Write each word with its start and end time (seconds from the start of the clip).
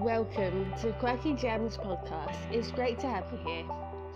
welcome 0.00 0.70
to 0.82 0.92
Quirky 1.00 1.32
Gems 1.32 1.78
podcast. 1.78 2.36
It's 2.52 2.70
great 2.70 2.98
to 3.00 3.06
have 3.06 3.24
you 3.32 3.38
here. 3.38 3.64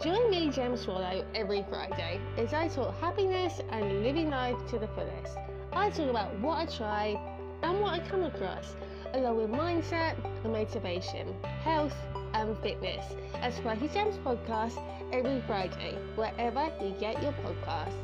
Join 0.02 0.30
me, 0.30 0.50
Gem 0.50 0.76
Swallow, 0.76 1.24
every 1.34 1.64
Friday 1.70 2.20
as 2.36 2.52
I 2.52 2.68
talk 2.68 2.98
happiness 3.00 3.62
and 3.70 4.02
living 4.02 4.28
life 4.28 4.58
to 4.68 4.78
the 4.78 4.88
fullest. 4.88 5.38
I 5.72 5.88
talk 5.88 6.10
about 6.10 6.38
what 6.40 6.58
I 6.58 6.66
try 6.66 7.20
and 7.62 7.80
what 7.80 7.94
I 7.94 8.06
come 8.06 8.24
across, 8.24 8.74
along 9.14 9.38
with 9.38 9.50
mindset 9.50 10.16
and 10.44 10.52
motivation, 10.52 11.34
health 11.62 11.96
and 12.34 12.58
fitness, 12.58 13.04
as 13.36 13.58
Quirky 13.60 13.88
Gems 13.88 14.18
podcast 14.18 14.78
every 15.12 15.40
Friday, 15.46 15.96
wherever 16.14 16.70
you 16.82 16.94
get 17.00 17.22
your 17.22 17.32
podcasts. 17.32 17.94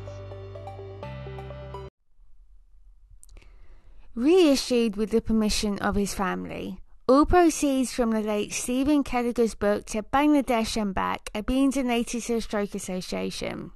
Reissued 4.15 4.95
with 4.95 5.11
the 5.11 5.21
permission 5.21 5.77
of 5.77 5.93
his 5.95 6.15
family. 6.15 6.79
All 7.09 7.25
proceeds 7.25 7.93
from 7.93 8.11
the 8.11 8.19
late 8.19 8.51
Stephen 8.51 9.01
Kelliger's 9.01 9.55
book 9.55 9.85
to 9.85 10.03
Bangladesh 10.03 10.75
and 10.75 10.93
back 10.93 11.29
are 11.33 11.41
being 11.41 11.69
donated 11.69 12.21
to 12.23 12.33
the 12.33 12.41
Stroke 12.41 12.75
Association. 12.75 13.71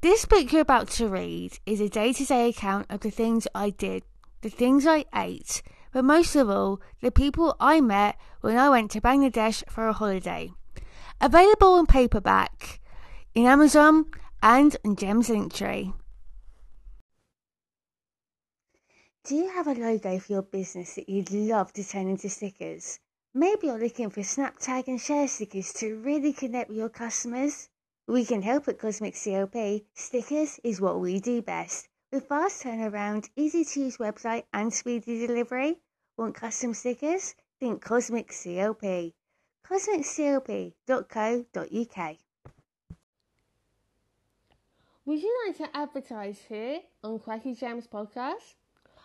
This 0.00 0.24
book 0.24 0.50
you're 0.50 0.62
about 0.62 0.88
to 0.92 1.06
read 1.06 1.58
is 1.66 1.82
a 1.82 1.90
day 1.90 2.14
to 2.14 2.24
day 2.24 2.48
account 2.48 2.86
of 2.88 3.00
the 3.00 3.10
things 3.10 3.46
I 3.54 3.68
did, 3.68 4.04
the 4.40 4.48
things 4.48 4.86
I 4.86 5.04
ate, 5.14 5.60
but 5.92 6.06
most 6.06 6.34
of 6.34 6.48
all, 6.48 6.80
the 7.02 7.10
people 7.10 7.56
I 7.60 7.82
met 7.82 8.16
when 8.40 8.56
I 8.56 8.70
went 8.70 8.90
to 8.92 9.02
Bangladesh 9.02 9.62
for 9.68 9.86
a 9.88 9.92
holiday. 9.92 10.50
Available 11.20 11.78
in 11.78 11.84
paperback 11.84 12.80
in 13.34 13.44
Amazon 13.44 14.06
and 14.42 14.74
on 14.82 14.96
Gems 14.96 15.28
Linktree. 15.28 15.92
Do 19.26 19.34
you 19.34 19.48
have 19.48 19.66
a 19.66 19.74
logo 19.74 20.20
for 20.20 20.32
your 20.34 20.42
business 20.42 20.94
that 20.94 21.08
you'd 21.08 21.32
love 21.32 21.72
to 21.72 21.82
turn 21.82 22.06
into 22.06 22.28
stickers? 22.28 23.00
Maybe 23.34 23.66
you're 23.66 23.76
looking 23.76 24.08
for 24.08 24.22
snap 24.22 24.60
tag 24.60 24.88
and 24.88 25.00
share 25.00 25.26
stickers 25.26 25.72
to 25.80 25.96
really 25.96 26.32
connect 26.32 26.68
with 26.68 26.78
your 26.78 26.88
customers? 26.88 27.68
We 28.06 28.24
can 28.24 28.42
help 28.42 28.68
at 28.68 28.78
Cosmic 28.78 29.14
CLP. 29.14 29.84
Stickers 29.94 30.60
is 30.62 30.80
what 30.80 31.00
we 31.00 31.18
do 31.18 31.42
best. 31.42 31.88
With 32.12 32.28
fast 32.28 32.62
turnaround, 32.62 33.28
easy 33.34 33.64
to 33.64 33.80
use 33.80 33.96
website 33.96 34.44
and 34.52 34.72
speedy 34.72 35.26
delivery. 35.26 35.80
Want 36.16 36.36
custom 36.36 36.72
stickers? 36.72 37.34
Think 37.58 37.82
Cosmic 37.82 38.28
CLP. 38.28 39.12
CosmicCLP.co.uk. 39.68 42.16
Would 45.04 45.20
you 45.20 45.44
like 45.48 45.56
to 45.56 45.76
advertise 45.76 46.38
here 46.48 46.82
on 47.02 47.18
Quirky 47.18 47.56
Gems 47.56 47.88
podcast? 47.88 48.54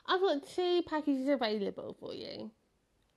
I've 0.05 0.21
got 0.21 0.47
two 0.47 0.81
packages 0.87 1.27
available 1.27 1.95
for 1.99 2.13
you. 2.13 2.51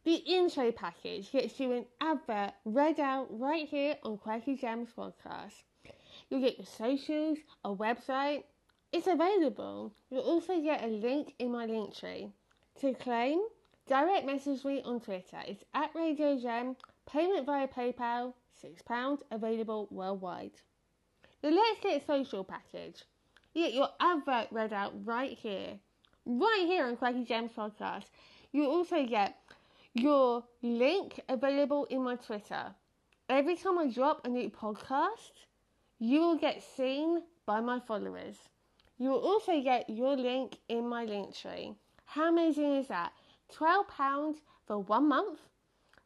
The 0.05 0.17
intro 0.17 0.71
package 0.71 1.33
gets 1.33 1.59
you 1.59 1.73
an 1.73 1.87
advert 2.01 2.53
read 2.67 3.01
out 3.01 3.29
right 3.31 3.67
here 3.67 3.97
on 4.03 4.19
Quirky 4.19 4.55
Gems 4.55 4.91
podcast. 4.97 5.55
You'll 6.29 6.43
get 6.43 6.59
your 6.59 6.67
socials, 6.67 7.39
a 7.65 7.75
website. 7.75 8.45
It's 8.93 9.07
available. 9.07 9.95
You'll 10.11 10.21
also 10.21 10.61
get 10.61 10.85
a 10.85 10.89
link 10.89 11.35
in 11.39 11.53
my 11.53 11.65
link 11.65 11.97
tree. 11.97 12.31
To 12.81 12.93
claim, 12.93 13.41
direct 13.89 14.27
message 14.27 14.65
me 14.65 14.83
on 14.85 15.01
Twitter. 15.01 15.41
It's 15.49 15.65
at 15.73 15.95
Radio 15.95 16.39
Gem. 16.39 16.77
Payment 17.07 17.47
via 17.47 17.67
PayPal, 17.67 18.35
£6, 18.63 19.19
available 19.31 19.89
worldwide. 19.91 20.53
The 21.41 21.51
Let's 21.51 21.81
Get 21.81 22.07
Social 22.07 22.45
package. 22.45 23.05
You 23.55 23.65
get 23.65 23.75
your 23.75 23.89
advert 24.01 24.49
read 24.51 24.73
out 24.73 24.93
right 25.05 25.37
here 25.37 25.79
right 26.27 26.65
here 26.67 26.87
on 26.87 26.97
Quirky 26.97 27.25
Gems 27.25 27.53
podcast. 27.57 28.05
You 28.53 28.67
also 28.67 29.07
get 29.07 29.37
your 29.95 30.45
link 30.63 31.21
available 31.29 31.87
in 31.87 32.03
my 32.03 32.17
Twitter. 32.17 32.75
Every 33.29 33.57
time 33.57 33.79
I 33.79 33.91
drop 33.91 34.25
a 34.25 34.29
new 34.29 34.51
podcast, 34.51 35.33
you 35.99 36.21
will 36.21 36.37
get 36.37 36.63
seen 36.63 37.23
by 37.47 37.61
my 37.61 37.81
followers. 37.81 38.37
You 38.99 39.11
will 39.11 39.21
also 39.21 39.61
get 39.63 39.89
your 39.91 40.17
link 40.17 40.59
in 40.69 40.89
my 40.89 41.05
link 41.05 41.37
tree. 41.37 41.75
How 42.05 42.29
amazing 42.29 42.77
is 42.77 42.89
that? 42.89 43.13
£12 43.57 44.37
for 44.67 44.79
one 44.79 45.09
month. 45.09 45.41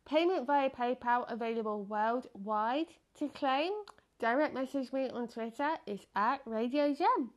Payment 0.06 0.46
via 0.46 0.70
PayPal 0.70 1.30
available 1.30 1.84
worldwide. 1.84 2.86
To 3.18 3.28
claim, 3.28 3.72
direct 4.18 4.54
message 4.54 4.92
me 4.92 5.10
on 5.10 5.28
Twitter. 5.28 5.76
It's 5.86 6.06
at 6.16 6.40
Radio 6.46 6.94
Gem. 6.94 7.30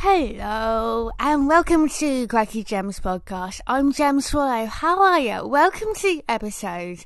Hello, 0.00 1.10
and 1.18 1.48
welcome 1.48 1.88
to 1.88 2.28
Quirky 2.28 2.62
Gems 2.62 3.00
podcast. 3.00 3.60
I'm 3.66 3.92
Gem 3.92 4.20
Swallow. 4.20 4.66
How 4.66 5.02
are 5.02 5.18
you? 5.18 5.44
Welcome 5.44 5.92
to 5.92 6.02
the 6.02 6.24
episode. 6.28 7.04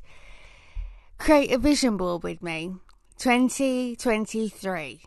Create 1.17 1.51
a 1.51 1.57
vision 1.57 1.97
board 1.97 2.21
with 2.21 2.43
me. 2.43 2.75
2023. 3.17 5.01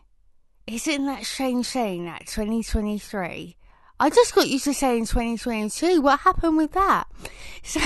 Isn't 0.67 1.05
that 1.05 1.23
strange 1.23 1.65
saying 1.65 2.03
that? 2.03 2.27
2023. 2.27 3.55
I 4.01 4.09
just 4.09 4.35
got 4.35 4.49
used 4.49 4.65
to 4.65 4.73
saying 4.73 5.05
2022. 5.05 6.01
What 6.01 6.19
happened 6.19 6.57
with 6.57 6.73
that? 6.73 7.05
So, 7.63 7.79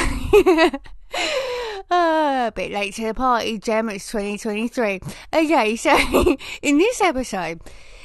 uh, 1.91 2.47
a 2.47 2.51
bit 2.53 2.71
late 2.71 2.93
to 2.95 3.05
the 3.05 3.13
party, 3.13 3.57
Gem. 3.57 3.89
It's 3.89 4.09
2023. 4.11 4.99
Okay, 5.33 5.75
so 5.75 6.37
in 6.61 6.77
this 6.77 7.01
episode, 7.01 7.61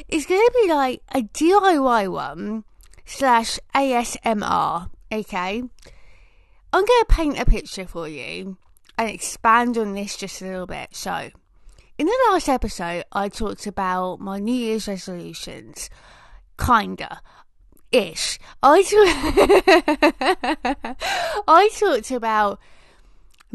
it's 0.08 0.26
going 0.26 0.40
to 0.44 0.52
be 0.62 0.68
like 0.72 1.02
a 1.14 1.22
DIY 1.22 2.10
one 2.10 2.64
slash 3.04 3.58
ASMR. 3.74 4.90
Okay, 5.12 5.62
I'm 6.72 6.84
going 6.84 6.86
to 6.86 7.06
paint 7.08 7.38
a 7.38 7.44
picture 7.46 7.86
for 7.86 8.08
you 8.08 8.56
and 8.98 9.08
expand 9.10 9.78
on 9.78 9.94
this 9.94 10.16
just 10.16 10.42
a 10.42 10.46
little 10.46 10.66
bit. 10.66 10.88
So, 10.92 11.30
in 11.98 12.06
the 12.06 12.18
last 12.30 12.48
episode, 12.48 13.04
I 13.12 13.28
talked 13.28 13.66
about 13.66 14.20
my 14.20 14.38
New 14.38 14.54
Year's 14.54 14.88
resolutions. 14.88 15.90
Kinda. 16.58 17.20
Ish. 17.92 18.38
I, 18.62 18.82
talk- 18.82 20.96
I 21.48 21.68
talked 21.78 22.10
about 22.10 22.58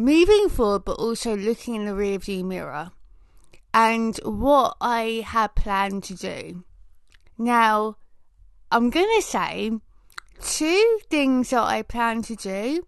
moving 0.04 0.50
forward, 0.50 0.86
but 0.86 0.98
also 0.98 1.36
looking 1.36 1.76
in 1.76 1.86
the 1.86 1.92
rearview 1.92 2.44
mirror 2.44 2.92
and 3.74 4.18
what 4.24 4.76
I 4.82 5.24
had 5.26 5.56
planned 5.56 6.04
to 6.06 6.16
do. 6.16 6.64
Now, 7.38 7.98
I'm 8.72 8.90
going 8.90 9.10
to 9.16 9.22
say 9.22 9.72
two 10.42 11.00
things 11.10 11.52
that 11.52 11.64
I 11.64 11.82
plan 11.82 12.22
to 12.24 12.36
do, 12.36 12.86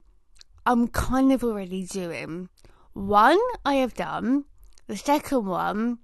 I'm 0.65 0.87
kind 0.87 1.31
of 1.31 1.43
already 1.43 1.85
doing. 1.85 2.49
One, 2.93 3.39
I 3.65 3.75
have 3.75 3.93
done. 3.93 4.45
The 4.87 4.97
second 4.97 5.45
one, 5.45 5.99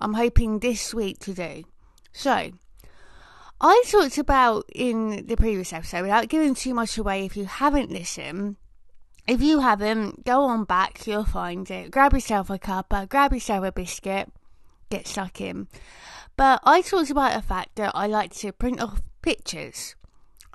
I'm 0.00 0.14
hoping 0.14 0.58
this 0.58 0.94
week 0.94 1.18
to 1.20 1.34
do. 1.34 1.64
So, 2.12 2.52
I 3.60 3.84
talked 3.88 4.18
about 4.18 4.64
in 4.72 5.26
the 5.26 5.36
previous 5.36 5.72
episode, 5.72 6.02
without 6.02 6.28
giving 6.28 6.54
too 6.54 6.74
much 6.74 6.96
away 6.96 7.24
if 7.24 7.36
you 7.36 7.46
haven't 7.46 7.90
listened, 7.90 8.56
if 9.28 9.42
you 9.42 9.60
haven't, 9.60 10.24
go 10.24 10.44
on 10.44 10.64
back, 10.64 11.06
you'll 11.06 11.24
find 11.24 11.70
it. 11.70 11.90
Grab 11.90 12.14
yourself 12.14 12.48
a 12.48 12.58
cuppa, 12.58 13.06
grab 13.06 13.34
yourself 13.34 13.62
a 13.62 13.70
biscuit, 13.70 14.32
get 14.88 15.06
stuck 15.06 15.40
in. 15.40 15.68
But 16.36 16.60
I 16.64 16.80
talked 16.80 17.10
about 17.10 17.34
the 17.34 17.42
fact 17.42 17.76
that 17.76 17.92
I 17.94 18.06
like 18.06 18.32
to 18.36 18.52
print 18.52 18.80
off 18.80 19.02
pictures. 19.20 19.94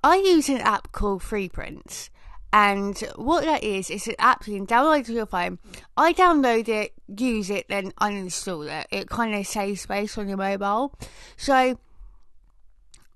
I 0.03 0.15
use 0.15 0.49
an 0.49 0.57
app 0.57 0.91
called 0.91 1.21
Freeprints. 1.21 2.09
And 2.51 2.97
what 3.15 3.45
that 3.45 3.63
is, 3.63 3.89
is 3.89 4.07
an 4.07 4.15
app 4.19 4.47
you 4.47 4.55
can 4.55 4.67
download 4.67 5.05
to 5.05 5.13
your 5.13 5.25
phone. 5.25 5.59
I 5.95 6.13
download 6.13 6.67
it, 6.67 6.93
use 7.07 7.49
it, 7.49 7.67
then 7.67 7.91
uninstall 7.93 8.69
it. 8.69 8.87
It 8.91 9.09
kind 9.09 9.35
of 9.35 9.45
saves 9.45 9.81
space 9.81 10.17
on 10.17 10.27
your 10.27 10.37
mobile. 10.37 10.97
So 11.37 11.77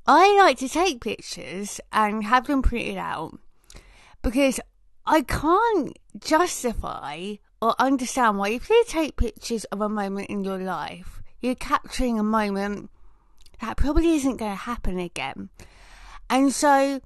I 0.05 0.37
like 0.37 0.57
to 0.59 0.69
take 0.69 1.01
pictures 1.01 1.79
and 1.91 2.23
have 2.23 2.47
them 2.47 2.61
printed 2.61 2.97
out 2.97 3.39
because 4.21 4.59
I 5.09 5.21
can't 5.21 5.97
justify 6.19 7.35
or 7.61 7.75
understand 7.79 8.37
why 8.37 8.49
if 8.49 8.69
you 8.69 8.83
take 8.89 9.15
pictures 9.15 9.63
of 9.65 9.79
a 9.79 9.87
moment 9.87 10.29
in 10.29 10.43
your 10.43 10.57
life, 10.57 11.21
you're 11.39 11.55
capturing 11.55 12.19
a 12.19 12.23
moment 12.23 12.91
that 13.61 13.77
probably 13.77 14.15
isn't 14.15 14.35
going 14.35 14.51
to 14.51 14.55
happen 14.55 14.99
again. 14.99 15.49
And 16.29 16.51
so, 16.51 16.99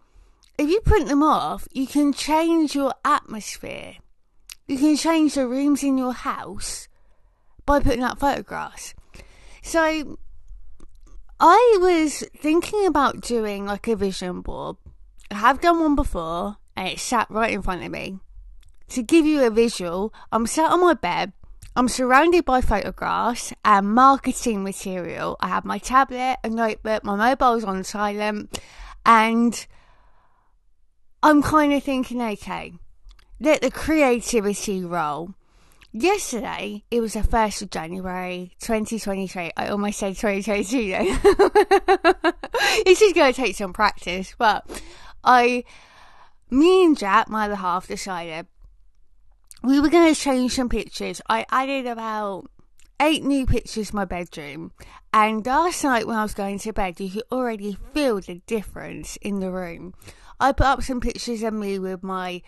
if 0.58 0.68
you 0.68 0.82
print 0.82 1.10
them 1.10 1.22
off, 1.22 1.68
you 1.74 1.86
can 1.86 2.12
change 2.12 2.74
your 2.74 2.96
atmosphere. 3.06 3.98
You 4.68 4.80
can 4.80 4.98
change 4.98 5.36
the 5.36 5.48
rooms 5.48 5.84
in 5.84 6.00
your 6.00 6.14
house 6.14 6.88
by 7.68 7.82
putting 7.82 8.04
up 8.04 8.18
photographs. 8.18 8.96
So, 9.62 10.18
I 11.40 11.78
was 11.80 12.24
thinking 12.36 12.88
about 12.88 13.22
doing 13.22 13.68
like 13.68 13.88
a 13.88 13.96
vision 13.96 14.42
board. 14.42 14.78
I 15.30 15.36
have 15.36 15.62
done 15.62 15.80
one 15.80 15.96
before, 15.96 16.58
and 16.76 16.88
it 16.88 17.00
sat 17.00 17.30
right 17.30 17.54
in 17.54 17.62
front 17.62 17.84
of 17.84 17.92
me. 17.92 18.20
To 18.90 19.04
give 19.04 19.26
you 19.26 19.46
a 19.46 19.50
visual, 19.50 20.14
I'm 20.32 20.46
sat 20.46 20.72
on 20.72 20.82
my 20.82 20.94
bed, 20.94 21.34
I'm 21.76 21.88
surrounded 21.88 22.44
by 22.44 22.60
photographs 22.60 23.54
and 23.64 23.94
marketing 23.94 24.64
material. 24.64 25.38
I 25.40 25.48
have 25.48 25.64
my 25.64 25.78
tablet, 25.78 26.38
a 26.44 26.50
notebook, 26.50 27.06
my 27.06 27.16
mobile's 27.16 27.64
on 27.64 27.86
silent, 27.86 28.60
and 29.06 29.66
I'm 31.24 31.42
kind 31.42 31.72
of 31.72 31.84
thinking, 31.84 32.22
okay, 32.22 32.74
let 33.40 33.62
the 33.62 33.72
creativity 33.72 34.84
roll. 34.84 35.34
Yesterday, 35.94 36.84
it 36.92 37.00
was 37.00 37.14
the 37.14 37.20
1st 37.20 37.64
of 37.64 37.70
January 37.70 38.52
2023. 38.60 39.52
I 39.56 39.68
almost 39.68 40.00
said 40.00 40.16
2022 40.16 40.92
then. 40.92 42.34
this 42.86 43.02
is 43.02 43.14
going 43.14 43.34
to 43.34 43.42
take 43.42 43.56
some 43.56 43.74
practice, 43.74 44.36
but 44.38 44.66
I, 45.24 45.64
me 46.52 46.86
and 46.86 46.98
Jack, 46.98 47.30
my 47.30 47.46
other 47.46 47.56
half, 47.56 47.88
decided 47.88 48.46
we 49.64 49.80
were 49.80 49.90
going 49.90 50.14
to 50.14 50.20
change 50.20 50.54
some 50.54 50.70
pictures. 50.70 51.22
I 51.30 51.46
added 51.50 51.88
about 51.88 52.50
eight 53.00 53.24
new 53.24 53.46
pictures 53.46 53.90
to 53.90 53.96
my 53.96 54.06
bedroom. 54.06 54.72
And 55.14 55.46
last 55.46 55.84
night 55.84 56.06
when 56.06 56.18
I 56.18 56.24
was 56.24 56.34
going 56.34 56.60
to 56.60 56.74
bed, 56.74 57.00
you 57.00 57.10
could 57.10 57.24
already 57.32 57.78
feel 57.94 58.20
the 58.20 58.42
difference 58.46 59.18
in 59.18 59.40
the 59.40 59.52
room. 59.52 59.94
I 60.40 60.52
put 60.52 60.66
up 60.66 60.84
some 60.84 61.00
pictures 61.00 61.44
of 61.44 61.54
me 61.54 61.80
with 61.80 62.04
my 62.04 62.42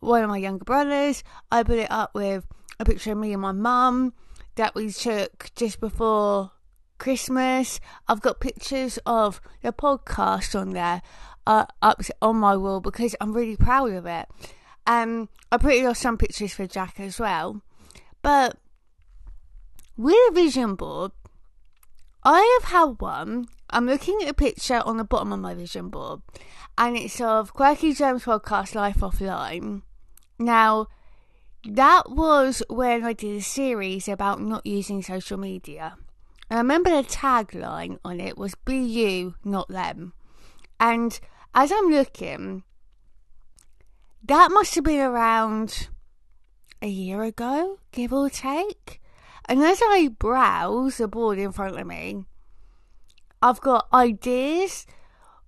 one 0.00 0.22
of 0.22 0.28
my 0.28 0.36
younger 0.36 0.64
brothers. 0.64 1.24
I 1.50 1.62
put 1.62 1.78
it 1.78 1.90
up 1.90 2.14
with 2.14 2.44
a 2.78 2.84
picture 2.84 3.12
of 3.12 3.18
me 3.18 3.32
and 3.32 3.42
my 3.42 3.52
mum 3.52 4.12
that 4.56 4.74
we 4.74 4.90
took 4.90 5.50
just 5.54 5.80
before 5.80 6.52
Christmas. 6.98 7.80
I've 8.06 8.20
got 8.20 8.40
pictures 8.40 8.98
of 9.06 9.40
the 9.62 9.72
podcast 9.72 10.58
on 10.58 10.70
there 10.70 11.02
uh, 11.46 11.66
up 11.82 12.02
on 12.20 12.36
my 12.36 12.56
wall 12.56 12.80
because 12.80 13.14
I'm 13.20 13.32
really 13.32 13.56
proud 13.56 13.92
of 13.92 14.06
it. 14.06 14.26
Um, 14.86 15.28
I 15.50 15.58
put 15.58 15.84
up 15.84 15.96
some 15.96 16.18
pictures 16.18 16.54
for 16.54 16.66
Jack 16.66 17.00
as 17.00 17.18
well. 17.18 17.62
But 18.22 18.58
with 19.96 20.16
a 20.30 20.34
vision 20.34 20.74
board, 20.74 21.12
I 22.24 22.58
have 22.60 22.70
had 22.70 23.00
one. 23.00 23.46
I'm 23.70 23.86
looking 23.86 24.18
at 24.22 24.28
a 24.28 24.34
picture 24.34 24.82
on 24.84 24.96
the 24.96 25.04
bottom 25.04 25.32
of 25.32 25.40
my 25.40 25.54
vision 25.54 25.88
board, 25.88 26.22
and 26.78 26.96
it's 26.96 27.20
of 27.20 27.52
Quirky 27.52 27.92
Gems 27.92 28.24
Podcast 28.24 28.74
Life 28.74 28.98
Offline. 28.98 29.82
Now, 30.38 30.88
that 31.64 32.10
was 32.10 32.62
when 32.68 33.04
I 33.04 33.12
did 33.12 33.36
a 33.36 33.42
series 33.42 34.08
about 34.08 34.40
not 34.40 34.66
using 34.66 35.02
social 35.02 35.36
media. 35.36 35.96
I 36.50 36.58
remember 36.58 36.90
the 36.90 37.08
tagline 37.08 37.98
on 38.04 38.20
it 38.20 38.38
was 38.38 38.54
Be 38.54 38.78
You, 38.78 39.34
Not 39.44 39.68
Them. 39.68 40.12
And 40.78 41.18
as 41.56 41.72
I'm 41.72 41.88
looking, 41.88 42.64
that 44.24 44.50
must 44.52 44.74
have 44.74 44.84
been 44.84 45.00
around 45.00 45.88
a 46.82 46.86
year 46.86 47.22
ago, 47.22 47.78
give 47.92 48.12
or 48.12 48.28
take. 48.28 49.00
And 49.48 49.62
as 49.62 49.80
I 49.82 50.08
browse 50.08 50.98
the 50.98 51.08
board 51.08 51.38
in 51.38 51.52
front 51.52 51.78
of 51.78 51.86
me, 51.86 52.26
I've 53.40 53.62
got 53.62 53.88
ideas 53.90 54.86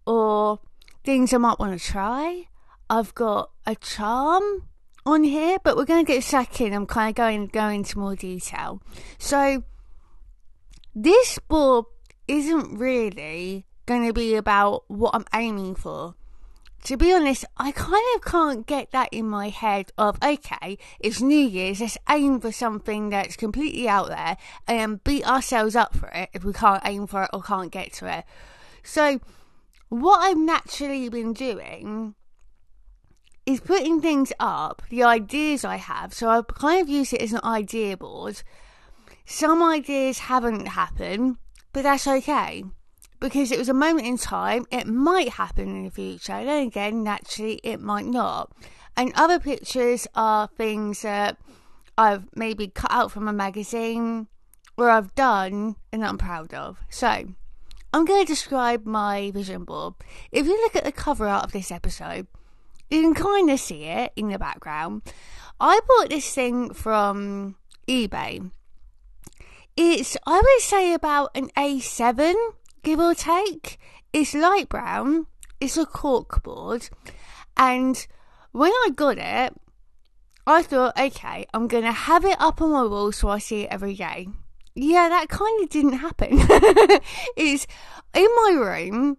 or 0.07 0.61
things 1.05 1.35
I 1.35 1.37
might 1.37 1.59
want 1.59 1.79
to 1.79 1.87
try. 1.87 2.49
I've 2.89 3.15
got 3.15 3.51
a 3.67 3.75
charm 3.75 4.67
on 5.05 5.25
here, 5.25 5.59
but 5.63 5.77
we're 5.77 5.85
going 5.85 6.07
to 6.07 6.11
get 6.11 6.25
stuck 6.25 6.59
in. 6.63 6.73
I'm 6.73 6.87
kind 6.87 7.11
of 7.11 7.17
going 7.17 7.49
go 7.49 7.69
into 7.69 7.99
more 7.99 8.17
detail. 8.17 8.81
So 9.19 9.63
this 10.95 11.39
board 11.49 11.85
isn't 12.27 12.79
really 12.79 13.67
going 13.89 14.07
to 14.07 14.13
be 14.13 14.37
about 14.37 14.85
what 14.87 15.15
I'm 15.15 15.25
aiming 15.35 15.75
for 15.75 16.15
to 16.85 16.97
be 16.97 17.13
honest, 17.13 17.45
I 17.57 17.73
kind 17.73 18.05
of 18.15 18.25
can't 18.25 18.67
get 18.67 18.93
that 18.93 19.09
in 19.13 19.29
my 19.29 19.49
head 19.49 19.91
of, 19.99 20.17
okay, 20.23 20.79
it's 21.01 21.21
New 21.21 21.37
Year's, 21.37 21.81
let's 21.81 21.99
aim 22.09 22.41
for 22.41 22.53
something 22.53 23.11
that's 23.11 23.37
completely 23.37 23.89
out 23.89 24.09
there 24.09 24.37
and 24.67 25.03
beat 25.03 25.27
ourselves 25.27 25.75
up 25.75 25.95
for 25.97 26.09
it 26.09 26.31
if 26.33 26.45
we 26.45 26.53
can't 26.53 26.83
aim 26.85 27.07
for 27.07 27.25
it 27.25 27.31
or 27.33 27.43
can't 27.43 27.73
get 27.73 27.93
to 27.95 28.19
it. 28.19 28.25
So, 28.83 29.21
what 29.89 30.19
I've 30.21 30.39
naturally 30.39 31.09
been 31.09 31.33
doing 31.33 32.15
is 33.45 33.61
putting 33.61 34.01
things 34.01 34.33
up, 34.39 34.83
the 34.89 35.03
ideas 35.03 35.65
I 35.65 35.77
have. 35.77 36.15
So, 36.15 36.29
I 36.29 36.43
kind 36.43 36.81
of 36.81 36.89
use 36.89 37.13
it 37.13 37.21
as 37.21 37.33
an 37.33 37.41
idea 37.43 37.97
board. 37.97 38.43
Some 39.27 39.63
ideas 39.63 40.21
haven't 40.21 40.69
happened, 40.69 41.39
but 41.73 41.83
that's 41.83 42.07
okay 42.07 42.65
because 43.21 43.51
it 43.51 43.59
was 43.59 43.69
a 43.69 43.75
moment 43.75 44.07
in 44.07 44.17
time. 44.17 44.65
It 44.71 44.87
might 44.87 45.31
happen 45.31 45.69
in 45.69 45.85
the 45.85 45.91
future. 45.91 46.45
Then 46.45 46.67
again, 46.67 47.03
naturally, 47.03 47.61
it 47.63 47.81
might 47.81 48.07
not. 48.07 48.53
And 48.97 49.13
other 49.15 49.39
pictures 49.39 50.07
are 50.15 50.49
things 50.49 51.03
that 51.03 51.37
I've 51.97 52.25
maybe 52.35 52.69
cut 52.69 52.91
out 52.91 53.13
from 53.13 53.29
a 53.29 53.33
magazine 53.33 54.29
or 54.77 54.91
I've 54.91 55.15
done 55.15 55.77
and 55.93 56.03
that 56.03 56.09
I'm 56.09 56.19
proud 56.19 56.55
of. 56.55 56.79
So, 56.89 57.07
I'm 57.93 58.05
going 58.05 58.25
to 58.25 58.33
describe 58.33 58.87
my 58.87 59.31
vision 59.33 59.65
board. 59.65 59.95
If 60.31 60.47
you 60.47 60.53
look 60.53 60.77
at 60.77 60.85
the 60.85 60.93
cover 60.93 61.27
art 61.27 61.45
of 61.45 61.53
this 61.53 61.73
episode, 61.73 62.27
you 62.91 63.03
can 63.03 63.15
kind 63.15 63.51
of 63.51 63.59
see 63.59 63.85
it 63.85 64.13
in 64.15 64.29
the 64.29 64.39
background. 64.39 65.03
I 65.61 65.81
bought 65.87 66.11
this 66.11 66.33
thing 66.33 66.73
from 66.73 67.57
eBay. 67.89 68.51
It's, 69.77 70.17
I 70.27 70.41
would 70.41 70.61
say, 70.61 70.93
about 70.93 71.31
an 71.35 71.51
A7 71.57 72.35
give 72.89 73.01
or 73.01 73.15
take. 73.15 73.79
It's 74.15 74.33
light 74.33 74.71
brown, 74.71 75.27
it's 75.61 75.77
a 75.77 75.85
cork 75.85 76.43
board, 76.43 76.89
and 77.55 78.07
when 78.53 78.73
I 78.73 78.89
got 78.97 79.19
it, 79.19 79.53
I 80.47 80.63
thought, 80.63 80.99
okay, 80.99 81.45
I'm 81.53 81.69
going 81.69 81.85
to 81.85 81.93
have 81.93 82.25
it 82.25 82.41
up 82.41 82.63
on 82.63 82.71
my 82.71 82.85
wall 82.85 83.13
so 83.13 83.29
I 83.29 83.41
see 83.41 83.65
it 83.65 83.69
every 83.71 83.95
day. 83.95 84.29
Yeah, 84.75 85.11
that 85.11 85.29
kind 85.29 85.63
of 85.63 85.69
didn't 85.69 85.99
happen. 85.99 86.29
it's 87.37 87.67
in 88.15 88.29
my 88.37 88.57
room. 88.59 89.19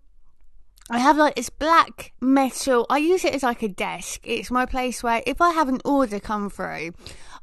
I 0.90 0.98
have 0.98 1.18
like 1.18 1.36
this 1.36 1.52
black 1.52 2.14
metal. 2.20 2.88
I 2.90 2.98
use 2.98 3.24
it 3.24 3.36
as 3.36 3.44
like 3.44 3.62
a 3.62 3.68
desk. 3.68 4.22
It's 4.24 4.50
my 4.50 4.66
place 4.66 5.04
where 5.04 5.22
if 5.28 5.40
I 5.42 5.52
have 5.52 5.70
an 5.70 5.82
order 5.86 6.20
come 6.20 6.50
through, 6.50 6.94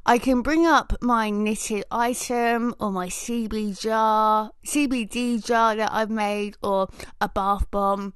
I 0.09 0.19
can 0.19 0.41
bring 0.41 0.65
up 0.65 0.93
my 1.01 1.29
knitted 1.29 1.83
item 1.91 2.73
or 2.79 2.91
my 2.91 3.09
CB 3.09 3.77
jar, 3.81 4.51
CBD 4.65 5.45
jar 5.45 5.75
that 5.75 5.91
I've 5.91 6.09
made, 6.09 6.55
or 6.63 6.87
a 7.19 7.27
bath 7.27 7.69
bomb, 7.71 8.13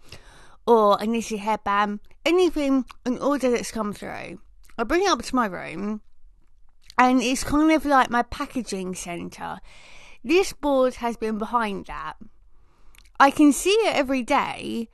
or 0.66 0.98
a 1.02 1.06
knitted 1.06 1.40
headband, 1.40 2.00
anything, 2.26 2.86
an 3.06 3.18
order 3.18 3.52
that's 3.52 3.74
come 3.74 3.92
through. 3.92 4.40
I 4.78 4.84
bring 4.86 5.04
it 5.04 5.10
up 5.10 5.22
to 5.22 5.36
my 5.36 5.48
room, 5.48 6.00
and 6.98 7.22
it's 7.22 7.44
kind 7.44 7.70
of 7.74 7.84
like 7.84 8.10
my 8.10 8.22
packaging 8.22 8.96
centre. 8.96 9.60
This 10.24 10.54
board 10.54 10.96
has 10.96 11.18
been 11.18 11.38
behind 11.38 11.88
that. 11.88 12.14
I 13.20 13.32
can 13.32 13.52
see 13.52 13.72
it 13.72 13.98
every 13.98 14.24
day, 14.24 14.88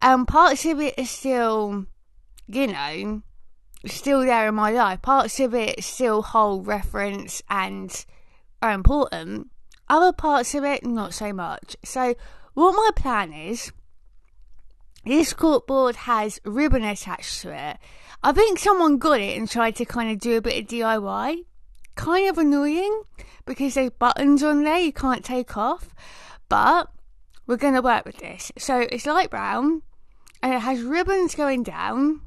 and 0.00 0.26
parts 0.26 0.64
of 0.64 0.80
it 0.80 0.98
are 0.98 1.04
still, 1.04 1.84
you 2.48 2.68
know, 2.68 3.20
still 3.90 4.20
there 4.20 4.48
in 4.48 4.54
my 4.54 4.70
life. 4.70 5.02
Parts 5.02 5.40
of 5.40 5.54
it 5.54 5.82
still 5.84 6.22
hold 6.22 6.66
reference 6.66 7.42
and 7.48 8.04
are 8.62 8.72
important. 8.72 9.50
Other 9.88 10.12
parts 10.12 10.54
of 10.54 10.64
it, 10.64 10.84
not 10.84 11.14
so 11.14 11.32
much. 11.32 11.76
So, 11.84 12.14
what 12.54 12.72
my 12.72 12.90
plan 12.96 13.32
is, 13.32 13.72
this 15.04 15.32
corkboard 15.32 15.94
has 15.94 16.40
ribbon 16.44 16.82
attached 16.82 17.42
to 17.42 17.52
it. 17.52 17.78
I 18.22 18.32
think 18.32 18.58
someone 18.58 18.98
got 18.98 19.20
it 19.20 19.38
and 19.38 19.48
tried 19.48 19.76
to 19.76 19.84
kind 19.84 20.10
of 20.10 20.18
do 20.18 20.36
a 20.36 20.42
bit 20.42 20.62
of 20.62 20.68
DIY. 20.68 21.44
Kind 21.94 22.28
of 22.28 22.38
annoying 22.38 23.02
because 23.44 23.74
there's 23.74 23.90
buttons 23.90 24.42
on 24.42 24.64
there 24.64 24.78
you 24.78 24.92
can't 24.92 25.24
take 25.24 25.56
off. 25.56 25.94
But 26.48 26.90
we're 27.46 27.56
going 27.56 27.74
to 27.74 27.82
work 27.82 28.04
with 28.04 28.18
this. 28.18 28.50
So 28.58 28.80
it's 28.80 29.06
light 29.06 29.30
brown 29.30 29.82
and 30.42 30.52
it 30.52 30.60
has 30.60 30.82
ribbons 30.82 31.34
going 31.34 31.62
down 31.62 32.22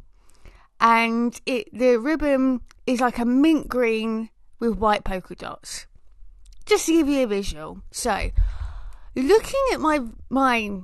and 0.79 1.39
it 1.45 1.69
the 1.73 1.97
ribbon 1.97 2.61
is 2.85 2.99
like 2.99 3.19
a 3.19 3.25
mint 3.25 3.67
green 3.67 4.29
with 4.59 4.77
white 4.77 5.03
polka 5.03 5.35
dots. 5.35 5.85
Just 6.65 6.85
to 6.85 6.93
give 6.93 7.07
you 7.07 7.23
a 7.23 7.27
visual. 7.27 7.81
So, 7.91 8.31
looking 9.15 9.63
at 9.73 9.79
my 9.79 10.01
my 10.29 10.81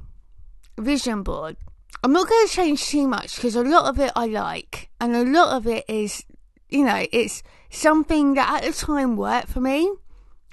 vision 0.77 1.23
board, 1.23 1.57
I'm 2.03 2.13
not 2.13 2.27
going 2.27 2.47
to 2.47 2.53
change 2.53 2.85
too 2.85 3.07
much 3.07 3.35
because 3.35 3.55
a 3.55 3.63
lot 3.63 3.85
of 3.85 3.99
it 3.99 4.11
I 4.15 4.27
like, 4.27 4.89
and 4.99 5.15
a 5.15 5.23
lot 5.23 5.55
of 5.55 5.67
it 5.67 5.85
is, 5.87 6.25
you 6.69 6.85
know, 6.85 7.05
it's 7.11 7.43
something 7.69 8.33
that 8.35 8.63
at 8.63 8.71
the 8.71 8.73
time 8.73 9.15
worked 9.15 9.49
for 9.49 9.61
me, 9.61 9.91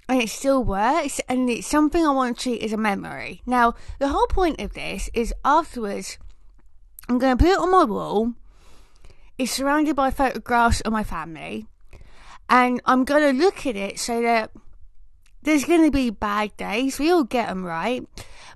and 0.08 0.20
it 0.20 0.28
still 0.28 0.62
works, 0.62 1.20
and 1.28 1.48
it's 1.48 1.66
something 1.66 2.04
I 2.04 2.10
want 2.10 2.36
to 2.36 2.42
treat 2.42 2.62
as 2.62 2.72
a 2.72 2.76
memory. 2.76 3.42
Now, 3.46 3.74
the 3.98 4.08
whole 4.08 4.26
point 4.26 4.60
of 4.60 4.74
this 4.74 5.08
is 5.14 5.34
afterwards, 5.44 6.18
I'm 7.08 7.18
going 7.18 7.36
to 7.36 7.42
put 7.42 7.52
it 7.52 7.58
on 7.58 7.70
my 7.70 7.84
wall 7.84 8.34
is 9.38 9.50
surrounded 9.50 9.96
by 9.96 10.10
photographs 10.10 10.80
of 10.82 10.92
my 10.92 11.04
family, 11.04 11.66
and 12.48 12.80
I'm 12.84 13.04
going 13.04 13.36
to 13.36 13.44
look 13.44 13.66
at 13.66 13.76
it 13.76 13.98
so 13.98 14.20
that 14.22 14.50
there's 15.42 15.64
going 15.64 15.84
to 15.84 15.90
be 15.90 16.10
bad 16.10 16.56
days. 16.56 16.98
We 16.98 17.10
all 17.10 17.24
get 17.24 17.48
them, 17.48 17.64
right? 17.64 18.06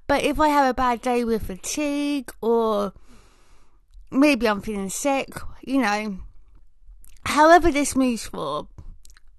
But 0.06 0.22
if 0.22 0.38
I 0.38 0.48
have 0.48 0.68
a 0.68 0.74
bad 0.74 1.00
day 1.00 1.24
with 1.24 1.46
fatigue 1.46 2.30
or 2.40 2.92
maybe 4.10 4.48
I'm 4.48 4.62
feeling 4.62 4.88
sick, 4.88 5.30
you 5.62 5.80
know, 5.80 6.18
however 7.24 7.72
this 7.72 7.96
moves 7.96 8.26
forward, 8.26 8.68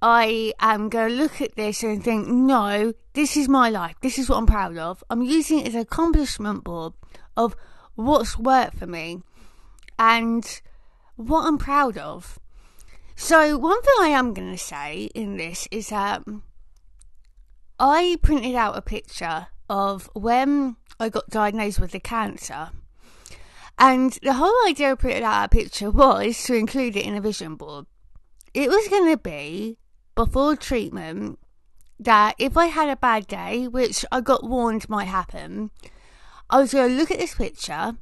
I 0.01 0.53
am 0.59 0.89
going 0.89 1.09
to 1.09 1.15
look 1.15 1.41
at 1.41 1.55
this 1.55 1.83
and 1.83 2.03
think, 2.03 2.27
no, 2.27 2.93
this 3.13 3.37
is 3.37 3.47
my 3.47 3.69
life. 3.69 3.95
This 4.01 4.19
is 4.19 4.29
what 4.29 4.37
I'm 4.37 4.45
proud 4.45 4.77
of. 4.77 5.03
I'm 5.09 5.23
using 5.23 5.59
it 5.59 5.67
as 5.67 5.75
an 5.75 5.81
accomplishment 5.81 6.63
board 6.63 6.93
of 7.35 7.55
what's 7.95 8.37
worked 8.37 8.77
for 8.77 8.87
me. 8.87 9.23
And 9.97 10.61
what 11.17 11.45
I'm 11.45 11.57
proud 11.57 11.97
of. 11.97 12.39
So, 13.15 13.57
one 13.57 13.81
thing 13.81 13.93
I 13.99 14.09
am 14.09 14.33
going 14.33 14.51
to 14.51 14.57
say 14.57 15.09
in 15.13 15.37
this 15.37 15.67
is 15.71 15.89
that 15.89 16.23
I 17.79 18.17
printed 18.21 18.55
out 18.55 18.77
a 18.77 18.81
picture 18.81 19.47
of 19.69 20.09
when 20.13 20.77
I 20.99 21.09
got 21.09 21.29
diagnosed 21.29 21.79
with 21.79 21.91
the 21.91 21.99
cancer. 21.99 22.69
And 23.79 24.17
the 24.23 24.33
whole 24.33 24.55
idea 24.67 24.93
of 24.93 24.99
printing 24.99 25.23
out 25.23 25.45
a 25.45 25.49
picture 25.49 25.91
was 25.91 26.41
to 26.45 26.53
include 26.53 26.95
it 26.95 27.05
in 27.05 27.15
a 27.15 27.21
vision 27.21 27.55
board. 27.55 27.85
It 28.53 28.69
was 28.69 28.87
going 28.87 29.11
to 29.11 29.17
be 29.17 29.77
before 30.15 30.55
treatment 30.55 31.39
that 31.99 32.35
if 32.37 32.55
I 32.57 32.67
had 32.67 32.89
a 32.89 32.95
bad 32.95 33.27
day, 33.27 33.67
which 33.67 34.05
I 34.11 34.21
got 34.21 34.47
warned 34.47 34.89
might 34.89 35.05
happen, 35.05 35.71
I 36.49 36.59
was 36.59 36.73
going 36.73 36.89
to 36.89 36.95
look 36.95 37.11
at 37.11 37.19
this 37.19 37.35
picture 37.35 37.97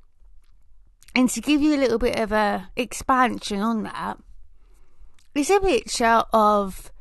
and 1.16 1.30
to 1.30 1.42
give 1.42 1.62
you 1.62 1.76
a 1.76 1.80
little 1.80 1.98
bit 1.98 2.20
of 2.20 2.32
a 2.34 2.70
expansion 2.76 3.62
on 3.62 3.84
that, 3.84 4.20
it's 5.34 5.50
a 5.50 5.60
picture 5.60 6.24
of 6.34 6.92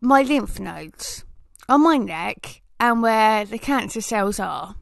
my 0.00 0.22
lymph 0.22 0.60
nodes 0.60 1.24
on 1.68 1.82
my 1.82 1.96
neck 1.96 2.60
and 2.78 3.02
where 3.02 3.44
the 3.44 3.58
cancer 3.58 4.00
cells 4.00 4.38
are. 4.38 4.76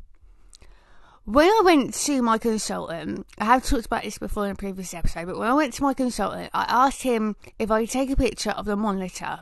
When 1.24 1.46
I 1.46 1.62
went 1.64 1.94
to 1.94 2.22
my 2.22 2.38
consultant, 2.38 3.26
I 3.38 3.44
have 3.44 3.64
talked 3.64 3.86
about 3.86 4.02
this 4.02 4.18
before 4.18 4.46
in 4.46 4.52
a 4.52 4.54
previous 4.54 4.94
episode, 4.94 5.26
but 5.26 5.38
when 5.38 5.50
I 5.50 5.54
went 5.54 5.74
to 5.74 5.82
my 5.82 5.92
consultant, 5.92 6.50
I 6.54 6.64
asked 6.68 7.02
him 7.02 7.36
if 7.58 7.70
I 7.70 7.82
could 7.82 7.90
take 7.90 8.10
a 8.10 8.16
picture 8.16 8.50
of 8.50 8.64
the 8.64 8.76
monitor 8.76 9.40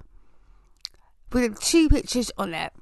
with 1.32 1.60
two 1.60 1.88
pictures 1.88 2.32
on 2.36 2.54
it. 2.54 2.72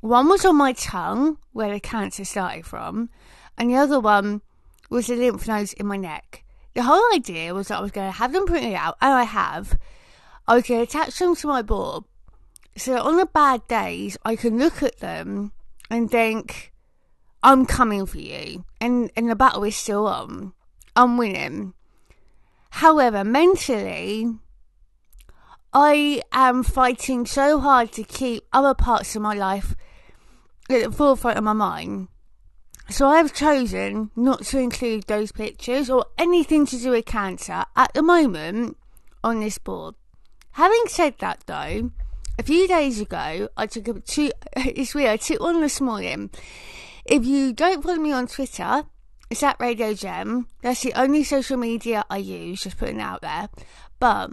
One 0.00 0.28
was 0.28 0.44
on 0.44 0.56
my 0.56 0.72
tongue, 0.72 1.38
where 1.52 1.72
the 1.72 1.80
cancer 1.80 2.24
started 2.24 2.66
from, 2.66 3.10
and 3.58 3.70
the 3.70 3.76
other 3.76 3.98
one 3.98 4.42
was 4.90 5.06
the 5.06 5.16
lymph 5.16 5.46
nodes 5.48 5.72
in 5.74 5.86
my 5.86 5.96
neck. 5.96 6.44
The 6.74 6.82
whole 6.82 7.02
idea 7.14 7.54
was 7.54 7.68
that 7.68 7.78
I 7.78 7.80
was 7.80 7.90
going 7.90 8.08
to 8.08 8.18
have 8.18 8.32
them 8.32 8.46
printed 8.46 8.74
out, 8.74 8.96
and 9.00 9.12
I 9.12 9.24
have. 9.24 9.78
I 10.46 10.54
was 10.54 10.64
going 10.64 10.80
to 10.80 10.84
attach 10.84 11.18
them 11.18 11.34
to 11.36 11.46
my 11.46 11.62
board, 11.62 12.04
so 12.76 13.00
on 13.00 13.16
the 13.16 13.26
bad 13.26 13.66
days, 13.68 14.18
I 14.24 14.36
can 14.36 14.58
look 14.58 14.82
at 14.82 14.98
them 14.98 15.52
and 15.90 16.10
think, 16.10 16.72
I'm 17.42 17.64
coming 17.64 18.04
for 18.04 18.18
you. 18.18 18.64
And, 18.80 19.10
and 19.16 19.30
the 19.30 19.36
battle 19.36 19.64
is 19.64 19.76
still 19.76 20.06
on. 20.06 20.52
I'm 20.94 21.16
winning. 21.16 21.72
However, 22.70 23.24
mentally, 23.24 24.28
I 25.72 26.22
am 26.32 26.62
fighting 26.62 27.24
so 27.24 27.60
hard 27.60 27.92
to 27.92 28.02
keep 28.02 28.46
other 28.52 28.74
parts 28.74 29.16
of 29.16 29.22
my 29.22 29.34
life 29.34 29.74
at 30.68 30.82
the 30.82 30.92
forefront 30.92 31.38
of 31.38 31.44
my 31.44 31.54
mind. 31.54 32.08
So 32.88 33.08
I 33.08 33.16
have 33.18 33.34
chosen 33.34 34.10
not 34.14 34.44
to 34.44 34.58
include 34.58 35.04
those 35.04 35.32
pictures 35.32 35.90
or 35.90 36.06
anything 36.16 36.66
to 36.66 36.78
do 36.78 36.90
with 36.90 37.06
cancer 37.06 37.64
at 37.74 37.92
the 37.94 38.02
moment 38.02 38.76
on 39.24 39.40
this 39.40 39.58
board. 39.58 39.96
Having 40.52 40.84
said 40.88 41.14
that 41.18 41.42
though, 41.46 41.90
a 42.38 42.42
few 42.42 42.68
days 42.68 43.00
ago 43.00 43.48
I 43.56 43.66
took 43.66 43.88
a 43.88 44.00
two 44.00 44.30
it's 44.56 44.94
weird, 44.94 45.10
I 45.10 45.16
took 45.16 45.40
one 45.40 45.60
this 45.60 45.80
morning 45.80 46.30
if 47.08 47.24
you 47.24 47.52
don't 47.52 47.82
follow 47.82 47.96
me 47.96 48.12
on 48.12 48.26
Twitter, 48.26 48.84
it's 49.30 49.42
at 49.42 49.60
Radio 49.60 49.94
Gem. 49.94 50.48
That's 50.62 50.82
the 50.82 50.94
only 50.94 51.24
social 51.24 51.56
media 51.56 52.04
I 52.10 52.18
use, 52.18 52.62
just 52.62 52.78
putting 52.78 52.98
it 52.98 53.02
out 53.02 53.22
there. 53.22 53.48
But 53.98 54.32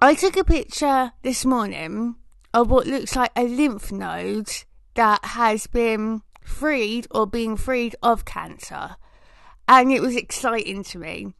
I 0.00 0.14
took 0.14 0.36
a 0.36 0.44
picture 0.44 1.12
this 1.22 1.44
morning 1.44 2.16
of 2.52 2.70
what 2.70 2.86
looks 2.86 3.14
like 3.14 3.30
a 3.36 3.44
lymph 3.44 3.92
node 3.92 4.50
that 4.94 5.24
has 5.24 5.66
been 5.68 6.22
freed 6.48 7.06
or 7.10 7.26
being 7.26 7.56
freed 7.56 7.94
of 8.02 8.24
cancer. 8.24 8.96
And 9.66 9.92
it 9.92 10.00
was 10.00 10.16
exciting 10.16 10.82
to 10.84 10.98
me. 10.98 11.34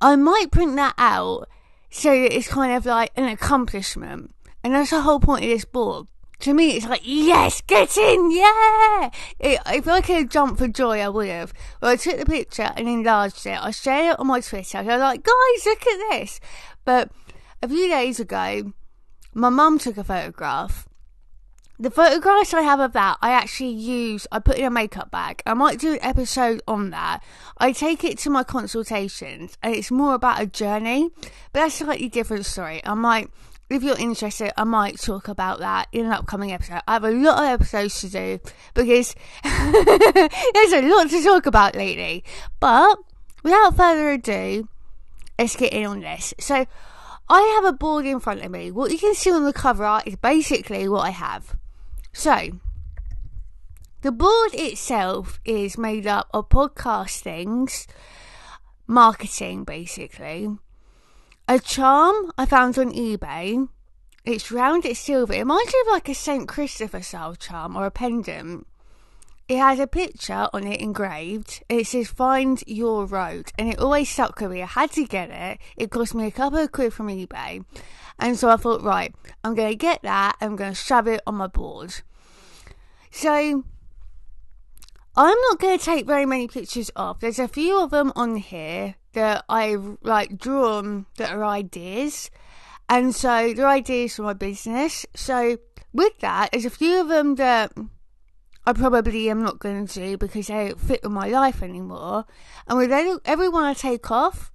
I 0.00 0.16
might 0.16 0.50
print 0.50 0.76
that 0.76 0.94
out 0.98 1.48
so 1.90 2.10
that 2.10 2.34
it's 2.34 2.48
kind 2.48 2.76
of 2.76 2.86
like 2.86 3.10
an 3.16 3.24
accomplishment. 3.24 4.34
And 4.62 4.74
that's 4.74 4.90
the 4.90 5.02
whole 5.02 5.20
point 5.20 5.44
of 5.44 5.50
this 5.50 5.64
board 5.64 6.06
to 6.40 6.52
me, 6.52 6.76
it's 6.76 6.86
like, 6.86 7.00
yes, 7.04 7.62
get 7.62 7.96
in, 7.96 8.30
yeah! 8.30 9.10
It, 9.38 9.60
if 9.66 9.88
I 9.88 10.00
could 10.02 10.30
jump 10.30 10.58
for 10.58 10.68
joy, 10.68 11.00
I 11.00 11.08
would 11.08 11.28
have. 11.28 11.54
Well, 11.80 11.92
I 11.92 11.96
took 11.96 12.18
the 12.18 12.26
picture 12.26 12.70
and 12.76 12.88
enlarged 12.88 13.46
it. 13.46 13.58
I 13.58 13.70
shared 13.70 14.12
it 14.12 14.20
on 14.20 14.26
my 14.26 14.40
Twitter. 14.40 14.78
I 14.78 14.82
was 14.82 15.00
like, 15.00 15.22
guys, 15.22 15.66
look 15.66 15.86
at 15.86 16.10
this. 16.10 16.40
But 16.84 17.10
a 17.62 17.68
few 17.68 17.88
days 17.88 18.20
ago, 18.20 18.72
my 19.32 19.48
mum 19.48 19.78
took 19.78 19.96
a 19.96 20.04
photograph. 20.04 20.86
The 21.76 21.90
photographs 21.90 22.54
I 22.54 22.62
have 22.62 22.78
of 22.78 22.92
that, 22.92 23.18
I 23.20 23.32
actually 23.32 23.70
use, 23.70 24.28
I 24.30 24.38
put 24.38 24.58
in 24.58 24.64
a 24.64 24.70
makeup 24.70 25.10
bag. 25.10 25.42
I 25.44 25.54
might 25.54 25.80
do 25.80 25.94
an 25.94 25.98
episode 26.02 26.62
on 26.68 26.90
that. 26.90 27.20
I 27.58 27.72
take 27.72 28.04
it 28.04 28.16
to 28.18 28.30
my 28.30 28.44
consultations 28.44 29.58
and 29.60 29.74
it's 29.74 29.90
more 29.90 30.14
about 30.14 30.40
a 30.40 30.46
journey, 30.46 31.10
but 31.52 31.60
that's 31.60 31.80
a 31.80 31.84
slightly 31.84 32.08
different 32.08 32.46
story. 32.46 32.80
I 32.84 32.94
might 32.94 33.28
if 33.70 33.82
you're 33.82 33.98
interested, 33.98 34.52
I 34.56 34.62
might 34.62 35.00
talk 35.00 35.26
about 35.26 35.58
that 35.60 35.88
in 35.90 36.06
an 36.06 36.12
upcoming 36.12 36.52
episode. 36.52 36.82
I 36.86 36.92
have 36.92 37.04
a 37.04 37.10
lot 37.10 37.42
of 37.42 37.60
episodes 37.60 38.00
to 38.02 38.08
do 38.08 38.38
because 38.74 39.16
there's 39.42 40.72
a 40.72 40.82
lot 40.82 41.10
to 41.10 41.22
talk 41.24 41.46
about 41.46 41.74
lately. 41.74 42.22
But 42.60 42.98
without 43.42 43.74
further 43.76 44.10
ado, 44.10 44.68
let's 45.38 45.56
get 45.56 45.72
in 45.72 45.86
on 45.86 46.00
this. 46.00 46.34
So, 46.38 46.66
I 47.26 47.40
have 47.56 47.64
a 47.64 47.76
board 47.76 48.04
in 48.04 48.20
front 48.20 48.44
of 48.44 48.50
me. 48.50 48.70
What 48.70 48.92
you 48.92 48.98
can 48.98 49.14
see 49.14 49.32
on 49.32 49.44
the 49.44 49.52
cover 49.52 49.84
art 49.84 50.06
is 50.06 50.16
basically 50.16 50.86
what 50.88 51.06
I 51.06 51.10
have. 51.10 51.56
So, 52.16 52.60
the 54.02 54.12
board 54.12 54.54
itself 54.54 55.40
is 55.44 55.76
made 55.76 56.06
up 56.06 56.28
of 56.32 56.48
podcast 56.48 57.20
things, 57.20 57.88
marketing 58.86 59.64
basically, 59.64 60.56
a 61.48 61.58
charm 61.58 62.30
I 62.38 62.46
found 62.46 62.78
on 62.78 62.92
eBay. 62.92 63.68
It's 64.24 64.52
round, 64.52 64.86
it's 64.86 65.00
silver. 65.00 65.34
It 65.34 65.40
reminds 65.40 65.72
me 65.74 65.80
of 65.80 65.92
like 65.92 66.08
a 66.08 66.14
St. 66.14 66.46
Christopher 66.46 67.02
style 67.02 67.34
charm 67.34 67.76
or 67.76 67.84
a 67.84 67.90
pendant. 67.90 68.68
It 69.48 69.58
has 69.58 69.80
a 69.80 69.88
picture 69.88 70.48
on 70.54 70.68
it 70.68 70.80
engraved. 70.80 71.64
It 71.68 71.88
says 71.88 72.08
"Find 72.08 72.62
Your 72.66 73.06
Road," 73.06 73.50
and 73.58 73.68
it 73.68 73.80
always 73.80 74.08
stuck 74.08 74.40
with 74.40 74.52
me. 74.52 74.62
I 74.62 74.66
had 74.66 74.92
to 74.92 75.04
get 75.04 75.30
it. 75.30 75.58
It 75.76 75.90
cost 75.90 76.14
me 76.14 76.26
a 76.26 76.30
couple 76.30 76.60
of 76.60 76.70
quid 76.70 76.94
from 76.94 77.08
eBay, 77.08 77.64
and 78.18 78.38
so 78.38 78.48
I 78.48 78.56
thought, 78.56 78.82
right, 78.82 79.14
I'm 79.42 79.54
going 79.54 79.70
to 79.70 79.76
get 79.76 80.02
that. 80.02 80.36
I'm 80.40 80.56
going 80.56 80.72
to 80.72 80.76
shove 80.76 81.08
it 81.08 81.20
on 81.26 81.34
my 81.34 81.46
board. 81.46 82.02
So 83.10 83.64
I'm 85.16 85.38
not 85.40 85.58
going 85.58 85.78
to 85.78 85.84
take 85.84 86.06
very 86.06 86.26
many 86.26 86.48
pictures 86.48 86.90
off. 86.96 87.20
There's 87.20 87.38
a 87.38 87.48
few 87.48 87.80
of 87.80 87.90
them 87.90 88.12
on 88.16 88.36
here 88.36 88.96
that 89.12 89.44
I've 89.48 89.98
like 90.02 90.38
drawn 90.38 91.06
that 91.16 91.32
are 91.32 91.44
ideas. 91.44 92.30
And 92.88 93.14
so 93.14 93.52
they're 93.54 93.68
ideas 93.68 94.16
for 94.16 94.22
my 94.22 94.32
business. 94.32 95.06
So 95.14 95.58
with 95.92 96.18
that, 96.18 96.50
there's 96.52 96.64
a 96.64 96.70
few 96.70 97.00
of 97.00 97.08
them 97.08 97.36
that 97.36 97.72
I 98.66 98.72
probably 98.72 99.30
am 99.30 99.42
not 99.42 99.58
going 99.58 99.86
to 99.86 99.94
do 99.94 100.18
because 100.18 100.48
they 100.48 100.68
don't 100.68 100.80
fit 100.80 101.02
with 101.02 101.12
my 101.12 101.28
life 101.28 101.62
anymore. 101.62 102.24
And 102.66 102.78
with 102.78 103.20
every 103.24 103.48
one 103.48 103.64
I 103.64 103.74
take 103.74 104.10
off, 104.10 104.52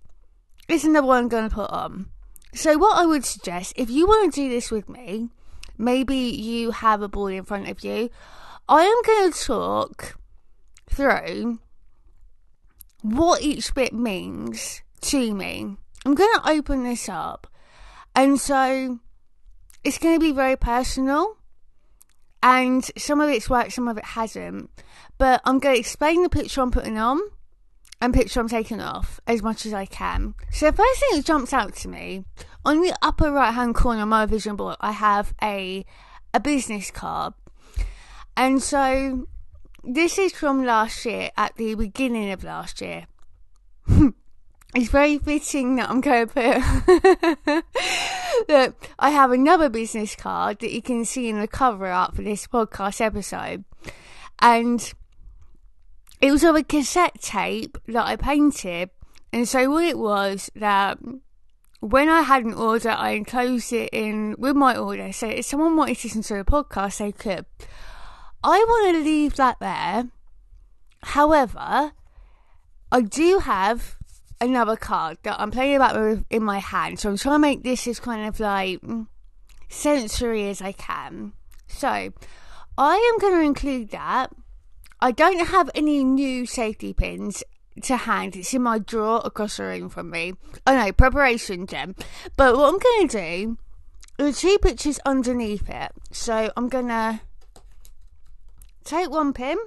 there's 0.67 0.83
another 0.83 1.07
one 1.07 1.23
I'm 1.23 1.29
going 1.29 1.49
to 1.49 1.55
put 1.55 1.69
on. 1.69 2.09
So 2.53 2.77
what 2.77 2.97
I 2.97 3.05
would 3.05 3.25
suggest, 3.25 3.73
if 3.75 3.89
you 3.89 4.07
want 4.07 4.33
to 4.33 4.41
do 4.41 4.49
this 4.49 4.71
with 4.71 4.89
me, 4.89 5.29
maybe 5.77 6.15
you 6.15 6.71
have 6.71 7.01
a 7.01 7.07
board 7.07 7.33
in 7.33 7.43
front 7.43 7.69
of 7.69 7.83
you. 7.83 8.09
I 8.67 8.83
am 8.83 9.01
going 9.05 9.31
to 9.31 9.39
talk 9.39 10.19
through 10.89 11.59
what 13.01 13.41
each 13.41 13.73
bit 13.73 13.93
means 13.93 14.81
to 15.01 15.33
me. 15.33 15.77
I'm 16.05 16.15
going 16.15 16.33
to 16.35 16.49
open 16.49 16.83
this 16.83 17.07
up. 17.07 17.47
And 18.15 18.39
so 18.39 18.99
it's 19.83 19.97
going 19.97 20.15
to 20.15 20.19
be 20.19 20.31
very 20.31 20.57
personal. 20.57 21.37
And 22.41 22.83
some 22.97 23.21
of 23.21 23.29
it's 23.29 23.49
worked, 23.49 23.73
some 23.73 23.87
of 23.87 23.97
it 23.97 24.05
hasn't. 24.05 24.69
But 25.17 25.41
I'm 25.45 25.59
going 25.59 25.75
to 25.75 25.79
explain 25.79 26.23
the 26.23 26.29
picture 26.29 26.61
I'm 26.61 26.71
putting 26.71 26.97
on 26.97 27.19
and 28.01 28.13
picture 28.13 28.39
I'm 28.39 28.47
taking 28.47 28.81
off 28.81 29.19
as 29.27 29.43
much 29.43 29.65
as 29.65 29.73
I 29.73 29.85
can. 29.85 30.35
So 30.51 30.71
the 30.71 30.77
first 30.77 30.99
thing 30.99 31.17
that 31.17 31.25
jumps 31.25 31.53
out 31.53 31.75
to 31.77 31.87
me, 31.87 32.25
on 32.65 32.81
the 32.81 32.95
upper 33.01 33.31
right 33.31 33.51
hand 33.51 33.75
corner 33.75 34.03
of 34.03 34.07
my 34.07 34.25
vision 34.25 34.55
board, 34.55 34.77
I 34.79 34.91
have 34.91 35.33
a 35.41 35.85
a 36.33 36.39
business 36.39 36.91
card. 36.91 37.33
And 38.37 38.61
so 38.61 39.27
this 39.83 40.17
is 40.17 40.33
from 40.33 40.63
last 40.63 41.05
year, 41.05 41.31
at 41.37 41.55
the 41.55 41.75
beginning 41.75 42.31
of 42.31 42.43
last 42.43 42.81
year. 42.81 43.07
it's 44.75 44.89
very 44.89 45.17
fitting 45.17 45.77
that 45.77 45.89
I'm 45.89 46.01
going 46.01 46.27
to 46.27 46.33
put 46.33 47.63
that 48.47 48.75
I 48.99 49.09
have 49.09 49.31
another 49.31 49.69
business 49.69 50.15
card 50.15 50.59
that 50.59 50.71
you 50.71 50.81
can 50.81 51.05
see 51.05 51.29
in 51.29 51.39
the 51.39 51.47
cover 51.47 51.87
art 51.87 52.15
for 52.15 52.21
this 52.21 52.47
podcast 52.47 53.01
episode. 53.01 53.63
And 54.41 54.93
it 56.21 56.31
was 56.31 56.43
of 56.43 56.55
a 56.55 56.63
cassette 56.63 57.21
tape 57.21 57.77
that 57.87 58.05
I 58.05 58.15
painted. 58.15 58.89
And 59.31 59.47
so 59.47 59.69
what 59.69 59.85
it 59.85 59.97
was 59.97 60.49
that 60.55 60.97
when 61.79 62.09
I 62.09 62.21
had 62.23 62.43
an 62.43 62.53
order, 62.53 62.89
I 62.89 63.11
enclosed 63.11 63.71
it 63.71 63.89
in 63.93 64.35
with 64.37 64.55
my 64.55 64.75
order. 64.75 65.11
So 65.13 65.27
if 65.27 65.45
someone 65.45 65.77
wanted 65.77 65.97
to 65.97 66.07
listen 66.07 66.21
to 66.23 66.35
the 66.35 66.43
podcast, 66.43 66.97
they 66.97 67.11
could. 67.11 67.45
I 68.43 68.65
want 68.67 68.95
to 68.95 69.03
leave 69.03 69.35
that 69.35 69.59
there. 69.59 70.07
However, 71.03 71.93
I 72.91 73.01
do 73.01 73.39
have 73.39 73.95
another 74.41 74.75
card 74.75 75.17
that 75.23 75.39
I'm 75.39 75.51
playing 75.51 75.75
about 75.75 75.99
with 75.99 76.25
in 76.29 76.43
my 76.43 76.59
hand. 76.59 76.99
So 76.99 77.09
I'm 77.09 77.17
trying 77.17 77.35
to 77.35 77.39
make 77.39 77.63
this 77.63 77.87
as 77.87 77.99
kind 77.99 78.27
of 78.27 78.39
like 78.39 78.81
sensory 79.69 80.49
as 80.49 80.61
I 80.61 80.71
can. 80.71 81.33
So 81.67 81.87
I 82.77 83.13
am 83.13 83.19
going 83.19 83.39
to 83.39 83.45
include 83.45 83.91
that. 83.91 84.31
I 85.01 85.11
don't 85.11 85.47
have 85.47 85.69
any 85.73 86.03
new 86.03 86.45
safety 86.45 86.93
pins 86.93 87.43
to 87.83 87.95
hand. 87.95 88.35
It's 88.35 88.53
in 88.53 88.63
my 88.63 88.79
drawer 88.79 89.21
across 89.23 89.57
the 89.57 89.63
room 89.63 89.89
from 89.89 90.09
me. 90.09 90.33
Oh 90.67 90.75
no, 90.75 90.91
preparation 90.91 91.65
gem. 91.67 91.95
But 92.35 92.57
what 92.57 92.73
I'm 92.73 92.79
going 92.79 93.07
to 93.07 93.17
do, 93.17 93.57
there's 94.17 94.41
two 94.41 94.57
pictures 94.61 94.99
underneath 95.05 95.69
it. 95.69 95.91
So 96.11 96.51
I'm 96.57 96.67
going 96.67 96.89
to 96.89 97.21
take 98.83 99.09
one 99.09 99.33
pin. 99.33 99.57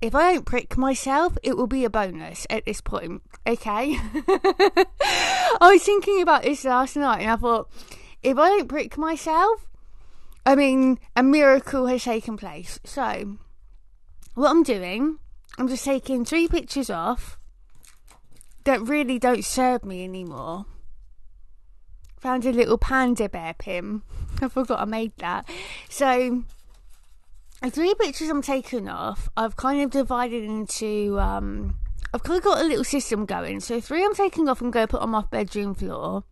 If 0.00 0.14
I 0.14 0.34
don't 0.34 0.46
prick 0.46 0.76
myself, 0.76 1.36
it 1.42 1.56
will 1.56 1.66
be 1.66 1.84
a 1.84 1.90
bonus 1.90 2.46
at 2.48 2.66
this 2.66 2.80
point. 2.80 3.22
Okay? 3.46 3.98
I 3.98 5.70
was 5.72 5.82
thinking 5.82 6.22
about 6.22 6.42
this 6.42 6.64
last 6.64 6.96
night 6.96 7.22
and 7.22 7.30
I 7.30 7.36
thought, 7.36 7.70
if 8.22 8.38
I 8.38 8.48
don't 8.50 8.68
prick 8.68 8.96
myself, 8.98 9.66
I 10.44 10.54
mean, 10.54 11.00
a 11.16 11.22
miracle 11.22 11.86
has 11.86 12.04
taken 12.04 12.36
place. 12.36 12.78
So, 12.84 13.38
what 14.36 14.50
I'm 14.50 14.62
doing, 14.62 15.18
I'm 15.58 15.66
just 15.66 15.84
taking 15.84 16.24
three 16.24 16.46
pictures 16.46 16.90
off 16.90 17.38
that 18.64 18.82
really 18.82 19.18
don't 19.18 19.44
serve 19.44 19.82
me 19.82 20.04
anymore. 20.04 20.66
Found 22.18 22.44
a 22.44 22.52
little 22.52 22.76
panda 22.76 23.30
bear 23.30 23.54
pin. 23.54 24.02
I 24.42 24.48
forgot 24.48 24.80
I 24.80 24.84
made 24.84 25.12
that. 25.18 25.48
So, 25.88 26.44
the 27.62 27.70
three 27.70 27.94
pictures 27.94 28.28
I'm 28.28 28.42
taking 28.42 28.90
off, 28.90 29.30
I've 29.38 29.56
kind 29.56 29.82
of 29.82 29.90
divided 29.90 30.44
into. 30.44 31.18
Um, 31.18 31.76
I've 32.12 32.22
kind 32.22 32.36
of 32.36 32.44
got 32.44 32.60
a 32.60 32.64
little 32.64 32.84
system 32.84 33.24
going. 33.24 33.60
So, 33.60 33.80
three 33.80 34.04
I'm 34.04 34.14
taking 34.14 34.50
off 34.50 34.60
and 34.60 34.70
to 34.70 34.86
put 34.86 35.00
on 35.00 35.10
my 35.10 35.22
bedroom 35.30 35.74
floor 35.74 36.24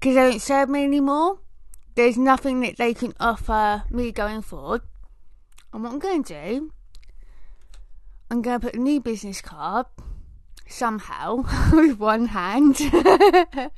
because 0.00 0.14
they 0.14 0.30
don't 0.30 0.40
serve 0.40 0.70
me 0.70 0.84
anymore. 0.84 1.40
There's 1.96 2.16
nothing 2.16 2.60
that 2.60 2.78
they 2.78 2.94
can 2.94 3.12
offer 3.20 3.82
me 3.90 4.10
going 4.10 4.40
forward. 4.40 4.80
And 5.74 5.82
what 5.82 5.92
I'm 5.92 5.98
going 5.98 6.22
to 6.24 6.32
do, 6.32 6.72
I'm 8.30 8.42
going 8.42 8.60
to 8.60 8.66
put 8.66 8.74
a 8.74 8.80
new 8.80 9.00
business 9.00 9.40
card 9.40 9.86
somehow 10.68 11.44
with 11.72 11.98
one 11.98 12.26
hand. 12.26 12.78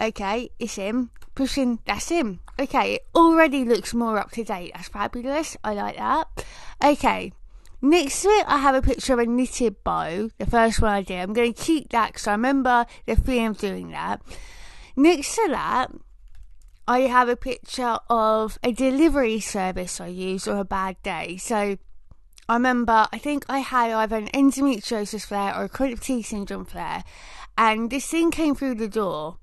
okay, 0.00 0.50
it's 0.58 0.74
him. 0.74 1.10
Pushing, 1.34 1.78
that's 1.86 2.10
him. 2.10 2.40
Okay, 2.58 2.94
it 2.96 3.06
already 3.14 3.64
looks 3.64 3.94
more 3.94 4.18
up 4.18 4.32
to 4.32 4.44
date. 4.44 4.72
That's 4.74 4.88
fabulous. 4.88 5.56
I 5.64 5.72
like 5.72 5.96
that. 5.96 6.44
Okay, 6.84 7.32
next 7.80 8.20
to 8.22 8.28
it, 8.28 8.44
I 8.46 8.58
have 8.58 8.74
a 8.74 8.82
picture 8.82 9.14
of 9.14 9.20
a 9.20 9.26
knitted 9.26 9.82
bow. 9.82 10.28
The 10.36 10.46
first 10.46 10.82
one 10.82 10.92
I 10.92 11.02
did. 11.02 11.20
I'm 11.20 11.32
going 11.32 11.54
to 11.54 11.62
keep 11.62 11.88
that 11.90 12.08
because 12.08 12.26
I 12.26 12.32
remember 12.32 12.84
the 13.06 13.16
feeling 13.16 13.46
of 13.46 13.58
doing 13.58 13.90
that. 13.92 14.20
Next 14.94 15.36
to 15.36 15.48
that, 15.48 15.90
I 16.86 17.00
have 17.00 17.30
a 17.30 17.36
picture 17.36 17.96
of 18.10 18.58
a 18.62 18.72
delivery 18.72 19.40
service 19.40 20.02
I 20.02 20.08
use 20.08 20.46
on 20.46 20.58
a 20.58 20.66
bad 20.66 21.02
day. 21.02 21.38
So 21.38 21.78
I 22.48 22.54
remember, 22.54 23.06
I 23.12 23.18
think 23.18 23.44
I 23.48 23.60
had 23.60 23.90
either 23.90 24.16
an 24.16 24.28
endometriosis 24.28 25.24
flare 25.24 25.56
or 25.56 25.64
a 25.64 25.68
chronic 25.68 26.00
T 26.00 26.22
syndrome 26.22 26.64
flare, 26.64 27.04
and 27.56 27.90
this 27.90 28.06
thing 28.06 28.30
came 28.30 28.54
through 28.54 28.74
the 28.74 28.88
door, 28.88 29.38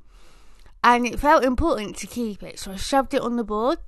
and 0.83 1.05
it 1.05 1.19
felt 1.19 1.43
important 1.43 1.95
to 1.97 2.07
keep 2.07 2.43
it, 2.43 2.59
so 2.59 2.73
I 2.73 2.75
shoved 2.75 3.13
it 3.13 3.21
on 3.21 3.35
the 3.35 3.43
board. 3.43 3.79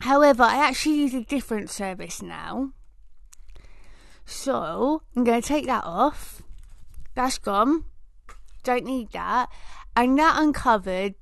However, 0.00 0.44
I 0.44 0.56
actually 0.56 0.96
use 0.96 1.14
a 1.14 1.22
different 1.22 1.68
service 1.68 2.22
now. 2.22 2.72
So 4.24 5.02
I'm 5.14 5.24
going 5.24 5.42
to 5.42 5.46
take 5.46 5.66
that 5.66 5.84
off. 5.84 6.42
That's 7.14 7.38
gone. 7.38 7.84
Don't 8.62 8.84
need 8.84 9.10
that. 9.12 9.50
And 9.94 10.18
that 10.18 10.40
uncovered 10.40 11.16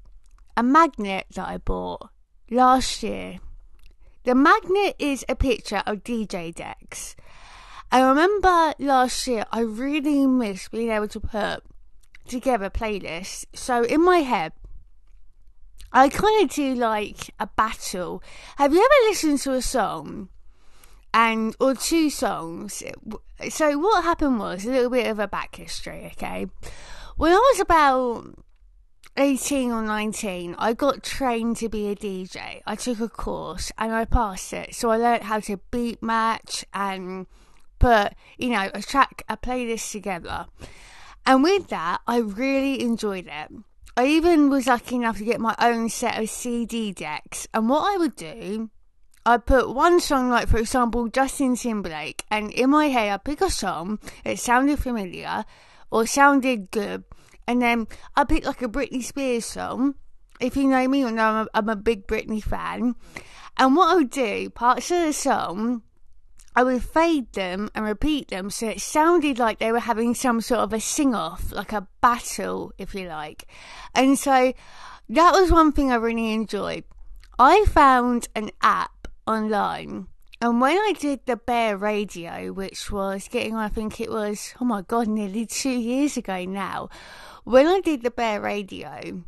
a 0.57 0.63
magnet 0.63 1.27
that 1.35 1.49
I 1.49 1.57
bought 1.57 2.11
last 2.51 3.03
year. 3.03 3.39
The 4.29 4.35
magnet 4.35 4.95
is 4.99 5.25
a 5.27 5.35
picture 5.35 5.83
of 5.87 6.05
DJ 6.05 6.55
decks. 6.55 7.17
I 7.91 8.03
remember 8.03 8.75
last 8.79 9.27
year 9.27 9.47
I 9.51 9.61
really 9.61 10.27
missed 10.27 10.71
being 10.71 10.91
able 10.91 11.09
to 11.09 11.21
put 11.21 11.65
together 12.27 12.69
playlists. 12.69 13.47
So 13.55 13.85
in 13.85 14.05
my 14.05 14.19
head, 14.19 14.53
I 15.95 16.11
kind 16.11 16.45
of 16.45 16.55
do 16.55 16.75
like 16.75 17.31
a 17.41 17.47
battle. 17.47 18.23
Have 18.57 18.75
you 18.75 18.81
ever 18.81 19.09
listened 19.09 19.39
to 19.39 19.55
a 19.55 19.63
song 19.63 20.29
and 21.15 21.57
or 21.59 21.75
two 21.75 22.11
songs? 22.11 22.83
So 23.49 23.79
what 23.79 24.05
happened 24.05 24.41
was 24.41 24.67
a 24.67 24.71
little 24.73 24.91
bit 24.91 25.07
of 25.07 25.19
a 25.19 25.27
back 25.27 25.57
history. 25.57 26.11
Okay, 26.13 26.49
when 27.17 27.33
I 27.33 27.37
was 27.37 27.61
about 27.61 28.45
18 29.19 29.73
or 29.73 29.83
19, 29.83 30.55
I 30.59 30.75
got 30.75 31.03
trained 31.03 31.57
to 31.57 31.69
be 31.69 31.89
a 31.89 31.97
DJ. 31.97 32.63
I 32.65 32.77
took 32.77 33.01
a 33.01 33.09
course 33.09 33.73
and 33.77 33.93
I 33.93 34.05
passed 34.05 34.53
it. 34.53 34.77
So 34.77 34.91
I 34.91 34.97
learned 34.97 35.25
how 35.25 35.41
to 35.41 35.57
beat 35.73 36.01
match 36.01 36.65
and 36.73 37.27
put, 37.81 38.13
you 38.37 38.51
know, 38.51 38.71
a 38.73 38.81
track, 38.81 39.25
a 39.29 39.37
playlist 39.37 39.91
together. 39.91 40.47
And 41.27 41.43
with 41.43 41.67
that, 41.69 42.01
I 42.07 42.19
really 42.19 42.81
enjoyed 42.81 43.27
it. 43.27 43.53
I 43.97 44.07
even 44.07 44.51
was 44.51 44.69
lucky 44.69 44.95
enough 44.95 45.19
to 45.19 45.25
get 45.25 45.41
my 45.41 45.57
own 45.59 45.89
set 45.89 46.23
of 46.23 46.31
CD 46.31 46.93
decks. 46.93 47.49
And 47.53 47.69
what 47.69 47.93
I 47.93 47.97
would 47.97 48.15
do, 48.15 48.71
I'd 49.27 49.47
put 49.47 49.75
one 49.75 49.99
song, 49.99 50.31
like 50.31 50.47
for 50.47 50.59
example, 50.59 51.09
Justin 51.09 51.57
Timberlake, 51.57 52.25
and 52.31 52.53
in 52.53 52.71
my 52.71 52.87
head, 52.87 53.11
I'd 53.11 53.25
pick 53.25 53.41
a 53.41 53.51
song 53.51 53.99
that 54.23 54.39
sounded 54.39 54.79
familiar 54.79 55.45
or 55.91 56.07
sounded 56.07 56.71
good 56.71 57.08
and 57.49 57.63
then 57.63 57.89
I 58.15 58.25
picked 58.25 58.45
like 58.45 58.61
a 58.61 58.69
Britney 58.69 59.03
Spears 59.03 59.47
song. 59.47 59.95
If 60.39 60.55
you 60.55 60.69
know 60.69 60.87
me, 60.87 61.01
you 61.01 61.11
know 61.11 61.25
I'm 61.25 61.47
a, 61.47 61.49
I'm 61.55 61.69
a 61.71 61.77
big 61.77 62.07
Britney 62.07 62.43
fan. 62.43 62.95
And 63.57 63.75
what 63.75 63.91
I 63.91 63.95
would 63.95 64.11
do, 64.11 64.51
parts 64.51 64.91
of 64.91 65.07
the 65.07 65.13
song, 65.15 65.83
I 66.55 66.63
would 66.63 66.85
fade 66.85 67.33
them 67.33 67.71
and 67.75 67.87
repeat 67.87 68.29
them 68.29 68.51
so 68.51 68.69
it 68.69 68.83
sounded 68.83 69.39
like 69.39 69.59
they 69.59 69.73
were 69.73 69.81
having 69.81 70.15
some 70.15 70.43
sort 70.43 70.61
of 70.61 70.75
a 70.75 70.81
sing 70.81 71.15
off, 71.15 71.51
like 71.51 71.73
a 71.73 71.89
battle, 72.03 72.73
if 72.77 72.95
you 72.95 73.09
like. 73.09 73.47
And 73.95 74.19
so 74.19 74.53
that 75.09 75.33
was 75.33 75.51
one 75.51 75.73
thing 75.73 75.91
I 75.91 75.97
really 75.97 76.35
enjoyed. 76.35 76.85
I 77.39 77.65
found 77.65 78.29
an 78.35 78.51
app 78.61 79.09
online. 79.27 80.09
And 80.41 80.61
when 80.61 80.77
I 80.77 80.93
did 80.97 81.21
the 81.27 81.37
Bear 81.37 81.77
Radio, 81.77 82.53
which 82.53 82.93
was 82.93 83.27
getting 83.27 83.57
I 83.57 83.69
think 83.69 84.01
it 84.01 84.11
was, 84.11 84.55
oh 84.61 84.65
my 84.65 84.83
God, 84.83 85.09
nearly 85.09 85.47
two 85.47 85.71
years 85.71 86.17
ago 86.17 86.45
now, 86.45 86.91
when 87.49 87.67
I 87.67 87.81
did 87.81 88.03
the 88.03 88.11
Bear 88.11 88.43
Radio, 88.43 89.23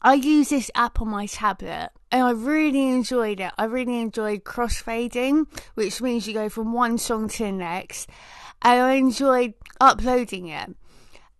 I 0.00 0.14
used 0.14 0.48
this 0.48 0.70
app 0.74 0.98
on 1.02 1.08
my 1.08 1.26
tablet 1.26 1.90
and 2.10 2.22
I 2.22 2.30
really 2.30 2.88
enjoyed 2.88 3.38
it. 3.38 3.52
I 3.58 3.64
really 3.64 4.00
enjoyed 4.00 4.44
crossfading, 4.44 5.46
which 5.74 6.00
means 6.00 6.26
you 6.26 6.32
go 6.32 6.48
from 6.48 6.72
one 6.72 6.96
song 6.96 7.28
to 7.28 7.44
the 7.44 7.52
next, 7.52 8.08
and 8.62 8.80
I 8.80 8.92
enjoyed 8.94 9.52
uploading 9.78 10.48
it. 10.48 10.74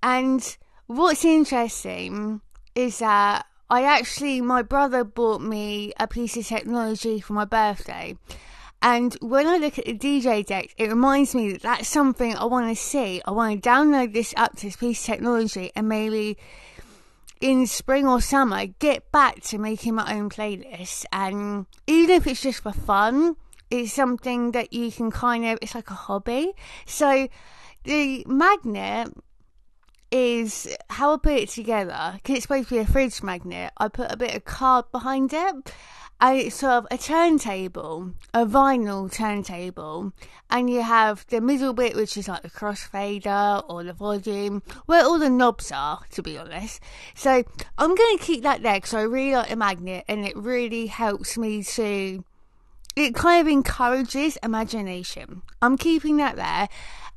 And 0.03 0.59
what's 0.89 1.25
interesting 1.25 2.43
is 2.75 2.99
that 2.99 3.47
I 3.71 3.85
actually, 3.85 4.43
my 4.43 4.61
brother 4.61 5.05
bought 5.05 5.41
me 5.41 5.95
a 5.99 6.07
piece 6.07 6.37
of 6.37 6.47
technology 6.47 7.19
for 7.19 7.33
my 7.33 7.47
birthday. 7.47 8.19
And 8.83 9.17
when 9.21 9.47
I 9.47 9.59
look 9.59 9.79
at 9.79 9.85
the 9.85 9.97
DJ 9.97 10.45
deck, 10.45 10.75
it 10.77 10.89
reminds 10.89 11.37
me 11.37 11.53
that 11.53 11.63
that's 11.63 11.89
something 11.89 12.35
I 12.37 12.45
want 12.47 12.69
to 12.69 12.81
see. 12.81 13.23
I 13.25 13.31
want 13.31 13.63
to 13.63 13.69
download 13.69 14.13
this 14.13 14.35
up 14.37 14.57
to 14.57 14.67
this 14.67 14.77
piece 14.77 15.01
of 15.01 15.07
technology 15.07 15.71
and 15.77 15.89
maybe 15.89 16.37
in 17.41 17.69
spring 17.69 18.09
or 18.09 18.21
summer 18.21 18.67
get 18.67 19.11
back 19.13 19.41
to 19.43 19.59
making 19.59 19.95
my 19.95 20.13
own 20.13 20.29
playlist. 20.31 21.05
And 21.13 21.67
even 21.87 22.17
if 22.17 22.27
it's 22.27 22.43
just 22.43 22.65
for 22.65 22.73
fun, 22.73 23.37
it's 23.71 23.93
something 23.93 24.51
that 24.51 24.73
you 24.73 24.91
can 24.91 25.13
kind 25.13 25.45
of, 25.45 25.61
it's 25.63 25.77
like 25.77 25.91
a 25.91 25.95
hobby. 25.95 26.53
So 26.85 27.29
the 27.85 28.25
magnet 28.27 29.13
is 30.11 30.69
how 30.91 31.15
I 31.15 31.17
put 31.19 31.33
it 31.33 31.49
together 31.51 32.15
because 32.15 32.37
it's 32.37 32.43
supposed 32.43 32.69
to 32.69 32.75
be 32.75 32.81
a 32.81 32.87
fridge 32.87 33.23
magnet. 33.23 33.73
I 33.77 33.87
put 33.87 34.11
a 34.11 34.17
bit 34.17 34.35
of 34.35 34.45
card 34.45 34.91
behind 34.91 35.33
it 35.33 35.73
it's 36.31 36.57
sort 36.57 36.73
of 36.73 36.87
a 36.91 36.99
turntable, 36.99 38.13
a 38.33 38.47
vinyl 38.47 39.13
turntable, 39.13 40.13
and 40.51 40.71
you 40.71 40.83
have 40.83 41.27
the 41.29 41.41
middle 41.41 41.73
bit, 41.73 41.97
which 41.97 42.17
is 42.17 42.29
like 42.29 42.43
the 42.43 42.51
crossfader 42.51 43.65
or 43.69 43.83
the 43.83 43.93
volume, 43.93 44.63
where 44.87 45.05
all 45.05 45.19
the 45.19 45.29
knobs 45.29 45.73
are, 45.73 46.01
to 46.11 46.23
be 46.23 46.39
honest. 46.39 46.81
So 47.15 47.43
I'm 47.77 47.95
going 47.95 48.19
to 48.19 48.25
keep 48.25 48.43
that 48.45 48.63
there 48.63 48.75
because 48.75 48.95
I 48.95 49.03
really 49.03 49.35
like 49.35 49.49
the 49.49 49.57
magnet, 49.57 50.05
and 50.07 50.25
it 50.25 50.37
really 50.37 50.87
helps 50.87 51.37
me 51.37 51.65
to. 51.65 52.25
It 52.95 53.15
kind 53.15 53.41
of 53.41 53.51
encourages 53.51 54.37
imagination. 54.43 55.43
I'm 55.61 55.77
keeping 55.77 56.19
that 56.19 56.37
there, 56.37 56.69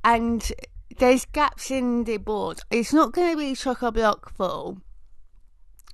and 0.04 0.52
there's 0.98 1.26
gaps 1.26 1.70
in 1.70 2.06
the 2.06 2.18
board. 2.18 2.62
It's 2.72 2.94
not 2.94 3.12
going 3.12 3.34
to 3.34 3.38
be 3.38 3.56
chock 3.56 3.82
a 3.82 3.92
block 3.92 4.34
full 4.34 4.82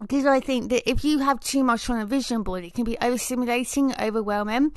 because 0.02 0.26
I 0.26 0.40
think 0.40 0.70
that 0.72 0.90
if 0.90 1.06
you 1.06 1.20
have 1.20 1.40
too 1.40 1.64
much 1.64 1.90
on 1.90 2.00
a 2.00 2.06
vision 2.06 2.44
board, 2.44 2.64
it 2.64 2.74
can 2.74 2.84
be 2.84 2.98
overstimulating, 3.02 4.00
overwhelming. 4.02 4.72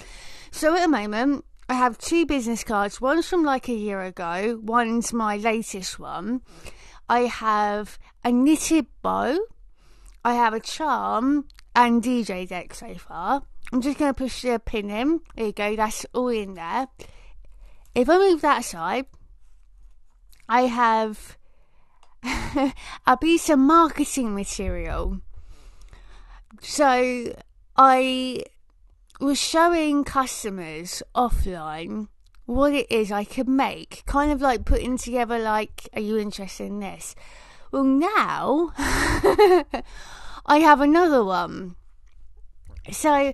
So 0.50 0.76
at 0.76 0.82
the 0.82 0.88
moment, 0.88 1.44
I 1.68 1.74
have 1.74 1.96
two 1.96 2.26
business 2.26 2.62
cards. 2.62 3.00
One's 3.00 3.26
from 3.26 3.42
like 3.42 3.68
a 3.68 3.74
year 3.74 4.02
ago, 4.02 4.60
one's 4.62 5.12
my 5.12 5.38
latest 5.38 5.98
one. 5.98 6.42
I 7.08 7.20
have 7.20 7.98
a 8.22 8.30
knitted 8.30 8.86
bow, 9.02 9.38
I 10.24 10.34
have 10.34 10.52
a 10.52 10.60
charm, 10.60 11.46
and 11.74 12.02
DJ 12.02 12.46
deck 12.46 12.74
so 12.74 12.94
far. 12.94 13.42
I'm 13.72 13.80
just 13.80 13.98
going 13.98 14.12
to 14.12 14.18
push 14.18 14.42
the 14.42 14.58
pin 14.58 14.90
in. 14.90 15.20
There 15.36 15.46
you 15.46 15.52
go, 15.52 15.74
that's 15.74 16.04
all 16.12 16.28
in 16.28 16.54
there. 16.54 16.88
If 17.94 18.10
I 18.10 18.18
move 18.18 18.42
that 18.42 18.60
aside, 18.60 19.06
I 20.48 20.62
have 20.62 21.38
a 23.06 23.16
piece 23.16 23.50
of 23.50 23.58
marketing 23.58 24.34
material. 24.34 25.20
So 26.60 27.34
I 27.76 28.44
was 29.20 29.40
showing 29.40 30.04
customers 30.04 31.02
offline 31.14 32.08
what 32.46 32.72
it 32.72 32.90
is 32.90 33.10
I 33.10 33.24
could 33.24 33.48
make, 33.48 34.02
kind 34.06 34.30
of 34.30 34.40
like 34.40 34.64
putting 34.64 34.98
together, 34.98 35.38
like, 35.38 35.88
are 35.94 36.00
you 36.00 36.18
interested 36.18 36.66
in 36.66 36.80
this? 36.80 37.14
Well, 37.70 37.84
now 37.84 38.72
I 40.46 40.58
have 40.58 40.80
another 40.80 41.24
one. 41.24 41.76
So, 42.90 43.32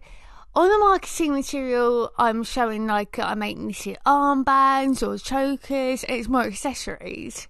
on 0.55 0.68
the 0.68 0.79
marketing 0.79 1.33
material, 1.33 2.12
I'm 2.18 2.44
showing 2.44 2.87
like 2.87 3.18
I'm 3.18 3.40
make 3.40 3.59
knitted 3.59 3.98
armbands 4.07 5.07
or 5.07 5.18
chokers, 5.18 6.05
it's 6.09 6.29
more 6.29 6.42
accessories. 6.42 7.48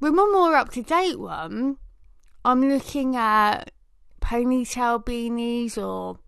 With 0.00 0.14
my 0.14 0.28
more 0.32 0.54
up 0.54 0.70
to 0.72 0.82
date 0.82 1.18
one, 1.18 1.78
I'm 2.44 2.68
looking 2.68 3.16
at 3.16 3.70
ponytail 4.20 5.04
beanies 5.04 5.78
or 5.78 6.18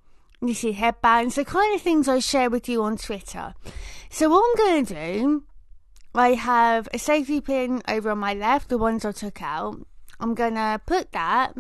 knitted 0.40 0.74
headbands, 0.74 1.35
the 1.35 1.44
kind 1.44 1.74
of 1.74 1.83
things 1.83 2.09
I 2.09 2.20
share 2.20 2.50
with 2.50 2.68
you 2.68 2.83
on 2.83 2.96
Twitter. 2.96 3.54
So 4.11 4.31
what 4.31 4.44
I'm 4.48 4.66
going 4.66 4.87
to 4.87 4.94
do, 4.94 5.44
I 6.14 6.31
have 6.31 6.88
a 6.94 6.98
safety 6.98 7.40
pin 7.40 7.83
over 7.88 8.11
on 8.11 8.18
my 8.18 8.35
left, 8.35 8.68
the 8.68 8.78
ones 8.78 9.04
I 9.04 9.12
took 9.12 9.42
out. 9.42 9.87
I'm 10.20 10.35
going 10.35 10.54
to 10.54 10.81
put 10.87 11.12
that, 11.12 11.54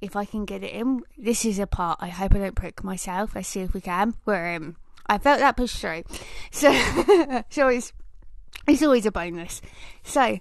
if 0.00 0.16
I 0.16 0.24
can 0.24 0.44
get 0.44 0.62
it 0.62 0.72
in. 0.72 1.02
This 1.16 1.44
is 1.44 1.58
a 1.58 1.66
part 1.66 1.98
I 2.00 2.08
hope 2.08 2.34
I 2.34 2.38
don't 2.38 2.54
prick 2.54 2.84
myself. 2.84 3.34
Let's 3.34 3.48
see 3.48 3.60
if 3.60 3.74
we 3.74 3.80
can. 3.80 4.14
We're 4.24 4.46
in. 4.46 4.76
I 5.06 5.18
felt 5.18 5.40
that 5.40 5.56
push 5.56 5.74
through. 5.74 6.04
So, 6.50 6.72
so 7.50 7.68
it's, 7.68 7.92
it's 8.66 8.82
always 8.82 9.06
a 9.06 9.12
bonus. 9.12 9.60
So, 10.02 10.38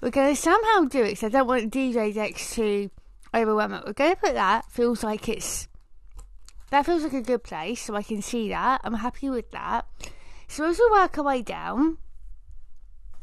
we're 0.00 0.10
going 0.10 0.34
to 0.34 0.40
somehow 0.40 0.84
do 0.84 1.02
it 1.02 1.10
because 1.10 1.24
I 1.24 1.28
don't 1.30 1.46
want 1.46 1.72
DJ 1.72 2.12
decks 2.14 2.54
to 2.56 2.90
overwhelm 3.34 3.74
it. 3.74 3.84
We're 3.86 3.92
going 3.92 4.14
to 4.14 4.20
put 4.20 4.34
that. 4.34 4.70
Feels 4.70 5.02
like 5.02 5.28
it's 5.28 5.68
that 6.70 6.86
feels 6.86 7.04
like 7.04 7.12
a 7.12 7.22
good 7.22 7.44
place, 7.44 7.82
so 7.82 7.94
I 7.94 8.02
can 8.02 8.20
see 8.20 8.48
that. 8.48 8.80
I'm 8.82 8.94
happy 8.94 9.30
with 9.30 9.50
that. 9.52 9.86
So 10.48 10.68
as 10.68 10.78
we 10.78 10.88
work 10.90 11.16
our 11.16 11.24
way 11.24 11.40
down, 11.40 11.98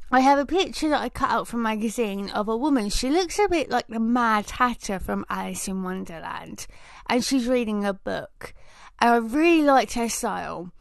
I 0.10 0.22
have 0.22 0.39
a 0.39 0.46
picture 0.46 0.89
that 0.89 1.02
I 1.02 1.10
cut 1.10 1.30
out 1.30 1.48
from 1.48 1.60
a 1.60 1.63
magazine 1.63 2.30
of 2.30 2.48
a 2.48 2.56
woman. 2.56 2.89
She 2.89 3.10
looks 3.10 3.39
a 3.39 3.50
bit 3.50 3.70
like 3.70 3.88
the 3.88 4.00
Mad 4.00 4.50
Hatter 4.52 5.00
from 5.00 5.26
Alice 5.30 5.67
in 5.67 5.84
Wonderland, 5.84 6.65
and 7.08 7.24
she's 7.24 7.48
reading 7.48 7.84
a 7.84 7.94
book. 7.94 8.54
And 9.00 9.10
I 9.10 9.17
really 9.17 9.63
liked 9.63 9.94
her 9.94 10.10
style. 10.10 10.72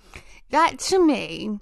That 0.50 0.78
to 0.78 1.04
me 1.04 1.58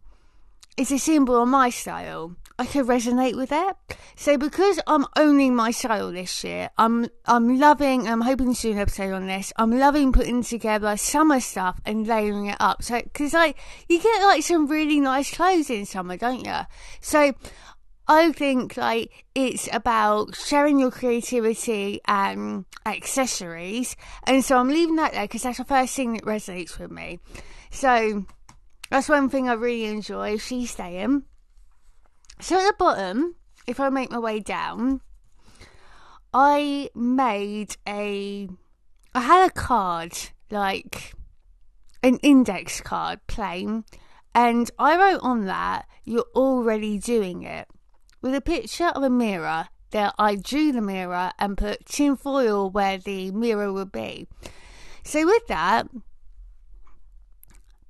is 0.79 0.93
a 0.93 0.99
symbol 0.99 1.43
of 1.43 1.49
my 1.49 1.71
style. 1.71 2.37
I 2.61 2.67
can 2.67 2.87
resonate 2.87 3.37
with 3.37 3.51
it. 3.53 3.77
So 4.17 4.37
because 4.37 4.81
I'm 4.87 5.07
owning 5.17 5.55
my 5.55 5.71
style 5.71 6.11
this 6.11 6.43
year, 6.43 6.71
I'm 6.79 7.09
I'm 7.27 7.59
loving. 7.59 8.09
I'm 8.09 8.21
hoping 8.21 8.55
to 8.55 8.61
do 8.61 8.73
an 8.73 8.79
episode 8.79 9.13
on 9.13 9.27
this. 9.27 9.53
I'm 9.57 9.77
loving 9.77 10.13
putting 10.13 10.43
together 10.43 10.97
summer 10.97 11.41
stuff 11.41 11.81
and 11.85 12.07
layering 12.07 12.47
it 12.47 12.57
up. 12.61 12.83
So 12.83 13.01
because 13.03 13.33
like 13.33 13.59
you 13.89 14.01
get 14.01 14.23
like 14.23 14.43
some 14.43 14.67
really 14.67 15.01
nice 15.01 15.33
clothes 15.35 15.71
in 15.71 15.85
summer, 15.85 16.17
don't 16.17 16.45
you? 16.45 16.61
So 17.01 17.33
I 18.07 18.33
think 18.33 18.77
like 18.77 19.25
it's 19.35 19.69
about 19.73 20.35
sharing 20.35 20.79
your 20.79 20.91
creativity 20.91 22.01
and 22.07 22.65
accessories, 22.87 23.97
and 24.25 24.45
so 24.45 24.59
I'm 24.59 24.69
leaving 24.69 24.97
that 24.97 25.13
there 25.13 25.25
because 25.25 25.43
that's 25.43 25.59
the 25.59 25.65
first 25.65 25.95
thing 25.95 26.15
that 26.15 26.25
resonates 26.25 26.79
with 26.79 26.91
me. 26.91 27.21
So 27.71 28.25
that's 28.91 29.09
one 29.09 29.29
thing 29.29 29.49
I 29.49 29.55
really 29.55 29.87
enjoy. 29.87 30.39
She's 30.39 30.71
staying. 30.71 31.25
So 32.41 32.57
at 32.57 32.67
the 32.67 32.75
bottom, 32.79 33.35
if 33.67 33.81
I 33.81 33.89
make 33.89 34.11
my 34.11 34.19
way 34.19 34.41
down, 34.41 35.01
I 36.33 36.91
made 36.95 37.77
a. 37.87 38.49
I 39.15 39.21
had 39.21 39.49
a 39.49 39.53
card, 39.53 40.13
like 40.51 41.15
an 42.03 42.19
index 42.19 42.81
card, 42.81 43.21
plain, 43.27 43.85
and 44.35 44.71
I 44.79 44.97
wrote 44.97 45.21
on 45.23 45.47
that, 45.47 45.87
You're 46.05 46.27
already 46.35 46.99
doing 46.99 47.43
it, 47.43 47.69
with 48.23 48.35
a 48.35 48.41
picture 48.41 48.89
of 48.89 49.03
a 49.03 49.11
mirror. 49.11 49.69
There, 49.91 50.13
I 50.19 50.37
drew 50.37 50.71
the 50.71 50.83
mirror 50.83 51.33
and 51.39 51.57
put 51.57 51.87
tin 51.87 52.17
foil 52.17 52.69
where 52.69 52.99
the 52.99 53.31
mirror 53.31 53.73
would 53.73 53.91
be. 53.91 54.29
So, 55.03 55.25
with 55.25 55.47
that, 55.47 55.89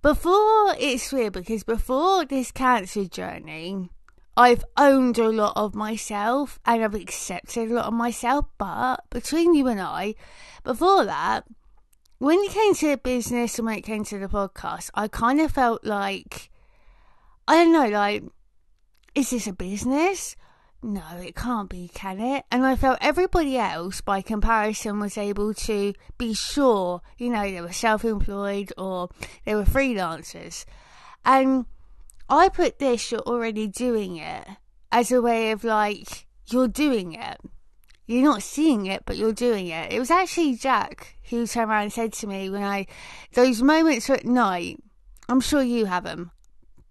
before 0.03 0.75
it's 0.79 1.13
weird 1.13 1.33
because 1.33 1.65
before 1.65 2.25
this 2.25 2.51
cancer 2.51 3.05
journey, 3.05 3.91
I've 4.37 4.65
owned 4.77 5.19
a 5.19 5.29
lot 5.29 5.55
of 5.57 5.75
myself 5.75 6.61
and 6.65 6.85
I've 6.85 6.95
accepted 6.95 7.71
a 7.71 7.75
lot 7.75 7.87
of 7.87 7.93
myself. 7.93 8.47
But 8.57 9.09
between 9.11 9.55
you 9.55 9.67
and 9.67 9.81
I, 9.81 10.15
before 10.63 11.05
that, 11.05 11.45
when 12.19 12.39
it 12.41 12.53
came 12.53 12.75
to 12.75 12.89
the 12.91 12.97
business 12.97 13.59
and 13.59 13.67
when 13.67 13.79
it 13.79 13.83
came 13.83 14.05
to 14.05 14.19
the 14.19 14.29
podcast, 14.29 14.91
I 14.95 15.09
kind 15.09 15.41
of 15.41 15.51
felt 15.51 15.85
like, 15.85 16.51
I 17.49 17.57
don't 17.57 17.73
know, 17.73 17.89
like, 17.89 18.23
is 19.15 19.31
this 19.31 19.49
a 19.49 19.53
business? 19.53 20.37
No, 20.81 21.03
it 21.21 21.35
can't 21.35 21.69
be, 21.69 21.91
can 21.93 22.21
it? 22.21 22.45
And 22.53 22.65
I 22.65 22.77
felt 22.77 22.99
everybody 23.01 23.59
else, 23.59 24.01
by 24.01 24.23
comparison, 24.23 25.01
was 25.01 25.19
able 25.19 25.53
to 25.55 25.93
be 26.19 26.35
sure, 26.35 27.03
you 27.17 27.31
know, 27.31 27.43
they 27.43 27.61
were 27.61 27.73
self 27.73 28.05
employed 28.05 28.73
or 28.79 29.09
they 29.45 29.57
were 29.57 29.65
freelancers. 29.65 30.65
And 31.25 31.67
I 32.29 32.49
put 32.49 32.79
this, 32.79 33.11
you're 33.11 33.21
already 33.23 33.67
doing 33.67 34.17
it, 34.17 34.47
as 34.93 35.11
a 35.11 35.21
way 35.21 35.51
of 35.51 35.65
like, 35.65 36.27
you're 36.47 36.69
doing 36.69 37.13
it. 37.15 37.41
You're 38.07 38.23
not 38.23 38.43
seeing 38.43 38.87
it, 38.87 39.03
but 39.05 39.17
you're 39.17 39.33
doing 39.33 39.67
it. 39.67 39.93
It 39.93 39.99
was 39.99 40.11
actually 40.11 40.57
Jack 40.57 41.19
who 41.29 41.47
turned 41.47 41.71
around 41.71 41.83
and 41.83 41.93
said 41.93 42.13
to 42.15 42.27
me 42.27 42.49
when 42.51 42.63
I, 42.63 42.87
those 43.35 43.63
moments 43.63 44.09
at 44.09 44.25
night, 44.25 44.83
I'm 45.29 45.41
sure 45.41 45.63
you 45.63 45.87
have 45.87 46.05
them, 46.05 46.31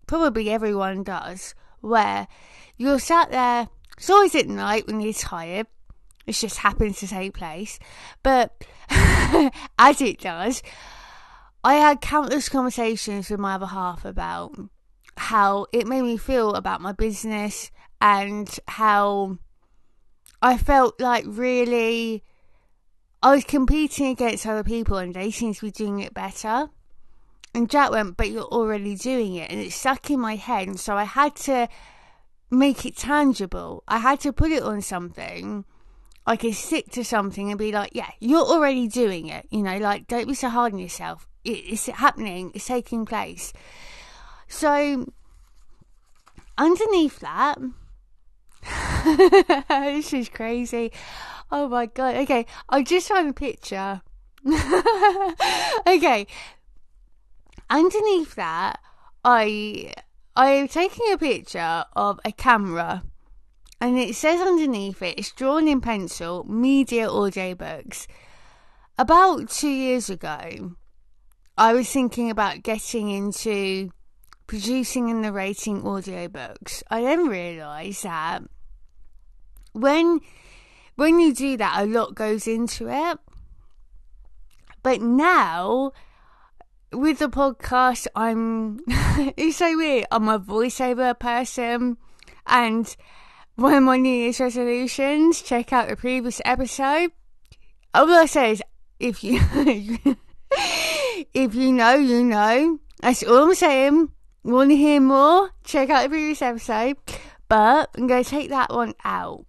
probably 0.07 0.51
everyone 0.51 1.03
does, 1.03 1.55
where 1.81 2.27
you're 2.77 2.99
sat 2.99 3.31
there, 3.31 3.69
it's 3.97 4.09
always 4.09 4.35
at 4.35 4.47
night 4.47 4.87
when 4.87 5.01
you're 5.01 5.13
tired, 5.13 5.67
it 6.25 6.33
just 6.33 6.57
happens 6.57 6.99
to 6.99 7.07
take 7.07 7.33
place, 7.33 7.79
but 8.23 8.63
as 9.79 10.01
it 10.01 10.19
does, 10.19 10.61
I 11.63 11.75
had 11.75 12.01
countless 12.01 12.49
conversations 12.49 13.29
with 13.29 13.39
my 13.39 13.55
other 13.55 13.65
half 13.65 14.05
about 14.05 14.57
how 15.17 15.65
it 15.73 15.87
made 15.87 16.03
me 16.03 16.17
feel 16.17 16.53
about 16.53 16.81
my 16.81 16.91
business 16.91 17.71
and 17.99 18.49
how 18.67 19.39
I 20.41 20.57
felt 20.57 21.01
like 21.01 21.25
really 21.27 22.23
I 23.23 23.33
was 23.35 23.43
competing 23.43 24.07
against 24.07 24.45
other 24.45 24.63
people 24.63 24.97
and 24.97 25.13
they 25.13 25.31
seemed 25.31 25.55
to 25.55 25.65
be 25.65 25.71
doing 25.71 25.99
it 25.99 26.13
better. 26.13 26.69
And 27.53 27.69
Jack 27.69 27.89
went, 27.89 28.17
But 28.17 28.29
you're 28.29 28.43
already 28.43 28.95
doing 28.95 29.35
it. 29.35 29.49
And 29.49 29.59
it 29.59 29.71
stuck 29.71 30.11
in 30.11 30.19
my 30.19 30.35
head. 30.35 30.67
And 30.67 30.79
so 30.79 30.95
I 30.95 31.05
had 31.05 31.35
to 31.37 31.67
make 32.49 32.85
it 32.85 32.95
tangible. 32.95 33.83
I 33.87 33.99
had 33.99 34.19
to 34.21 34.33
put 34.33 34.51
it 34.51 34.63
on 34.63 34.81
something. 34.81 35.65
I 36.25 36.35
could 36.35 36.55
stick 36.55 36.91
to 36.91 37.03
something 37.03 37.49
and 37.49 37.57
be 37.57 37.71
like, 37.71 37.91
Yeah, 37.93 38.09
you're 38.19 38.41
already 38.41 38.87
doing 38.87 39.27
it. 39.27 39.47
You 39.49 39.63
know, 39.63 39.77
like, 39.77 40.07
don't 40.07 40.27
be 40.27 40.33
so 40.33 40.49
hard 40.49 40.73
on 40.73 40.79
yourself. 40.79 41.27
It's 41.43 41.85
happening, 41.85 42.51
it's 42.53 42.67
taking 42.67 43.05
place. 43.05 43.53
So, 44.49 45.11
underneath 46.57 47.19
that, 47.19 47.57
this 49.69 50.13
is 50.13 50.29
crazy. 50.29 50.91
Oh 51.51 51.69
my 51.69 51.85
god. 51.85 52.15
Okay, 52.17 52.45
I'll 52.69 52.83
just 52.83 53.07
find 53.07 53.29
a 53.29 53.33
picture. 53.33 54.01
okay. 55.87 56.27
Underneath 57.69 58.35
that, 58.35 58.79
I 59.23 59.93
I'm 60.39 60.67
taking 60.67 61.11
a 61.11 61.17
picture 61.17 61.83
of 61.95 62.19
a 62.23 62.31
camera 62.31 63.01
and 63.81 63.97
it 63.97 64.13
says 64.13 64.39
underneath 64.39 65.01
it, 65.01 65.17
it's 65.17 65.31
drawn 65.31 65.67
in 65.67 65.81
pencil, 65.81 66.43
media 66.43 67.09
audio 67.09 67.55
books. 67.55 68.07
About 68.99 69.49
two 69.49 69.67
years 69.67 70.11
ago, 70.11 70.75
I 71.57 71.73
was 71.73 71.91
thinking 71.91 72.29
about 72.29 72.61
getting 72.61 73.09
into 73.09 73.89
producing 74.45 75.09
and 75.09 75.23
narrating 75.23 75.81
audiobooks. 75.81 76.83
I 76.87 77.01
then 77.01 77.27
realised 77.27 78.03
that 78.03 78.43
when 79.73 80.19
when 80.97 81.19
you 81.19 81.33
do 81.33 81.57
that, 81.57 81.81
a 81.81 81.87
lot 81.87 82.13
goes 82.13 82.45
into 82.45 82.89
it. 82.89 83.17
But 84.83 85.01
now 85.01 85.93
with 86.91 87.19
the 87.19 87.29
podcast, 87.29 88.07
I'm 88.15 88.79
it's 89.37 89.57
so 89.57 89.75
weird. 89.75 90.05
I'm 90.11 90.29
a 90.29 90.39
voiceover 90.39 91.17
person, 91.17 91.97
and 92.45 92.95
one 93.55 93.73
of 93.73 93.83
my 93.83 93.97
New 93.97 94.09
Year's 94.09 94.39
resolutions. 94.39 95.41
Check 95.41 95.73
out 95.73 95.89
the 95.89 95.95
previous 95.95 96.41
episode. 96.45 97.11
All 97.93 98.13
I 98.13 98.25
say 98.25 98.51
is, 98.51 98.63
if 98.99 99.23
you 99.23 99.39
if 101.33 101.55
you 101.55 101.71
know, 101.71 101.95
you 101.95 102.23
know. 102.23 102.79
That's 103.01 103.23
all 103.23 103.49
I'm 103.49 103.55
saying. 103.55 104.11
Want 104.43 104.69
to 104.69 104.75
hear 104.75 105.01
more? 105.01 105.51
Check 105.63 105.89
out 105.89 106.03
the 106.03 106.09
previous 106.09 106.41
episode. 106.41 106.97
But 107.49 107.89
I'm 107.95 108.07
going 108.07 108.23
to 108.23 108.29
take 108.29 108.49
that 108.49 108.73
one 108.73 108.93
out 109.03 109.45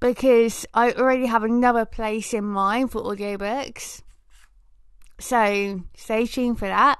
because 0.00 0.66
I 0.74 0.92
already 0.92 1.26
have 1.26 1.44
another 1.44 1.84
place 1.84 2.34
in 2.34 2.44
mind 2.44 2.90
for 2.90 3.02
audiobooks. 3.02 4.02
So 5.22 5.84
stay 5.96 6.26
tuned 6.26 6.58
for 6.58 6.66
that. 6.66 6.98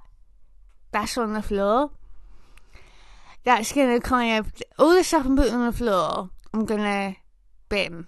That's 0.93 1.19
on 1.19 1.33
the 1.33 1.43
floor. 1.43 1.91
That's 3.43 3.73
gonna 3.73 3.99
kind 3.99 4.39
of 4.39 4.53
all 4.79 4.95
the 4.95 5.03
stuff 5.03 5.27
I'm 5.27 5.37
putting 5.37 5.55
on 5.55 5.67
the 5.67 5.77
floor. 5.77 6.31
I'm 6.55 6.65
gonna 6.65 7.17
bin 7.69 8.07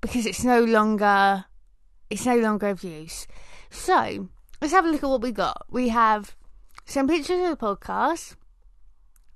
because 0.00 0.26
it's 0.26 0.42
no 0.42 0.64
longer 0.64 1.44
it's 2.10 2.26
no 2.26 2.36
longer 2.36 2.70
of 2.70 2.82
use. 2.82 3.28
So 3.70 4.28
let's 4.60 4.74
have 4.74 4.86
a 4.86 4.88
look 4.88 5.04
at 5.04 5.08
what 5.08 5.22
we 5.22 5.30
got. 5.30 5.66
We 5.70 5.90
have 5.90 6.34
some 6.84 7.06
pictures 7.06 7.48
of 7.48 7.56
the 7.56 7.64
podcast. 7.64 8.34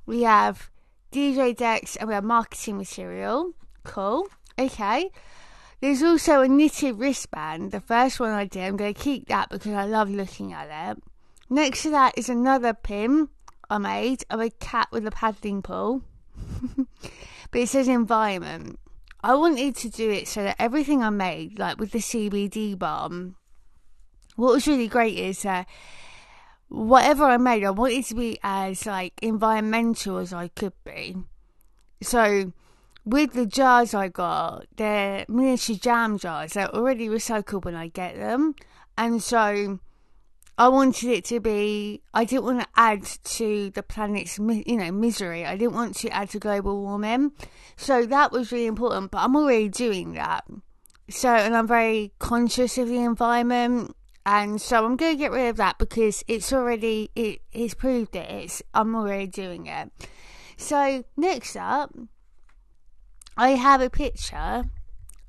We 0.04 0.22
have 0.22 0.68
DJ 1.12 1.56
decks 1.56 1.94
and 1.94 2.08
we 2.08 2.14
have 2.14 2.24
marketing 2.24 2.76
material. 2.76 3.52
Cool. 3.84 4.26
Okay. 4.58 5.10
There's 5.80 6.02
also 6.02 6.40
a 6.40 6.48
knitted 6.48 6.98
wristband. 6.98 7.70
The 7.70 7.80
first 7.80 8.18
one 8.18 8.30
I 8.30 8.44
did, 8.44 8.64
I'm 8.64 8.76
going 8.76 8.94
to 8.94 9.00
keep 9.00 9.28
that 9.28 9.48
because 9.48 9.72
I 9.72 9.84
love 9.84 10.10
looking 10.10 10.52
at 10.52 10.68
it. 10.90 11.02
Next 11.48 11.82
to 11.82 11.90
that 11.90 12.18
is 12.18 12.28
another 12.28 12.74
pin 12.74 13.28
I 13.70 13.78
made 13.78 14.24
of 14.28 14.40
a 14.40 14.50
cat 14.50 14.88
with 14.90 15.06
a 15.06 15.10
paddling 15.10 15.62
pool. 15.62 16.02
but 17.50 17.60
it 17.60 17.68
says 17.68 17.86
environment. 17.86 18.78
I 19.22 19.34
wanted 19.34 19.76
to 19.76 19.88
do 19.88 20.10
it 20.10 20.28
so 20.28 20.42
that 20.44 20.56
everything 20.58 21.02
I 21.02 21.10
made, 21.10 21.58
like 21.58 21.78
with 21.78 21.92
the 21.92 21.98
CBD 21.98 22.78
balm, 22.78 23.36
what 24.36 24.54
was 24.54 24.68
really 24.68 24.88
great 24.88 25.18
is 25.18 25.42
that 25.42 25.66
whatever 26.68 27.24
I 27.24 27.36
made, 27.36 27.64
I 27.64 27.70
wanted 27.70 28.04
to 28.06 28.14
be 28.14 28.38
as 28.42 28.86
like 28.86 29.14
environmental 29.22 30.18
as 30.18 30.32
I 30.32 30.48
could 30.48 30.74
be. 30.84 31.16
So 32.00 32.52
with 33.08 33.32
the 33.32 33.46
jars 33.46 33.94
I 33.94 34.08
got, 34.08 34.66
they're 34.76 35.24
miniature 35.28 35.76
jam 35.76 36.18
jars. 36.18 36.52
They're 36.52 36.74
already 36.74 37.08
recycled 37.08 37.64
when 37.64 37.74
I 37.74 37.88
get 37.88 38.16
them. 38.16 38.54
And 38.98 39.22
so 39.22 39.78
I 40.58 40.68
wanted 40.68 41.08
it 41.10 41.24
to 41.26 41.40
be, 41.40 42.02
I 42.12 42.26
didn't 42.26 42.44
want 42.44 42.60
to 42.60 42.68
add 42.76 43.04
to 43.04 43.70
the 43.70 43.82
planet's, 43.82 44.38
you 44.38 44.76
know, 44.76 44.92
misery. 44.92 45.46
I 45.46 45.56
didn't 45.56 45.74
want 45.74 45.96
to 45.96 46.10
add 46.10 46.28
to 46.30 46.38
global 46.38 46.82
warming. 46.82 47.32
So 47.76 48.04
that 48.04 48.30
was 48.30 48.52
really 48.52 48.66
important, 48.66 49.10
but 49.10 49.18
I'm 49.18 49.36
already 49.36 49.70
doing 49.70 50.12
that. 50.12 50.44
So, 51.08 51.30
and 51.30 51.56
I'm 51.56 51.66
very 51.66 52.12
conscious 52.18 52.76
of 52.76 52.88
the 52.88 52.98
environment. 52.98 53.96
And 54.26 54.60
so 54.60 54.84
I'm 54.84 54.96
going 54.96 55.12
to 55.12 55.18
get 55.18 55.32
rid 55.32 55.48
of 55.48 55.56
that 55.56 55.78
because 55.78 56.22
it's 56.28 56.52
already, 56.52 57.10
it, 57.14 57.40
it's 57.52 57.72
proved 57.72 58.14
it. 58.14 58.30
It's, 58.30 58.62
I'm 58.74 58.94
already 58.94 59.28
doing 59.28 59.66
it. 59.66 59.90
So 60.58 61.04
next 61.16 61.56
up, 61.56 61.94
I 63.40 63.50
have 63.50 63.80
a 63.80 63.88
picture 63.88 64.64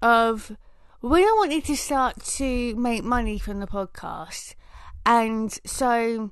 of 0.02 0.58
when 1.00 1.22
I 1.22 1.36
wanted 1.38 1.64
to 1.66 1.78
start 1.78 2.20
to 2.38 2.76
make 2.76 3.04
money 3.04 3.38
from 3.38 3.60
the 3.60 3.68
podcast. 3.68 4.56
And 5.06 5.56
so 5.64 6.32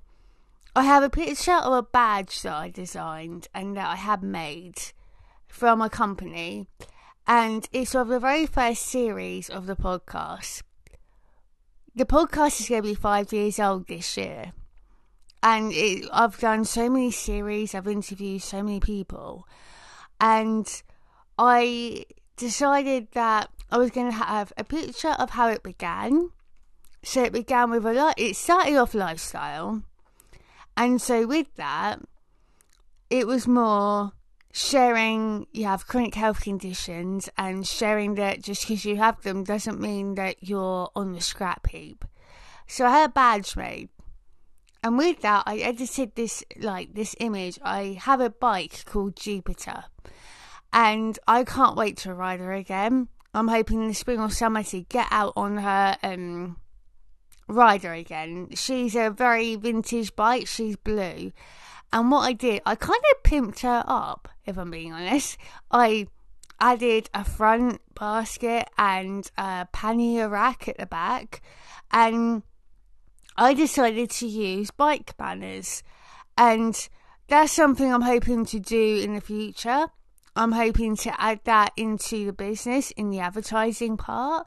I 0.75 0.83
have 0.83 1.03
a 1.03 1.09
picture 1.11 1.53
of 1.53 1.71
a 1.71 1.83
badge 1.83 2.41
that 2.41 2.55
I 2.55 2.71
designed 2.71 3.47
and 3.53 3.77
that 3.77 3.87
I 3.89 3.95
had 3.95 4.23
made 4.23 4.79
from 5.47 5.79
a 5.79 5.87
company. 5.87 6.67
And 7.27 7.69
it's 7.71 7.93
of 7.93 8.07
the 8.07 8.19
very 8.19 8.47
first 8.47 8.81
series 8.81 9.47
of 9.47 9.67
the 9.67 9.75
podcast. 9.75 10.63
The 11.95 12.05
podcast 12.05 12.59
is 12.59 12.69
going 12.69 12.81
to 12.81 12.89
be 12.89 12.95
five 12.95 13.31
years 13.31 13.59
old 13.59 13.87
this 13.87 14.17
year. 14.17 14.51
And 15.43 15.71
it, 15.71 16.09
I've 16.11 16.39
done 16.39 16.65
so 16.65 16.89
many 16.89 17.11
series, 17.11 17.75
I've 17.75 17.87
interviewed 17.87 18.41
so 18.41 18.63
many 18.63 18.79
people. 18.79 19.47
And 20.19 20.67
I 21.37 22.05
decided 22.35 23.09
that 23.13 23.49
I 23.69 23.77
was 23.77 23.91
going 23.91 24.07
to 24.07 24.17
have 24.17 24.53
a 24.57 24.63
picture 24.63 25.15
of 25.19 25.31
how 25.31 25.49
it 25.49 25.63
began. 25.63 26.31
So 27.03 27.23
it 27.23 27.33
began 27.33 27.71
with 27.71 27.85
a 27.85 27.93
lot, 27.93 28.15
it 28.17 28.35
started 28.35 28.75
off 28.75 28.93
lifestyle. 28.93 29.83
And 30.75 31.01
so 31.01 31.25
with 31.25 31.53
that, 31.55 32.01
it 33.09 33.27
was 33.27 33.47
more 33.47 34.11
sharing 34.51 35.45
you 35.51 35.65
have 35.65 35.87
chronic 35.87 36.15
health 36.15 36.41
conditions 36.41 37.29
and 37.37 37.65
sharing 37.65 38.15
that 38.15 38.41
just 38.41 38.63
because 38.63 38.83
you 38.85 38.95
have 38.97 39.21
them 39.21 39.43
doesn't 39.43 39.79
mean 39.79 40.15
that 40.15 40.35
you're 40.41 40.89
on 40.95 41.13
the 41.13 41.21
scrap 41.21 41.67
heap. 41.67 42.03
So 42.67 42.85
I 42.85 42.91
had 42.91 43.09
a 43.09 43.13
badge 43.13 43.55
made. 43.55 43.89
And 44.83 44.97
with 44.97 45.21
that, 45.21 45.43
I 45.45 45.57
edited 45.57 46.15
this 46.15 46.43
like 46.59 46.93
this 46.93 47.15
image. 47.19 47.59
I 47.63 47.97
have 48.01 48.21
a 48.21 48.29
bike 48.29 48.85
called 48.85 49.15
Jupiter 49.15 49.85
and 50.73 51.17
I 51.27 51.43
can't 51.43 51.75
wait 51.75 51.97
to 51.97 52.13
ride 52.13 52.39
her 52.39 52.53
again. 52.53 53.07
I'm 53.33 53.47
hoping 53.47 53.81
in 53.81 53.87
the 53.87 53.93
spring 53.93 54.19
or 54.19 54.29
summer 54.29 54.63
to 54.63 54.81
get 54.81 55.07
out 55.11 55.33
on 55.35 55.57
her 55.57 55.97
um, 56.03 56.57
rider 57.47 57.93
again. 57.93 58.49
She's 58.55 58.95
a 58.95 59.09
very 59.09 59.55
vintage 59.55 60.15
bike. 60.15 60.47
She's 60.47 60.75
blue, 60.75 61.31
and 61.93 62.11
what 62.11 62.21
I 62.21 62.33
did, 62.33 62.61
I 62.65 62.75
kind 62.75 63.01
of 63.11 63.23
pimped 63.23 63.61
her 63.61 63.83
up. 63.87 64.27
If 64.45 64.57
I'm 64.57 64.71
being 64.71 64.93
honest, 64.93 65.37
I 65.69 66.07
added 66.59 67.09
a 67.13 67.23
front 67.23 67.81
basket 67.93 68.67
and 68.77 69.29
a 69.37 69.67
pannier 69.71 70.29
rack 70.29 70.67
at 70.67 70.77
the 70.77 70.85
back, 70.85 71.41
and 71.91 72.43
I 73.35 73.53
decided 73.53 74.09
to 74.11 74.27
use 74.27 74.71
bike 74.71 75.15
banners, 75.17 75.83
and 76.37 76.89
that's 77.27 77.51
something 77.51 77.93
I'm 77.93 78.01
hoping 78.01 78.45
to 78.47 78.59
do 78.59 79.01
in 79.03 79.13
the 79.13 79.21
future. 79.21 79.87
I'm 80.37 80.51
hoping 80.51 80.95
to 80.97 81.19
add 81.21 81.39
that 81.45 81.73
into 81.75 82.27
the 82.27 82.33
business 82.33 82.91
in 82.91 83.09
the 83.09 83.19
advertising 83.19 83.97
part. 83.97 84.45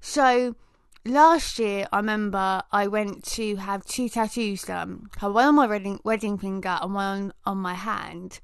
So 0.00 0.56
last 1.04 1.58
year, 1.58 1.86
I 1.92 1.98
remember 1.98 2.62
I 2.72 2.86
went 2.86 3.22
to 3.34 3.56
have 3.56 3.84
two 3.84 4.08
tattoos 4.08 4.62
done. 4.62 5.10
One 5.20 5.44
on 5.44 5.54
my 5.54 5.66
wedding 5.66 6.00
wedding 6.04 6.38
finger 6.38 6.78
and 6.80 6.94
one 6.94 7.32
on 7.44 7.58
my 7.58 7.74
hand. 7.74 8.40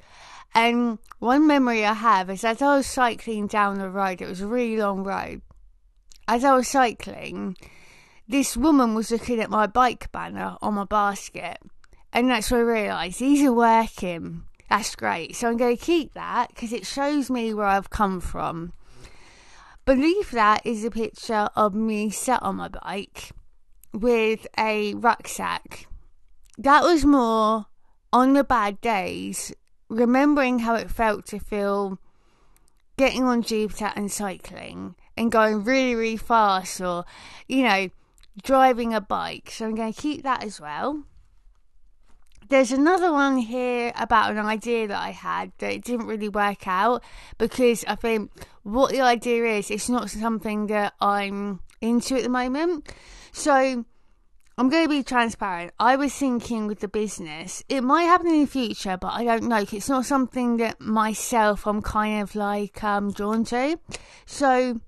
And 0.55 0.99
one 1.19 1.47
memory 1.47 1.85
I 1.87 1.95
have 1.95 2.29
is 2.29 2.45
as 2.45 2.61
I 2.61 2.77
was 2.77 2.87
cycling 2.87 3.47
down 3.47 3.79
the 3.79 3.89
road, 3.89 4.21
it 4.21 4.29
was 4.29 4.43
a 4.43 4.47
really 4.47 4.77
long 4.77 5.03
road. 5.03 5.41
As 6.29 6.45
I 6.45 6.55
was 6.55 6.69
cycling, 6.69 7.57
this 8.29 8.55
woman 8.55 8.95
was 8.95 9.11
looking 9.11 9.41
at 9.41 9.49
my 9.49 9.67
bike 9.67 10.13
banner 10.13 10.57
on 10.61 10.75
my 10.75 10.85
basket. 10.85 11.57
And 12.13 12.29
that's 12.29 12.51
when 12.51 12.61
I 12.61 12.65
realised 12.65 13.21
these 13.21 13.43
are 13.47 13.53
working. 13.53 14.43
That's 14.73 14.97
great. 14.97 15.37
So 15.37 15.51
I'm 15.51 15.59
going 15.59 15.77
to 15.77 15.85
keep 15.85 16.15
that 16.15 16.49
because 16.49 16.73
it 16.73 16.87
shows 16.87 17.29
me 17.29 17.53
where 17.53 17.67
I've 17.67 17.91
come 17.91 18.23
from. 18.23 18.73
Beneath 19.85 20.31
that 20.31 20.65
is 20.65 20.83
a 20.83 20.91
picture 20.91 21.51
of 21.55 21.75
me 21.75 22.09
sat 22.09 22.43
on 22.43 22.57
my 22.57 22.69
bike 22.69 23.33
with 23.93 24.47
a 24.59 24.95
rucksack. 24.95 25.89
That 26.57 26.83
was 26.85 27.05
more 27.05 27.67
on 28.15 28.33
the 28.33 28.45
bad 28.45 28.81
days, 28.81 29.53
remembering 29.91 30.61
how 30.61 30.77
it 30.77 30.91
felt 30.91 31.27
to 31.27 31.39
feel 31.39 31.99
getting 32.97 33.25
on 33.25 33.43
Jupiter 33.43 33.93
and 33.95 34.11
cycling 34.11 34.95
and 35.19 35.31
going 35.31 35.65
really, 35.65 35.95
really 35.95 36.17
fast 36.17 36.81
or, 36.81 37.05
you 37.47 37.63
know, 37.63 37.91
driving 38.43 38.95
a 38.95 39.03
bike. 39.03 39.51
So 39.51 39.67
I'm 39.67 39.75
going 39.75 39.93
to 39.93 40.01
keep 40.01 40.23
that 40.23 40.43
as 40.43 40.63
well. 40.63 41.05
There's 42.53 42.71
another 42.71 43.11
one 43.11 43.39
here 43.39 43.95
about 43.97 44.33
an 44.33 44.37
idea 44.37 44.87
that 44.87 44.99
I 44.99 45.09
had 45.09 45.53
that 45.57 45.73
it 45.73 45.85
didn't 45.85 46.05
really 46.05 46.29
work 46.29 46.69
out 46.69 47.03
because 47.39 47.83
I 47.89 47.95
think 47.95 48.31
what 48.63 48.91
the 48.91 49.01
idea 49.01 49.47
is, 49.57 49.71
it's 49.71 49.89
not 49.89 50.11
something 50.11 50.67
that 50.67 50.93
I'm 51.01 51.61
into 51.81 52.15
at 52.15 52.25
the 52.25 52.29
moment. 52.29 52.93
So 53.33 53.87
I'm 54.59 54.69
going 54.69 54.85
to 54.85 54.89
be 54.91 55.03
transparent. 55.03 55.73
I 55.81 55.97
was 55.97 56.13
thinking 56.13 56.67
with 56.67 56.81
the 56.81 56.89
business, 56.89 57.65
it 57.71 57.81
might 57.81 58.03
happen 58.03 58.27
in 58.27 58.41
the 58.41 58.47
future, 58.47 58.99
but 59.01 59.15
I 59.15 59.25
don't 59.25 59.45
know. 59.45 59.65
It's 59.73 59.89
not 59.89 60.05
something 60.05 60.59
that 60.59 60.79
myself 60.79 61.67
I'm 61.67 61.81
kind 61.81 62.21
of 62.21 62.35
like 62.35 62.85
um, 62.85 63.13
drawn 63.13 63.45
to. 63.47 63.79
So 64.27 64.79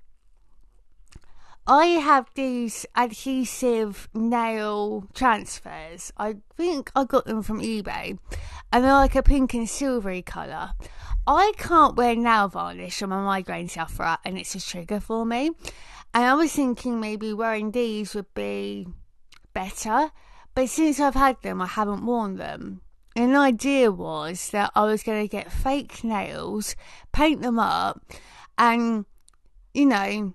I 1.67 1.87
have 1.87 2.31
these 2.35 2.85
adhesive 2.95 4.09
nail 4.13 5.09
transfers. 5.15 6.13
I 6.19 6.37
think 6.57 6.91
I 6.95 7.05
got 7.05 7.25
them 7.25 7.43
from 7.43 7.63
eBay, 7.63 8.19
and 8.71 8.85
they're 8.85 8.93
like 8.93 9.15
a 9.15 9.23
pink 9.23 9.55
and 9.55 9.69
silvery 9.69 10.21
colour. 10.21 10.73
I 11.27 11.53
can't 11.57 11.97
wear 11.97 12.15
nail 12.15 12.49
varnish. 12.49 13.01
I'm 13.01 13.13
a 13.13 13.23
migraine 13.23 13.69
sufferer, 13.69 14.19
and 14.27 14.37
it's 14.37 14.55
a 14.55 14.61
trigger 14.61 15.01
for 15.01 15.25
me. 15.25 15.53
And 16.13 16.25
I 16.25 16.35
was 16.35 16.53
thinking 16.53 17.01
maybe 17.01 17.33
wearing 17.33 17.71
these 17.71 18.15
would 18.15 18.33
be 18.35 18.87
better, 19.55 20.11
But 20.55 20.69
since 20.69 21.01
I've 21.01 21.15
had 21.15 21.43
them, 21.43 21.61
I 21.61 21.67
haven't 21.67 22.07
worn 22.07 22.37
them. 22.37 22.81
And 23.17 23.37
idea 23.37 23.91
was 23.91 24.51
that 24.51 24.71
I 24.75 24.85
was 24.85 25.03
going 25.03 25.23
to 25.23 25.29
get 25.31 25.51
fake 25.51 26.05
nails, 26.05 26.77
paint 27.13 27.43
them 27.43 27.59
up, 27.59 28.01
and, 28.59 29.05
you 29.73 29.87
know, 29.87 30.33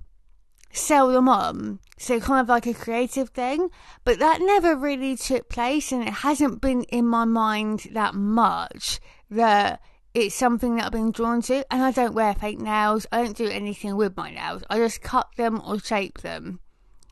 sell 0.72 1.12
them 1.12 1.28
on. 1.28 1.80
So 1.98 2.20
kind 2.20 2.42
of 2.42 2.50
like 2.50 2.66
a 2.66 2.74
creative 2.74 3.30
thing. 3.30 3.70
But 4.04 4.20
that 4.20 4.42
never 4.42 4.76
really 4.76 5.16
took 5.16 5.50
place 5.50 5.92
and 5.92 6.08
it 6.08 6.14
hasn't 6.14 6.62
been 6.62 6.84
in 6.84 7.06
my 7.06 7.26
mind 7.26 7.90
that 7.92 8.16
much 8.16 9.00
that 9.30 9.82
it's 10.14 10.36
something 10.36 10.76
that 10.76 10.86
I've 10.86 10.92
been 10.92 11.12
drawn 11.12 11.42
to. 11.44 11.66
And 11.72 11.84
I 11.84 11.92
don't 11.92 12.14
wear 12.14 12.34
fake 12.34 12.60
nails. 12.60 13.06
I 13.12 13.24
don't 13.24 13.38
do 13.38 13.48
anything 13.48 13.96
with 13.96 14.16
my 14.16 14.32
nails. 14.32 14.64
I 14.70 14.78
just 14.78 15.02
cut 15.02 15.28
them 15.38 15.62
or 15.66 15.80
shape 15.80 16.20
them. 16.22 16.60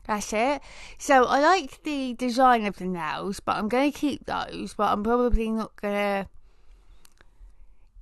That's 0.06 0.32
it. 0.32 0.62
So 0.96 1.24
I 1.24 1.40
like 1.40 1.82
the 1.82 2.14
design 2.14 2.64
of 2.64 2.76
the 2.76 2.86
nails, 2.86 3.40
but 3.40 3.56
I'm 3.56 3.68
going 3.68 3.92
to 3.92 3.98
keep 3.98 4.24
those. 4.24 4.72
But 4.74 4.90
I'm 4.90 5.04
probably 5.04 5.50
not 5.50 5.76
going 5.80 5.94
to. 5.94 6.28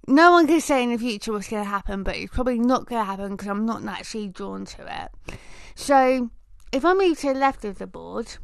No 0.07 0.33
one 0.33 0.47
can 0.47 0.61
say 0.61 0.83
in 0.83 0.93
the 0.93 0.99
future 0.99 1.33
what's 1.33 1.49
going 1.49 1.65
to 1.65 1.69
happen, 1.69 2.03
but 2.03 2.17
it's 2.17 2.33
probably 2.33 2.59
not 2.59 2.87
going 2.87 3.01
to 3.01 3.05
happen 3.05 3.33
because 3.33 3.49
I'm 3.49 3.67
not 3.67 3.83
naturally 3.83 4.29
drawn 4.29 4.65
to 4.67 5.05
it. 5.05 5.37
So 5.75 6.31
if 6.73 6.85
I 6.85 6.95
move 6.95 7.19
to 7.21 7.33
the 7.33 7.39
left 7.39 7.65
of 7.65 7.79
the 7.79 7.87
board, 7.87 8.37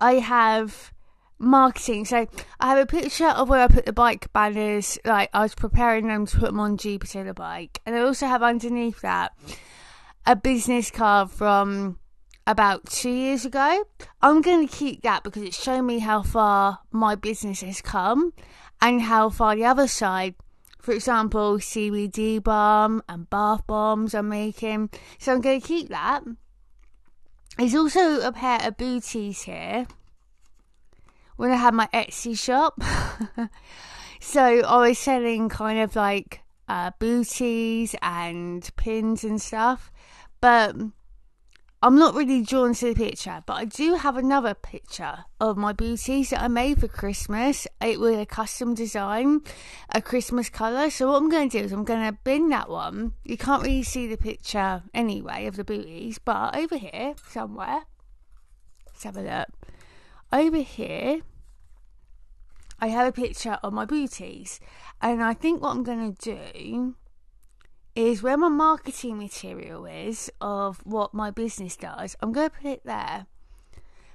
I 0.00 0.14
have 0.14 0.92
marketing. 1.38 2.04
So 2.04 2.26
I 2.60 2.68
have 2.68 2.78
a 2.78 2.86
picture 2.86 3.28
of 3.28 3.48
where 3.48 3.62
I 3.62 3.68
put 3.68 3.86
the 3.86 3.92
bike 3.92 4.32
banners, 4.32 4.98
like 5.04 5.30
I 5.32 5.42
was 5.42 5.54
preparing 5.54 6.08
them 6.08 6.26
to 6.26 6.38
put 6.38 6.46
them 6.46 6.60
on 6.60 6.76
Jupiter 6.76 7.24
the 7.24 7.34
bike. 7.34 7.80
And 7.86 7.94
I 7.94 8.00
also 8.00 8.26
have 8.26 8.42
underneath 8.42 9.00
that 9.02 9.32
a 10.26 10.34
business 10.34 10.90
card 10.90 11.30
from 11.30 11.98
about 12.46 12.86
two 12.86 13.10
years 13.10 13.44
ago. 13.44 13.84
I'm 14.20 14.42
going 14.42 14.66
to 14.66 14.74
keep 14.74 15.02
that 15.02 15.22
because 15.22 15.42
it's 15.42 15.62
shown 15.62 15.86
me 15.86 16.00
how 16.00 16.22
far 16.22 16.80
my 16.90 17.14
business 17.14 17.60
has 17.62 17.80
come 17.80 18.32
and 18.80 19.02
how 19.02 19.30
far 19.30 19.56
the 19.56 19.64
other 19.64 19.88
side, 19.88 20.34
for 20.80 20.92
example, 20.92 21.58
CBD 21.58 22.42
balm 22.42 23.02
and 23.08 23.28
bath 23.30 23.66
bombs 23.66 24.14
I'm 24.14 24.28
making. 24.28 24.90
So 25.18 25.32
I'm 25.32 25.40
going 25.40 25.60
to 25.60 25.66
keep 25.66 25.88
that. 25.88 26.22
There's 27.56 27.74
also 27.74 28.20
a 28.20 28.32
pair 28.32 28.60
of 28.66 28.76
booties 28.76 29.42
here 29.42 29.86
when 31.36 31.50
I 31.50 31.56
had 31.56 31.74
my 31.74 31.88
Etsy 31.92 32.38
shop. 32.38 32.82
so 34.20 34.42
I 34.42 34.88
was 34.88 34.98
selling 34.98 35.48
kind 35.48 35.78
of 35.78 35.94
like 35.96 36.40
uh, 36.68 36.90
booties 36.98 37.94
and 38.02 38.68
pins 38.76 39.24
and 39.24 39.40
stuff. 39.40 39.92
But 40.40 40.76
I'm 41.84 41.98
not 41.98 42.14
really 42.14 42.40
drawn 42.40 42.72
to 42.72 42.94
the 42.94 42.94
picture, 42.94 43.42
but 43.44 43.52
I 43.52 43.66
do 43.66 43.96
have 43.96 44.16
another 44.16 44.54
picture 44.54 45.26
of 45.38 45.58
my 45.58 45.74
booties 45.74 46.30
that 46.30 46.40
I 46.40 46.48
made 46.48 46.80
for 46.80 46.88
Christmas. 46.88 47.66
It 47.78 48.00
was 48.00 48.16
a 48.16 48.24
custom 48.24 48.74
design, 48.74 49.42
a 49.94 50.00
Christmas 50.00 50.48
colour. 50.48 50.88
So 50.88 51.08
what 51.08 51.18
I'm 51.18 51.28
going 51.28 51.50
to 51.50 51.58
do 51.58 51.62
is 51.62 51.72
I'm 51.72 51.84
going 51.84 52.10
to 52.10 52.18
bin 52.24 52.48
that 52.48 52.70
one. 52.70 53.12
You 53.22 53.36
can't 53.36 53.62
really 53.62 53.82
see 53.82 54.06
the 54.06 54.16
picture 54.16 54.82
anyway 54.94 55.44
of 55.44 55.56
the 55.56 55.64
booties, 55.64 56.18
but 56.18 56.56
over 56.56 56.78
here 56.78 57.16
somewhere, 57.28 57.82
let's 58.86 59.04
have 59.04 59.18
a 59.18 59.20
look. 59.20 59.48
Over 60.32 60.62
here, 60.62 61.20
I 62.80 62.86
have 62.86 63.06
a 63.06 63.12
picture 63.12 63.58
of 63.62 63.74
my 63.74 63.84
booties, 63.84 64.58
and 65.02 65.22
I 65.22 65.34
think 65.34 65.60
what 65.60 65.72
I'm 65.72 65.82
going 65.82 66.14
to 66.14 66.34
do 66.34 66.94
is 67.94 68.22
where 68.22 68.36
my 68.36 68.48
marketing 68.48 69.18
material 69.18 69.86
is 69.86 70.30
of 70.40 70.80
what 70.84 71.14
my 71.14 71.30
business 71.30 71.76
does. 71.76 72.16
I'm 72.20 72.32
going 72.32 72.50
to 72.50 72.56
put 72.56 72.70
it 72.70 72.84
there 72.84 73.26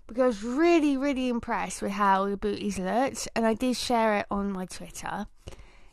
because 0.08 0.22
I 0.22 0.28
was 0.28 0.44
really, 0.44 0.98
really 0.98 1.30
impressed 1.30 1.82
with 1.82 1.92
how 1.92 2.28
the 2.28 2.38
booties 2.38 2.80
looked, 2.80 3.28
and 3.36 3.46
I 3.46 3.54
did 3.54 3.78
share 3.78 4.18
it 4.18 4.26
on 4.32 4.52
my 4.52 4.66
Twitter. 4.66 5.28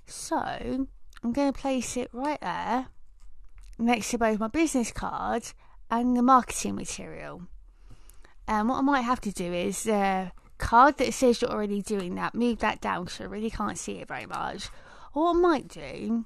So 0.07 0.37
I'm 0.38 1.33
going 1.33 1.53
to 1.53 1.59
place 1.59 1.96
it 1.96 2.09
right 2.12 2.40
there 2.40 2.87
next 3.79 4.11
to 4.11 4.18
both 4.18 4.40
my 4.40 4.49
business 4.49 4.90
card 4.90 5.44
and 5.90 6.16
the 6.16 6.22
marketing 6.22 6.77
material. 6.77 7.42
And 8.49 8.68
what 8.68 8.79
I 8.79 8.83
might 8.83 9.03
have 9.03 9.20
to 9.22 9.33
do 9.33 9.53
is 9.53 9.85
the 9.85 10.33
card 10.59 10.96
that 10.96 11.12
says 11.12 11.42
you're 11.42 11.51
already 11.51 11.83
doing 11.83 12.14
that, 12.14 12.35
move 12.35 12.61
that 12.61 12.81
down 12.81 13.05
because 13.05 13.20
I 13.20 13.25
really 13.25 13.51
can't 13.51 13.79
see 13.79 13.99
it 13.99 14.09
very 14.09 14.27
much. 14.27 14.70
Or 15.14 15.25
what 15.25 15.37
I 15.37 15.40
might 15.40 15.68
do 15.68 16.25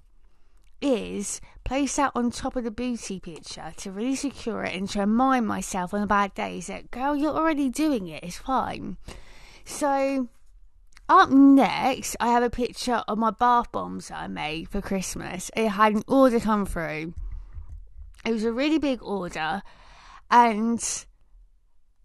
is 0.81 1.40
place 1.64 1.97
that 1.97 2.12
on 2.14 2.31
top 2.31 2.57
of 2.57 2.64
the 2.64 2.71
booty 2.71 3.21
picture 3.21 3.73
to 3.77 3.93
really 3.93 4.16
secure 4.16 4.64
it 4.64 4.75
and 4.75 4.88
to 4.90 5.01
remind 5.01 5.47
myself 5.47 5.95
on 5.95 6.01
the 6.01 6.07
bad 6.07 6.35
days 6.35 6.66
that, 6.66 6.90
girl, 6.90 7.14
you're 7.14 7.35
already 7.35 7.69
doing 7.69 8.09
it, 8.09 8.25
it's 8.25 8.38
fine. 8.38 8.97
So, 9.64 10.29
up 11.09 11.31
next, 11.31 12.16
I 12.21 12.29
have 12.29 12.43
a 12.43 12.51
picture 12.51 13.03
of 13.07 13.19
my 13.19 13.31
bath 13.31 13.71
bombs 13.73 14.09
that 14.09 14.19
I 14.19 14.29
made 14.29 14.69
for 14.69 14.81
Christmas. 14.81 15.51
It 15.57 15.69
had 15.69 15.95
an 15.95 16.03
order 16.07 16.40
come 16.40 16.66
through. 16.66 17.14
It 18.25 18.33
was 18.33 18.45
a 18.45 18.53
really 18.53 18.79
big 18.79 19.03
order, 19.03 19.62
and 20.31 21.05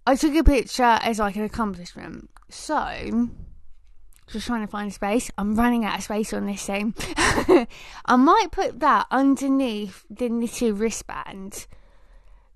I 0.07 0.15
took 0.15 0.35
a 0.35 0.43
picture 0.43 0.99
as 1.01 1.19
like 1.19 1.35
an 1.35 1.43
accomplishment. 1.43 2.29
So, 2.49 3.29
just 4.27 4.47
trying 4.47 4.61
to 4.65 4.71
find 4.71 4.93
space. 4.93 5.29
I'm 5.37 5.55
running 5.55 5.85
out 5.85 5.97
of 5.97 6.03
space 6.03 6.33
on 6.33 6.45
this 6.45 6.65
thing. 6.65 6.93
I 8.05 8.15
might 8.15 8.47
put 8.51 8.79
that 8.79 9.07
underneath 9.11 10.05
the 10.09 10.29
knitted 10.29 10.79
wristband. 10.79 11.67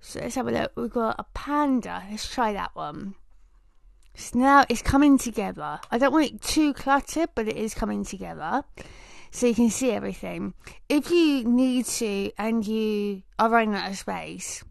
So 0.01 0.19
let's 0.19 0.35
have 0.35 0.47
a 0.47 0.51
look. 0.51 0.71
We've 0.75 0.89
got 0.89 1.15
a 1.19 1.25
panda. 1.33 2.03
Let's 2.09 2.27
try 2.27 2.53
that 2.53 2.75
one. 2.75 3.15
So 4.15 4.39
now 4.39 4.65
it's 4.67 4.81
coming 4.81 5.17
together. 5.17 5.79
I 5.91 5.97
don't 5.97 6.11
want 6.11 6.25
it 6.25 6.41
too 6.41 6.73
cluttered, 6.73 7.29
but 7.35 7.47
it 7.47 7.55
is 7.55 7.73
coming 7.73 8.03
together. 8.03 8.63
So 9.31 9.47
you 9.47 9.55
can 9.55 9.69
see 9.69 9.91
everything. 9.91 10.55
If 10.87 11.11
you 11.11 11.43
need 11.43 11.85
to 11.85 12.31
and 12.37 12.65
you 12.65 13.21
are 13.37 13.49
running 13.49 13.75
out 13.75 13.91
of 13.91 13.97
space, 13.97 14.63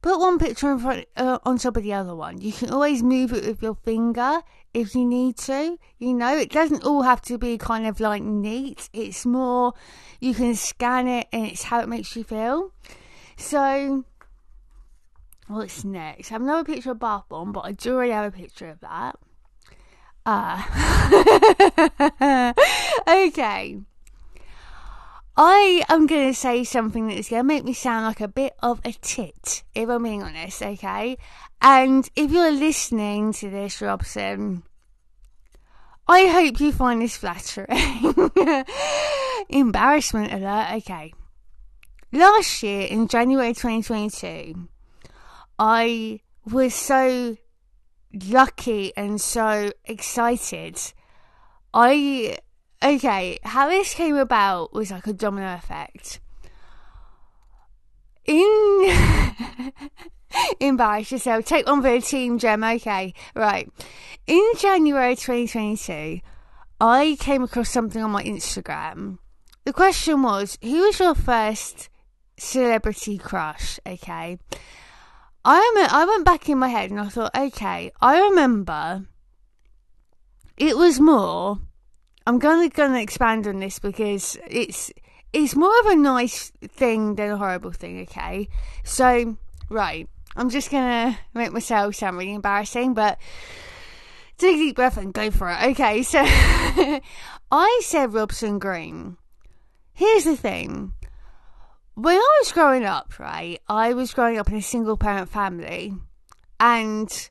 put 0.00 0.18
one 0.18 0.38
picture 0.38 0.72
in 0.72 0.78
front 0.78 1.06
uh, 1.16 1.38
on 1.44 1.58
top 1.58 1.76
of 1.76 1.82
the 1.82 1.92
other 1.92 2.14
one. 2.14 2.40
You 2.40 2.52
can 2.52 2.70
always 2.70 3.02
move 3.02 3.32
it 3.32 3.44
with 3.44 3.62
your 3.62 3.74
finger 3.74 4.40
if 4.74 4.94
you 4.94 5.04
need 5.04 5.36
to. 5.38 5.78
You 5.98 6.14
know, 6.14 6.36
it 6.36 6.50
doesn't 6.50 6.84
all 6.84 7.02
have 7.02 7.20
to 7.22 7.38
be 7.38 7.58
kind 7.58 7.86
of 7.86 8.00
like 8.00 8.22
neat. 8.22 8.88
It's 8.92 9.24
more 9.26 9.74
you 10.20 10.34
can 10.34 10.54
scan 10.54 11.08
it 11.08 11.28
and 11.32 11.46
it's 11.46 11.64
how 11.64 11.80
it 11.80 11.88
makes 11.88 12.14
you 12.16 12.24
feel. 12.24 12.72
So, 13.36 14.04
what's 15.48 15.84
next? 15.84 16.30
I 16.30 16.34
have 16.34 16.42
another 16.42 16.64
picture 16.64 16.92
of 16.92 16.98
bath 16.98 17.24
bomb, 17.28 17.52
but 17.52 17.60
I 17.60 17.72
do 17.72 17.94
already 17.94 18.12
have 18.12 18.32
a 18.32 18.36
picture 18.36 18.68
of 18.68 18.80
that. 18.80 19.18
Uh, 20.24 20.62
okay. 23.08 23.78
I 25.36 25.82
am 25.88 26.06
going 26.06 26.28
to 26.28 26.38
say 26.38 26.62
something 26.62 27.08
that 27.08 27.16
is 27.16 27.30
going 27.30 27.40
to 27.40 27.46
make 27.46 27.64
me 27.64 27.72
sound 27.72 28.04
like 28.04 28.20
a 28.20 28.28
bit 28.28 28.54
of 28.62 28.80
a 28.84 28.92
tit, 28.92 29.62
if 29.74 29.88
I'm 29.88 30.02
being 30.02 30.22
honest, 30.22 30.62
okay? 30.62 31.16
And 31.62 32.08
if 32.14 32.30
you're 32.30 32.52
listening 32.52 33.32
to 33.34 33.48
this, 33.48 33.80
Robson, 33.80 34.62
I 36.06 36.26
hope 36.26 36.60
you 36.60 36.72
find 36.72 37.00
this 37.00 37.16
flattering. 37.16 37.68
Embarrassment 39.48 40.32
alert, 40.34 40.74
okay. 40.78 41.14
Last 42.12 42.62
year, 42.62 42.82
in 42.82 43.08
January 43.08 43.54
2022, 43.54 44.68
I 45.58 46.20
was 46.44 46.74
so 46.74 47.38
lucky 48.28 48.92
and 48.96 49.18
so 49.18 49.72
excited. 49.86 50.78
I 51.72 52.36
okay, 52.82 53.38
how 53.42 53.68
this 53.68 53.94
came 53.94 54.16
about 54.16 54.72
was 54.72 54.90
like 54.90 55.06
a 55.06 55.12
domino 55.12 55.54
effect. 55.54 56.20
In 58.24 58.96
embarrass 60.60 61.12
yourself, 61.12 61.44
take 61.44 61.66
one 61.66 61.82
for 61.82 61.90
the 61.90 62.00
team, 62.00 62.38
Gem. 62.38 62.64
Okay, 62.64 63.14
right. 63.34 63.68
In 64.26 64.52
January 64.58 65.16
2022, 65.16 66.20
I 66.80 67.16
came 67.20 67.42
across 67.42 67.70
something 67.70 68.02
on 68.02 68.10
my 68.10 68.22
Instagram. 68.24 69.18
The 69.64 69.72
question 69.72 70.22
was, 70.22 70.58
who 70.62 70.80
was 70.80 70.98
your 70.98 71.14
first 71.14 71.88
celebrity 72.36 73.18
crush? 73.18 73.78
Okay. 73.86 74.38
I 75.44 75.88
I 75.90 76.04
went 76.04 76.24
back 76.24 76.48
in 76.48 76.58
my 76.58 76.68
head 76.68 76.90
and 76.90 77.00
I 77.00 77.08
thought, 77.08 77.36
okay, 77.36 77.90
I 78.00 78.20
remember 78.20 79.06
it 80.56 80.76
was 80.76 81.00
more 81.00 81.58
I'm 82.26 82.38
gonna 82.38 82.68
gonna 82.68 83.00
expand 83.00 83.46
on 83.46 83.58
this 83.58 83.78
because 83.78 84.38
it's 84.48 84.92
it's 85.32 85.56
more 85.56 85.78
of 85.80 85.86
a 85.86 85.96
nice 85.96 86.52
thing 86.68 87.16
than 87.16 87.30
a 87.30 87.36
horrible 87.36 87.72
thing. 87.72 88.02
Okay, 88.02 88.48
so 88.84 89.36
right, 89.68 90.08
I'm 90.36 90.50
just 90.50 90.70
gonna 90.70 91.18
make 91.34 91.52
myself 91.52 91.96
sound 91.96 92.18
really 92.18 92.34
embarrassing, 92.34 92.94
but 92.94 93.18
take 94.38 94.56
a 94.56 94.58
deep 94.58 94.76
breath 94.76 94.96
and 94.96 95.12
go 95.12 95.30
for 95.30 95.50
it. 95.50 95.70
Okay, 95.72 96.02
so 96.02 96.20
I 97.50 97.80
said 97.84 98.14
Robson 98.14 98.58
Green. 98.58 99.16
Here's 99.92 100.24
the 100.24 100.36
thing. 100.36 100.92
When 101.94 102.16
I 102.16 102.38
was 102.40 102.52
growing 102.52 102.84
up, 102.84 103.18
right, 103.18 103.60
I 103.68 103.92
was 103.92 104.14
growing 104.14 104.38
up 104.38 104.48
in 104.48 104.56
a 104.56 104.62
single 104.62 104.96
parent 104.96 105.28
family, 105.28 105.94
and 106.58 107.30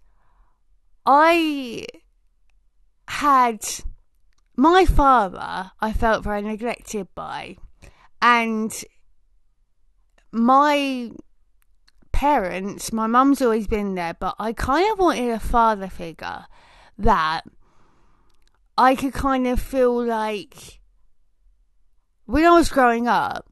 I 1.06 1.86
had 3.08 3.62
my 4.56 4.86
father, 4.86 5.72
I 5.80 5.94
felt 5.94 6.24
very 6.24 6.42
neglected 6.42 7.08
by, 7.16 7.58
and 8.22 8.72
my 10.32 11.12
parents, 12.12 12.94
my 12.94 13.08
mum's 13.08 13.42
always 13.42 13.68
been 13.68 13.96
there, 13.96 14.14
but 14.14 14.36
I 14.40 14.54
kind 14.54 14.92
of 14.92 15.00
wanted 15.00 15.32
a 15.32 15.40
father 15.40 15.88
figure 15.88 16.46
that 16.98 17.42
I 18.78 18.96
could 18.96 19.14
kind 19.14 19.48
of 19.48 19.60
feel 19.60 20.04
like 20.04 20.80
when 22.26 22.46
I 22.46 22.52
was 22.52 22.70
growing 22.70 23.08
up, 23.08 23.52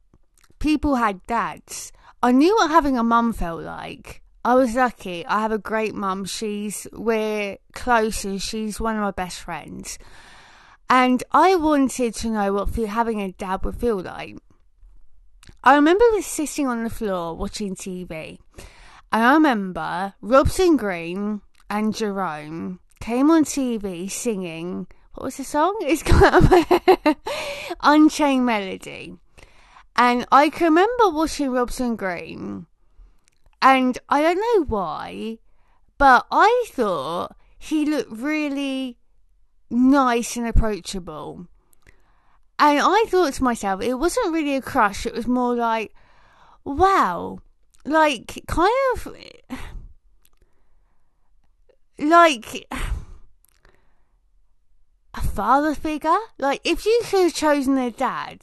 people 0.59 0.95
had 0.95 1.25
dads. 1.27 1.91
I 2.21 2.31
knew 2.31 2.55
what 2.55 2.69
having 2.69 2.97
a 2.97 3.03
mum 3.03 3.33
felt 3.33 3.61
like. 3.63 4.21
I 4.43 4.55
was 4.55 4.75
lucky. 4.75 5.25
I 5.25 5.41
have 5.41 5.51
a 5.51 5.57
great 5.57 5.93
mum. 5.93 6.25
She's 6.25 6.87
we're 6.93 7.57
close 7.73 8.23
and 8.23 8.41
she's 8.41 8.79
one 8.79 8.95
of 8.95 9.01
my 9.01 9.11
best 9.11 9.39
friends. 9.39 9.97
And 10.89 11.23
I 11.31 11.55
wanted 11.55 12.15
to 12.15 12.29
know 12.29 12.53
what 12.53 12.75
having 12.75 13.21
a 13.21 13.31
dad 13.31 13.63
would 13.63 13.75
feel 13.75 14.01
like. 14.01 14.37
I 15.63 15.75
remember 15.75 16.03
sitting 16.21 16.67
on 16.67 16.83
the 16.83 16.89
floor 16.89 17.35
watching 17.35 17.75
TV. 17.75 18.39
And 19.11 19.23
I 19.23 19.33
remember 19.33 20.13
Robson 20.21 20.77
Green 20.77 21.41
and 21.69 21.95
Jerome 21.95 22.79
came 22.99 23.29
on 23.31 23.43
TV 23.43 24.09
singing 24.09 24.87
what 25.19 25.25
was 25.25 25.37
the 25.37 25.43
song? 25.43 25.75
It's 25.81 26.03
got 26.03 27.17
Unchained 27.81 28.45
Melody. 28.45 29.17
And 29.97 30.25
I 30.31 30.49
can 30.49 30.65
remember 30.65 31.09
watching 31.09 31.49
Robson 31.49 31.97
Green, 31.97 32.67
and 33.61 33.97
I 34.07 34.21
don't 34.21 34.37
know 34.37 34.65
why, 34.65 35.39
but 35.97 36.25
I 36.31 36.67
thought 36.69 37.35
he 37.57 37.83
looked 37.85 38.11
really 38.11 38.98
nice 39.69 40.35
and 40.37 40.47
approachable. 40.47 41.47
And 42.57 42.79
I 42.81 43.05
thought 43.07 43.33
to 43.33 43.43
myself, 43.43 43.81
it 43.81 43.93
wasn't 43.95 44.33
really 44.33 44.55
a 44.55 44.61
crush, 44.61 45.05
it 45.05 45.13
was 45.13 45.27
more 45.27 45.55
like, 45.55 45.93
wow, 46.63 47.39
like, 47.85 48.43
kind 48.47 48.71
of, 48.93 49.07
like, 51.97 52.67
a 55.13 55.21
father 55.21 55.73
figure. 55.73 56.17
Like, 56.37 56.61
if 56.63 56.85
you 56.85 57.01
could 57.05 57.23
have 57.23 57.33
chosen 57.33 57.77
a 57.77 57.91
dad, 57.91 58.41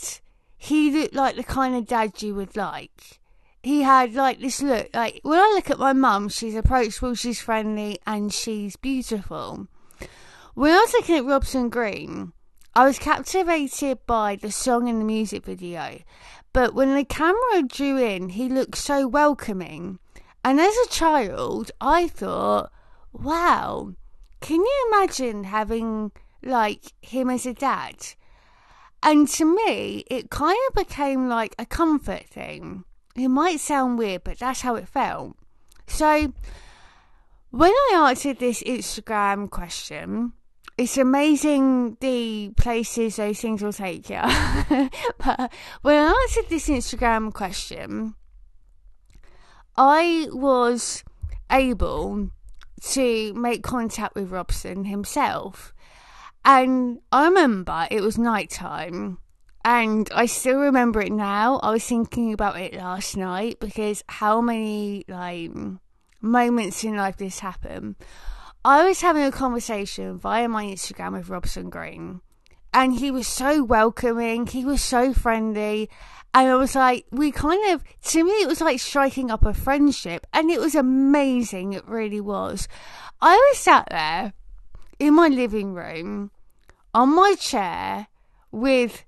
he 0.56 0.90
looked 0.90 1.14
like 1.14 1.36
the 1.36 1.44
kind 1.44 1.74
of 1.74 1.86
dad 1.86 2.22
you 2.22 2.34
would 2.34 2.56
like. 2.56 3.20
He 3.62 3.82
had 3.82 4.14
like 4.14 4.40
this 4.40 4.62
look. 4.62 4.88
Like 4.94 5.20
when 5.22 5.38
I 5.38 5.52
look 5.54 5.70
at 5.70 5.78
my 5.78 5.92
mum, 5.92 6.28
she's 6.28 6.54
approachable, 6.54 7.14
she's 7.14 7.40
friendly, 7.40 7.98
and 8.06 8.32
she's 8.32 8.76
beautiful. 8.76 9.66
When 10.56 10.72
I 10.72 10.78
was 10.78 10.94
looking 10.94 11.18
at 11.18 11.26
Robson 11.26 11.68
Green, 11.68 12.32
I 12.74 12.86
was 12.86 12.98
captivated 12.98 13.98
by 14.06 14.36
the 14.36 14.50
song 14.50 14.88
and 14.88 14.98
the 14.98 15.04
music 15.04 15.44
video. 15.44 16.00
But 16.54 16.72
when 16.72 16.94
the 16.94 17.04
camera 17.04 17.62
drew 17.62 17.98
in, 17.98 18.30
he 18.30 18.48
looked 18.48 18.78
so 18.78 19.06
welcoming. 19.06 19.98
And 20.42 20.58
as 20.58 20.74
a 20.74 20.88
child, 20.88 21.72
I 21.78 22.08
thought, 22.08 22.72
wow, 23.12 23.92
can 24.40 24.56
you 24.56 24.90
imagine 24.90 25.44
having 25.44 26.12
like 26.42 26.94
him 27.02 27.28
as 27.28 27.44
a 27.44 27.52
dad. 27.52 28.14
And 29.02 29.28
to 29.28 29.44
me, 29.44 30.04
it 30.10 30.30
kind 30.30 30.56
of 30.68 30.74
became 30.74 31.28
like 31.28 31.54
a 31.58 31.66
comfort 31.66 32.24
thing. 32.28 32.84
It 33.14 33.28
might 33.28 33.60
sound 33.60 33.98
weird, 33.98 34.24
but 34.24 34.38
that's 34.38 34.62
how 34.62 34.76
it 34.76 34.88
felt. 34.88 35.36
So, 35.86 36.32
when 37.50 37.72
I 37.72 38.08
answered 38.08 38.38
this 38.38 38.62
Instagram 38.62 39.50
question, 39.50 40.32
it's 40.78 40.98
amazing 40.98 41.96
the 42.00 42.52
places 42.56 43.16
those 43.16 43.40
things 43.40 43.62
will 43.62 43.72
take 43.72 44.10
you. 44.10 44.20
but 45.18 45.52
when 45.82 45.96
I 45.96 46.14
answered 46.22 46.50
this 46.50 46.68
Instagram 46.68 47.32
question, 47.32 48.14
I 49.76 50.28
was 50.32 51.02
able 51.50 52.30
to 52.82 53.34
make 53.34 53.62
contact 53.62 54.14
with 54.14 54.30
Robson 54.30 54.84
himself. 54.84 55.72
And 56.44 57.00
I 57.10 57.24
remember 57.24 57.88
it 57.90 58.02
was 58.02 58.18
night 58.18 58.50
time. 58.50 59.18
And 59.64 60.08
I 60.14 60.26
still 60.26 60.60
remember 60.60 61.00
it 61.00 61.10
now. 61.10 61.58
I 61.58 61.72
was 61.72 61.84
thinking 61.84 62.32
about 62.32 62.60
it 62.60 62.74
last 62.74 63.16
night 63.16 63.58
because 63.58 64.04
how 64.08 64.40
many 64.40 65.04
like 65.08 65.50
moments 66.20 66.84
in 66.84 66.96
life 66.96 67.16
this 67.16 67.40
happened. 67.40 67.96
I 68.66 68.84
was 68.84 69.00
having 69.00 69.22
a 69.22 69.30
conversation 69.30 70.18
via 70.18 70.48
my 70.48 70.64
Instagram 70.64 71.12
with 71.12 71.28
Robson 71.28 71.70
Green, 71.70 72.20
and 72.74 72.98
he 72.98 73.12
was 73.12 73.28
so 73.28 73.62
welcoming. 73.62 74.44
He 74.44 74.64
was 74.64 74.82
so 74.82 75.12
friendly, 75.12 75.88
and 76.34 76.48
I 76.48 76.56
was 76.56 76.74
like, 76.74 77.06
we 77.12 77.30
kind 77.30 77.72
of, 77.72 77.84
to 78.06 78.24
me, 78.24 78.32
it 78.32 78.48
was 78.48 78.60
like 78.60 78.80
striking 78.80 79.30
up 79.30 79.44
a 79.44 79.54
friendship, 79.54 80.26
and 80.32 80.50
it 80.50 80.58
was 80.58 80.74
amazing. 80.74 81.74
It 81.74 81.86
really 81.86 82.20
was. 82.20 82.66
I 83.20 83.36
was 83.36 83.58
sat 83.58 83.86
there 83.88 84.32
in 84.98 85.14
my 85.14 85.28
living 85.28 85.72
room 85.72 86.32
on 86.92 87.14
my 87.14 87.36
chair 87.38 88.08
with 88.50 89.04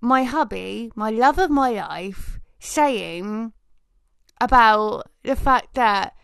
my 0.00 0.22
hubby, 0.22 0.92
my 0.94 1.10
love 1.10 1.40
of 1.40 1.50
my 1.50 1.70
life, 1.70 2.38
saying 2.60 3.52
about 4.40 5.10
the 5.24 5.34
fact 5.34 5.74
that 5.74 6.14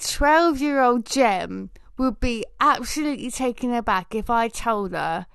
12 0.00 0.60
year 0.60 0.80
old 0.82 1.06
Jem 1.06 1.70
would 1.98 2.20
be 2.20 2.44
absolutely 2.60 3.30
taken 3.30 3.72
aback 3.72 4.14
if 4.14 4.28
I 4.28 4.48
told 4.48 4.92
her 4.92 5.26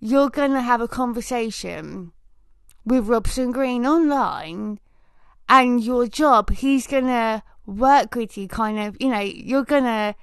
you're 0.00 0.30
going 0.30 0.52
to 0.52 0.62
have 0.62 0.80
a 0.80 0.88
conversation 0.88 2.12
with 2.84 3.06
Robson 3.06 3.52
Green 3.52 3.86
online 3.86 4.80
and 5.48 5.82
your 5.82 6.06
job, 6.06 6.50
he's 6.50 6.86
going 6.86 7.06
to 7.06 7.42
work 7.66 8.14
with 8.14 8.38
you, 8.38 8.48
kind 8.48 8.78
of, 8.78 8.96
you 9.00 9.08
know, 9.08 9.20
you're 9.20 9.64
going 9.64 9.84
to, 9.84 10.14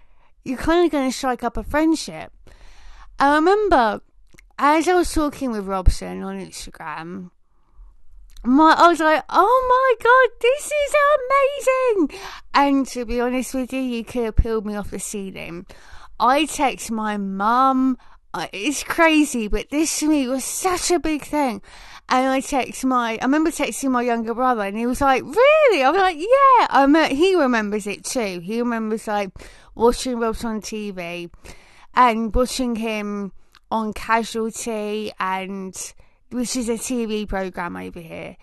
you're 0.43 0.57
kind 0.57 0.85
of 0.85 0.91
going 0.91 1.09
to 1.09 1.15
strike 1.15 1.43
up 1.43 1.57
a 1.57 1.63
friendship. 1.63 2.31
I 3.19 3.35
remember 3.35 4.01
as 4.57 4.88
I 4.88 4.95
was 4.95 5.13
talking 5.13 5.51
with 5.51 5.67
Robson 5.67 6.23
on 6.23 6.39
Instagram, 6.39 7.29
my 8.43 8.75
I 8.77 8.88
was 8.88 8.99
like, 8.99 9.23
oh 9.29 9.97
my 9.99 10.03
god, 10.03 10.39
this 10.41 10.65
is 10.65 10.95
amazing! 12.07 12.19
And 12.53 12.88
to 12.88 13.05
be 13.05 13.19
honest 13.19 13.53
with 13.53 13.73
you, 13.73 13.81
you 13.81 14.03
could 14.03 14.25
have 14.25 14.35
peeled 14.35 14.65
me 14.65 14.75
off 14.75 14.91
the 14.91 14.99
ceiling. 14.99 15.65
I 16.19 16.45
text 16.45 16.91
my 16.91 17.17
mum. 17.17 17.97
It's 18.53 18.83
crazy, 18.83 19.47
but 19.47 19.69
this 19.69 19.99
to 19.99 20.07
me 20.07 20.27
was 20.27 20.43
such 20.43 20.91
a 20.91 20.99
big 20.99 21.23
thing. 21.23 21.61
And 22.09 22.27
I 22.27 22.39
text 22.39 22.85
my, 22.85 23.17
I 23.21 23.25
remember 23.25 23.49
texting 23.49 23.91
my 23.91 24.01
younger 24.01 24.33
brother, 24.33 24.63
and 24.63 24.77
he 24.77 24.85
was 24.85 25.01
like, 25.01 25.23
"Really?" 25.23 25.83
I'm 25.83 25.95
like, 25.95 26.17
"Yeah." 26.17 26.67
I 26.69 26.85
met, 26.88 27.11
he 27.11 27.35
remembers 27.35 27.85
it 27.88 28.05
too. 28.05 28.39
He 28.39 28.59
remembers 28.61 29.07
like 29.07 29.31
watching 29.75 30.19
Robson 30.19 30.49
on 30.49 30.61
TV 30.61 31.29
and 31.95 32.33
watching 32.33 32.75
him 32.75 33.33
on 33.69 33.91
Casualty 33.91 35.11
and 35.19 35.93
which 36.32 36.55
is 36.55 36.69
a 36.69 36.73
TV 36.73 37.28
program 37.28 37.75
over 37.75 37.99
here. 37.99 38.38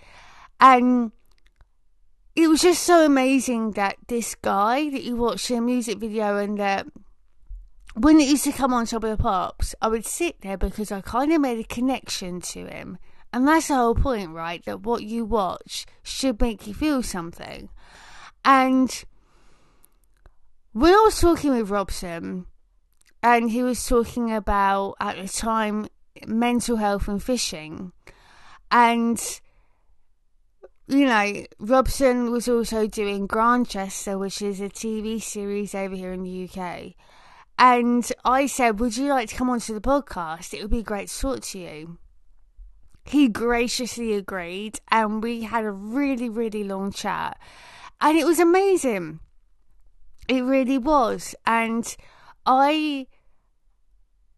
And 0.60 1.12
it 2.34 2.48
was 2.48 2.62
just 2.62 2.82
so 2.82 3.04
amazing 3.04 3.72
that 3.72 3.96
this 4.08 4.34
guy 4.34 4.90
that 4.90 5.02
you 5.02 5.16
watch 5.16 5.50
a 5.50 5.60
music 5.60 5.98
video 5.98 6.36
and 6.36 6.58
that 6.58 6.86
when 7.94 8.18
it 8.18 8.28
used 8.28 8.44
to 8.44 8.52
come 8.52 8.74
on 8.74 8.86
Top 8.86 9.04
of 9.04 9.10
the 9.10 9.22
Pops, 9.22 9.74
I 9.80 9.88
would 9.88 10.04
sit 10.04 10.40
there 10.40 10.56
because 10.56 10.90
I 10.90 11.00
kind 11.00 11.32
of 11.32 11.40
made 11.40 11.60
a 11.60 11.64
connection 11.64 12.40
to 12.40 12.66
him. 12.66 12.98
And 13.32 13.46
that's 13.46 13.68
the 13.68 13.74
whole 13.74 13.94
point, 13.94 14.30
right? 14.30 14.64
That 14.64 14.82
what 14.82 15.02
you 15.02 15.24
watch 15.24 15.86
should 16.02 16.40
make 16.40 16.66
you 16.66 16.74
feel 16.74 17.02
something. 17.02 17.68
And 18.44 19.04
when 20.72 20.92
I 20.92 21.02
was 21.04 21.20
talking 21.20 21.50
with 21.50 21.70
Robson, 21.70 22.46
and 23.22 23.50
he 23.50 23.62
was 23.62 23.86
talking 23.86 24.32
about 24.32 24.96
at 25.00 25.16
the 25.16 25.28
time 25.28 25.86
mental 26.26 26.76
health 26.76 27.08
and 27.08 27.22
fishing. 27.22 27.92
And 28.70 29.20
you 30.86 31.06
know 31.06 31.44
robson 31.58 32.30
was 32.30 32.46
also 32.46 32.86
doing 32.86 33.26
grantchester 33.26 34.18
which 34.18 34.42
is 34.42 34.60
a 34.60 34.68
tv 34.68 35.22
series 35.22 35.74
over 35.74 35.94
here 35.94 36.12
in 36.12 36.22
the 36.22 36.44
uk 36.44 36.92
and 37.58 38.12
i 38.24 38.46
said 38.46 38.78
would 38.78 38.96
you 38.96 39.08
like 39.08 39.28
to 39.28 39.34
come 39.34 39.48
onto 39.48 39.72
the 39.72 39.80
podcast? 39.80 40.52
It 40.52 40.60
would 40.60 40.70
be 40.70 40.82
great 40.82 41.08
to 41.08 41.20
talk 41.20 41.40
to 41.40 41.58
you. 41.58 41.98
He 43.04 43.28
graciously 43.28 44.14
agreed 44.14 44.80
and 44.90 45.22
we 45.22 45.42
had 45.42 45.64
a 45.64 45.70
really 45.70 46.28
really 46.28 46.64
long 46.64 46.92
chat. 46.92 47.38
And 48.00 48.18
it 48.18 48.26
was 48.26 48.40
amazing. 48.40 49.20
It 50.28 50.42
really 50.42 50.78
was. 50.78 51.34
And 51.46 51.96
i 52.44 53.06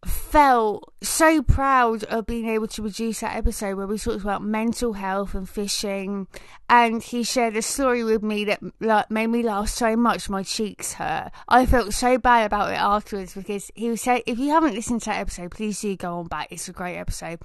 felt 0.05 0.93
so 1.01 1.41
proud 1.41 2.03
of 2.05 2.25
being 2.25 2.47
able 2.47 2.67
to 2.67 2.81
produce 2.81 3.21
that 3.21 3.35
episode 3.35 3.75
where 3.75 3.87
we 3.87 3.97
talked 3.97 4.21
about 4.21 4.43
mental 4.43 4.93
health 4.93 5.33
and 5.33 5.49
fishing. 5.49 6.27
And 6.69 7.01
he 7.01 7.23
shared 7.23 7.55
a 7.57 7.61
story 7.61 8.03
with 8.03 8.21
me 8.21 8.45
that 8.45 8.61
like, 8.79 9.09
made 9.09 9.27
me 9.27 9.41
laugh 9.41 9.69
so 9.69 9.95
much 9.95 10.29
my 10.29 10.43
cheeks 10.43 10.93
hurt. 10.93 11.31
I 11.47 11.65
felt 11.65 11.93
so 11.93 12.17
bad 12.17 12.45
about 12.45 12.71
it 12.71 12.77
afterwards 12.77 13.33
because 13.33 13.71
he 13.73 13.89
was 13.89 14.01
saying 14.01 14.23
if 14.27 14.37
you 14.37 14.49
haven't 14.49 14.75
listened 14.75 15.01
to 15.03 15.09
that 15.09 15.21
episode 15.21 15.51
please 15.51 15.81
do 15.81 15.95
go 15.95 16.19
on 16.19 16.27
back. 16.27 16.49
It's 16.51 16.69
a 16.69 16.73
great 16.73 16.97
episode. 16.97 17.39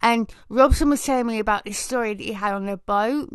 And 0.00 0.32
robson 0.48 0.90
was 0.90 1.02
telling 1.02 1.26
me 1.26 1.38
about 1.38 1.64
this 1.64 1.78
story 1.78 2.14
that 2.14 2.22
he 2.22 2.32
had 2.32 2.54
on 2.54 2.68
a 2.68 2.76
boat 2.76 3.32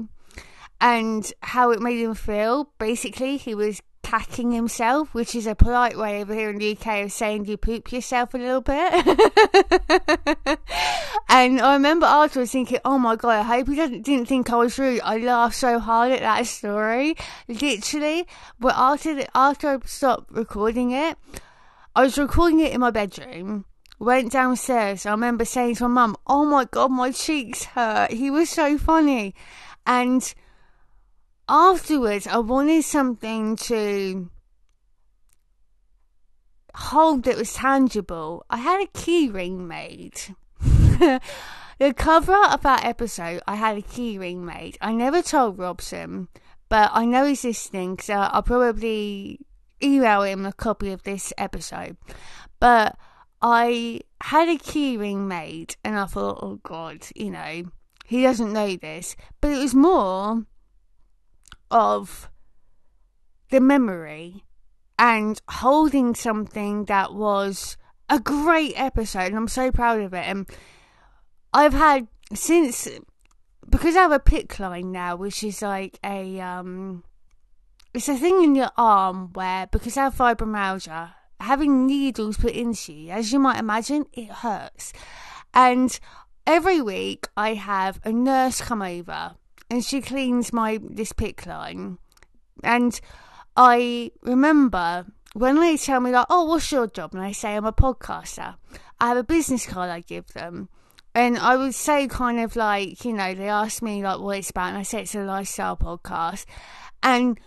and 0.79 1.31
how 1.41 1.71
it 1.71 1.81
made 1.81 1.99
him 1.99 2.13
feel. 2.13 2.69
Basically 2.77 3.37
he 3.37 3.55
was 3.55 3.81
packing 4.03 4.51
himself, 4.51 5.13
which 5.13 5.33
is 5.33 5.47
a 5.47 5.55
polite 5.55 5.97
way 5.97 6.21
over 6.21 6.33
here 6.33 6.51
in 6.51 6.59
the 6.59 6.77
UK 6.77 7.05
of 7.05 7.11
saying 7.11 7.45
you 7.45 7.57
poop 7.57 7.91
yourself 7.91 8.33
a 8.33 8.37
little 8.37 8.61
bit. 8.61 8.93
and 11.29 11.59
I 11.59 11.73
remember 11.73 12.05
afterwards 12.05 12.51
thinking, 12.51 12.79
oh 12.85 12.99
my 12.99 13.15
god, 13.15 13.39
I 13.39 13.41
hope 13.41 13.67
he 13.69 13.75
didn't, 13.75 14.03
didn't 14.03 14.27
think 14.27 14.51
I 14.51 14.57
was 14.57 14.77
rude. 14.77 15.01
I 15.03 15.17
laughed 15.17 15.55
so 15.55 15.79
hard 15.79 16.11
at 16.11 16.19
that 16.19 16.45
story. 16.45 17.15
Literally, 17.47 18.27
but 18.59 18.75
after, 18.77 19.15
the, 19.15 19.27
after 19.35 19.69
I 19.69 19.79
stopped 19.85 20.31
recording 20.31 20.91
it, 20.91 21.17
I 21.95 22.03
was 22.03 22.17
recording 22.17 22.59
it 22.59 22.73
in 22.73 22.81
my 22.81 22.91
bedroom 22.91 23.65
went 23.99 24.31
downstairs. 24.31 25.05
I 25.05 25.11
remember 25.11 25.45
saying 25.45 25.75
to 25.75 25.87
my 25.87 26.07
mum, 26.07 26.17
Oh 26.27 26.45
my 26.45 26.65
god, 26.65 26.91
my 26.91 27.11
cheeks 27.11 27.63
hurt. 27.63 28.11
He 28.11 28.29
was 28.29 28.49
so 28.49 28.77
funny. 28.77 29.33
And 29.85 30.33
afterwards, 31.47 32.27
I 32.27 32.37
wanted 32.37 32.83
something 32.83 33.55
to 33.57 34.29
hold 36.75 37.23
that 37.23 37.37
was 37.37 37.53
tangible. 37.53 38.45
I 38.49 38.57
had 38.57 38.81
a 38.81 38.87
keyring 38.87 39.67
made. 39.67 40.35
the 40.59 41.93
cover 41.95 42.35
of 42.51 42.61
that 42.61 42.85
episode, 42.85 43.41
I 43.47 43.55
had 43.55 43.77
a 43.77 43.81
keyring 43.81 44.37
made. 44.37 44.77
I 44.81 44.93
never 44.93 45.21
told 45.21 45.59
Robson, 45.59 46.27
but 46.69 46.91
I 46.93 47.05
know 47.05 47.25
he's 47.25 47.43
listening, 47.43 47.99
so 47.99 48.15
I'll 48.15 48.43
probably 48.43 49.39
email 49.81 50.23
him 50.23 50.45
a 50.45 50.53
copy 50.53 50.91
of 50.91 51.03
this 51.03 51.33
episode. 51.37 51.97
But 52.59 52.97
I 53.41 54.01
had 54.21 54.47
a 54.47 54.57
keyring 54.57 55.27
made, 55.27 55.75
and 55.83 55.97
I 55.97 56.05
thought, 56.05 56.39
oh 56.41 56.59
God, 56.63 57.05
you 57.15 57.31
know, 57.31 57.63
he 58.05 58.23
doesn't 58.23 58.53
know 58.53 58.75
this. 58.75 59.15
But 59.41 59.51
it 59.51 59.59
was 59.59 59.75
more 59.75 60.45
of 61.73 62.29
the 63.49 63.59
memory 63.59 64.45
and 64.97 65.41
holding 65.49 66.15
something 66.15 66.85
that 66.85 67.13
was 67.13 67.75
a 68.09 68.19
great 68.19 68.73
episode 68.77 69.27
and 69.27 69.35
I'm 69.35 69.47
so 69.47 69.71
proud 69.71 69.99
of 69.99 70.13
it. 70.13 70.25
And 70.25 70.47
I've 71.53 71.73
had 71.73 72.07
since 72.33 72.87
because 73.67 73.95
I 73.95 74.01
have 74.01 74.11
a 74.11 74.19
PICC 74.19 74.59
line 74.59 74.91
now 74.91 75.15
which 75.15 75.43
is 75.43 75.61
like 75.61 75.99
a 76.03 76.39
um 76.39 77.03
it's 77.93 78.09
a 78.09 78.15
thing 78.15 78.43
in 78.43 78.55
your 78.55 78.71
arm 78.77 79.31
where 79.33 79.67
because 79.67 79.97
I 79.97 80.03
have 80.03 80.15
fibromyalgia 80.15 81.13
having 81.39 81.85
needles 81.85 82.37
put 82.37 82.53
into 82.53 82.93
you 82.93 83.11
as 83.11 83.33
you 83.33 83.39
might 83.39 83.59
imagine 83.59 84.05
it 84.13 84.29
hurts. 84.29 84.93
And 85.53 85.99
every 86.45 86.81
week 86.81 87.27
I 87.35 87.55
have 87.55 87.99
a 88.03 88.11
nurse 88.11 88.61
come 88.61 88.81
over 88.81 89.35
and 89.73 89.83
she 89.83 90.01
cleans 90.01 90.53
my 90.53 90.79
this 90.87 91.13
PICC 91.13 91.47
line. 91.47 91.97
And 92.63 93.01
I 93.57 94.11
remember 94.21 95.07
when 95.33 95.59
they 95.59 95.77
tell 95.77 95.99
me 95.99 96.11
like, 96.11 96.27
"Oh, 96.29 96.43
what's 96.45 96.71
your 96.71 96.85
job?" 96.85 97.15
and 97.15 97.23
I 97.23 97.31
say 97.31 97.55
I'm 97.55 97.65
a 97.65 97.73
podcaster, 97.73 98.57
I 98.99 99.07
have 99.07 99.17
a 99.17 99.23
business 99.23 99.65
card 99.65 99.89
I 99.89 100.01
give 100.01 100.27
them, 100.27 100.69
and 101.15 101.39
I 101.39 101.57
would 101.57 101.73
say 101.73 102.07
kind 102.07 102.39
of 102.39 102.55
like, 102.55 103.03
you 103.03 103.13
know, 103.13 103.33
they 103.33 103.49
ask 103.49 103.81
me 103.81 104.03
like 104.03 104.19
what 104.19 104.37
it's 104.37 104.51
about, 104.51 104.69
and 104.69 104.77
I 104.77 104.83
say 104.83 105.01
it's 105.01 105.15
a 105.15 105.23
lifestyle 105.23 105.75
podcast, 105.75 106.45
and 107.01 107.39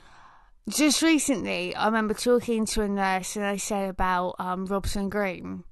just 0.68 1.02
recently 1.02 1.76
I 1.76 1.86
remember 1.86 2.14
talking 2.14 2.66
to 2.66 2.82
a 2.82 2.88
nurse 2.88 3.36
and 3.36 3.44
I 3.44 3.56
said 3.56 3.88
about 3.88 4.34
um, 4.40 4.66
Robson 4.66 5.08
Green. 5.10 5.62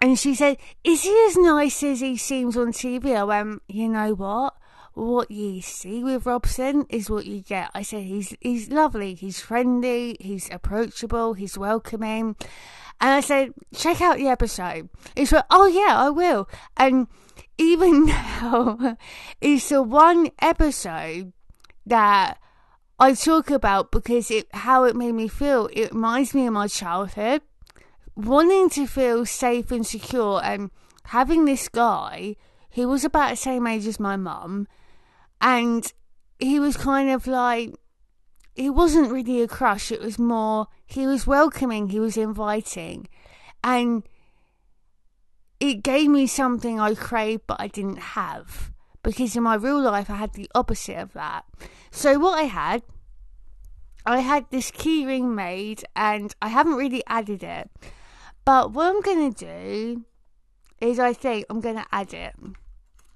And 0.00 0.18
she 0.18 0.34
said, 0.34 0.56
Is 0.82 1.02
he 1.02 1.26
as 1.28 1.36
nice 1.36 1.82
as 1.82 2.00
he 2.00 2.16
seems 2.16 2.56
on 2.56 2.72
TV? 2.72 3.14
I 3.14 3.24
went, 3.24 3.60
You 3.68 3.90
know 3.90 4.14
what? 4.14 4.54
What 4.94 5.30
you 5.30 5.62
see 5.62 6.02
with 6.02 6.26
Robson 6.26 6.86
is 6.88 7.08
what 7.08 7.26
you 7.26 7.40
get. 7.40 7.70
I 7.74 7.82
said 7.82 8.04
he's 8.04 8.36
he's 8.40 8.70
lovely, 8.70 9.14
he's 9.14 9.40
friendly, 9.40 10.16
he's 10.20 10.50
approachable, 10.50 11.34
he's 11.34 11.56
welcoming. 11.56 12.36
And 13.00 13.10
I 13.10 13.20
said, 13.20 13.54
check 13.74 14.02
out 14.02 14.18
the 14.18 14.28
episode. 14.28 14.90
He 15.16 15.24
said, 15.24 15.44
oh 15.50 15.66
yeah, 15.66 15.98
I 15.98 16.10
will. 16.10 16.48
And 16.76 17.06
even 17.56 18.06
now, 18.06 18.96
it's 19.40 19.68
the 19.68 19.82
one 19.82 20.30
episode 20.40 21.32
that 21.86 22.38
I 22.98 23.14
talk 23.14 23.50
about 23.50 23.90
because 23.90 24.30
it 24.30 24.46
how 24.52 24.84
it 24.84 24.96
made 24.96 25.12
me 25.12 25.28
feel. 25.28 25.70
It 25.72 25.92
reminds 25.92 26.34
me 26.34 26.46
of 26.46 26.52
my 26.52 26.66
childhood, 26.66 27.40
wanting 28.14 28.68
to 28.70 28.86
feel 28.86 29.24
safe 29.24 29.70
and 29.70 29.86
secure, 29.86 30.42
and 30.44 30.70
having 31.04 31.46
this 31.46 31.68
guy 31.68 32.36
who 32.72 32.88
was 32.88 33.04
about 33.04 33.30
the 33.30 33.36
same 33.36 33.66
age 33.66 33.86
as 33.86 33.98
my 33.98 34.16
mum 34.16 34.66
and 35.40 35.92
he 36.38 36.58
was 36.60 36.76
kind 36.76 37.10
of 37.10 37.26
like 37.26 37.74
he 38.54 38.68
wasn't 38.68 39.10
really 39.10 39.42
a 39.42 39.48
crush 39.48 39.90
it 39.90 40.00
was 40.00 40.18
more 40.18 40.66
he 40.86 41.06
was 41.06 41.26
welcoming 41.26 41.88
he 41.88 42.00
was 42.00 42.16
inviting. 42.16 43.08
And 43.62 44.02
it 45.60 45.82
gave 45.82 46.08
me 46.08 46.26
something 46.26 46.80
i 46.80 46.94
craved 46.94 47.42
but 47.46 47.60
i 47.60 47.68
didn't 47.68 47.98
have. 47.98 48.72
Because 49.02 49.34
in 49.34 49.42
my 49.42 49.54
real 49.54 49.80
life 49.80 50.10
i 50.10 50.16
had 50.16 50.34
the 50.34 50.50
opposite 50.54 50.98
of 50.98 51.12
that. 51.12 51.44
So 51.90 52.18
what 52.18 52.38
i 52.38 52.42
had 52.42 52.82
i 54.04 54.20
had 54.20 54.46
this 54.50 54.70
keyring 54.70 55.34
made 55.34 55.84
and 55.94 56.34
i 56.42 56.48
haven't 56.48 56.74
really 56.74 57.02
added 57.06 57.42
it. 57.42 57.70
But 58.44 58.72
what 58.72 58.86
i'm 58.86 59.00
going 59.00 59.32
to 59.32 59.44
do 59.46 60.04
is 60.80 60.98
i 60.98 61.12
think 61.12 61.46
i'm 61.48 61.60
going 61.60 61.76
to 61.76 61.86
add 61.92 62.14
it 62.14 62.34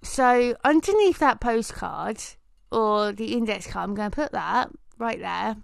so 0.04 0.54
underneath 0.62 1.18
that 1.18 1.40
postcard 1.40 2.20
or 2.70 3.12
the 3.12 3.34
index 3.34 3.66
card, 3.66 3.88
I'm 3.88 3.94
going 3.94 4.10
to 4.10 4.14
put 4.14 4.32
that 4.32 4.70
right 4.98 5.18
there. 5.18 5.56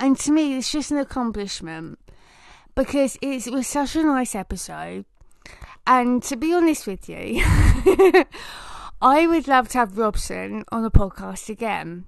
And 0.00 0.18
to 0.20 0.32
me, 0.32 0.56
it's 0.56 0.70
just 0.70 0.90
an 0.90 0.98
accomplishment 0.98 1.98
because 2.74 3.18
it 3.20 3.50
was 3.50 3.66
such 3.66 3.96
a 3.96 4.02
nice 4.02 4.34
episode. 4.34 5.04
And 5.86 6.22
to 6.24 6.36
be 6.36 6.54
honest 6.54 6.86
with 6.86 7.08
you, 7.08 7.42
I 9.02 9.26
would 9.26 9.48
love 9.48 9.68
to 9.70 9.78
have 9.78 9.98
Robson 9.98 10.64
on 10.70 10.82
the 10.82 10.90
podcast 10.90 11.48
again. 11.48 12.04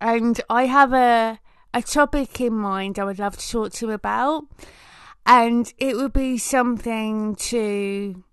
And 0.00 0.40
I 0.50 0.66
have 0.66 0.92
a 0.92 1.38
a 1.74 1.82
topic 1.82 2.40
in 2.40 2.54
mind 2.54 2.98
I 2.98 3.04
would 3.04 3.18
love 3.18 3.36
to 3.36 3.48
talk 3.48 3.72
to 3.74 3.86
him 3.86 3.92
about. 3.92 4.44
And 5.24 5.72
it 5.78 5.96
would 5.96 6.12
be 6.12 6.36
something 6.38 7.36
to 7.36 8.24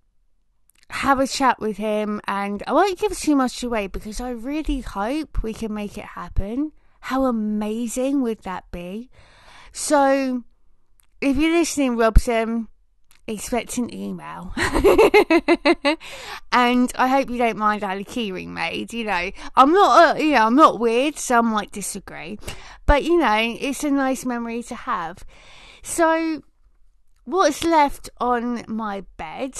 have 0.89 1.19
a 1.19 1.27
chat 1.27 1.59
with 1.59 1.77
him 1.77 2.19
and 2.27 2.63
I 2.65 2.73
won't 2.73 2.99
give 2.99 3.17
too 3.17 3.35
much 3.35 3.63
away 3.63 3.87
because 3.87 4.19
I 4.19 4.31
really 4.31 4.81
hope 4.81 5.43
we 5.43 5.53
can 5.53 5.73
make 5.73 5.97
it 5.97 6.05
happen. 6.05 6.71
How 7.01 7.25
amazing 7.25 8.21
would 8.21 8.41
that 8.43 8.69
be? 8.71 9.09
So, 9.71 10.43
if 11.21 11.37
you're 11.37 11.51
listening, 11.51 11.95
Robson, 11.95 12.67
expect 13.27 13.77
an 13.77 13.93
email. 13.93 14.51
and 16.51 16.91
I 16.95 17.07
hope 17.07 17.29
you 17.29 17.37
don't 17.37 17.57
mind 17.57 17.83
had 17.83 17.99
a 17.99 18.03
keyring 18.03 18.47
made. 18.47 18.91
You 18.91 19.05
know, 19.05 19.31
I'm 19.55 19.71
not, 19.71 20.17
uh, 20.17 20.19
you 20.19 20.31
know, 20.31 20.45
I'm 20.47 20.55
not 20.55 20.79
weird. 20.79 21.17
Some 21.17 21.47
might 21.47 21.71
disagree, 21.71 22.39
but 22.85 23.03
you 23.03 23.19
know, 23.19 23.57
it's 23.59 23.83
a 23.83 23.91
nice 23.91 24.25
memory 24.25 24.63
to 24.63 24.75
have. 24.75 25.23
So, 25.83 26.41
what's 27.25 27.63
left 27.63 28.09
on 28.19 28.65
my 28.67 29.05
bed 29.17 29.55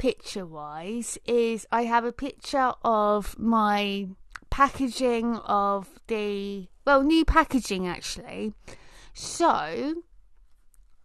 picture 0.00 0.46
wise 0.46 1.18
is 1.26 1.66
I 1.70 1.82
have 1.82 2.06
a 2.06 2.12
picture 2.12 2.72
of 2.82 3.38
my 3.38 4.08
packaging 4.48 5.36
of 5.36 6.00
the 6.06 6.68
well 6.86 7.02
new 7.02 7.22
packaging 7.26 7.86
actually. 7.86 8.54
So 9.12 10.02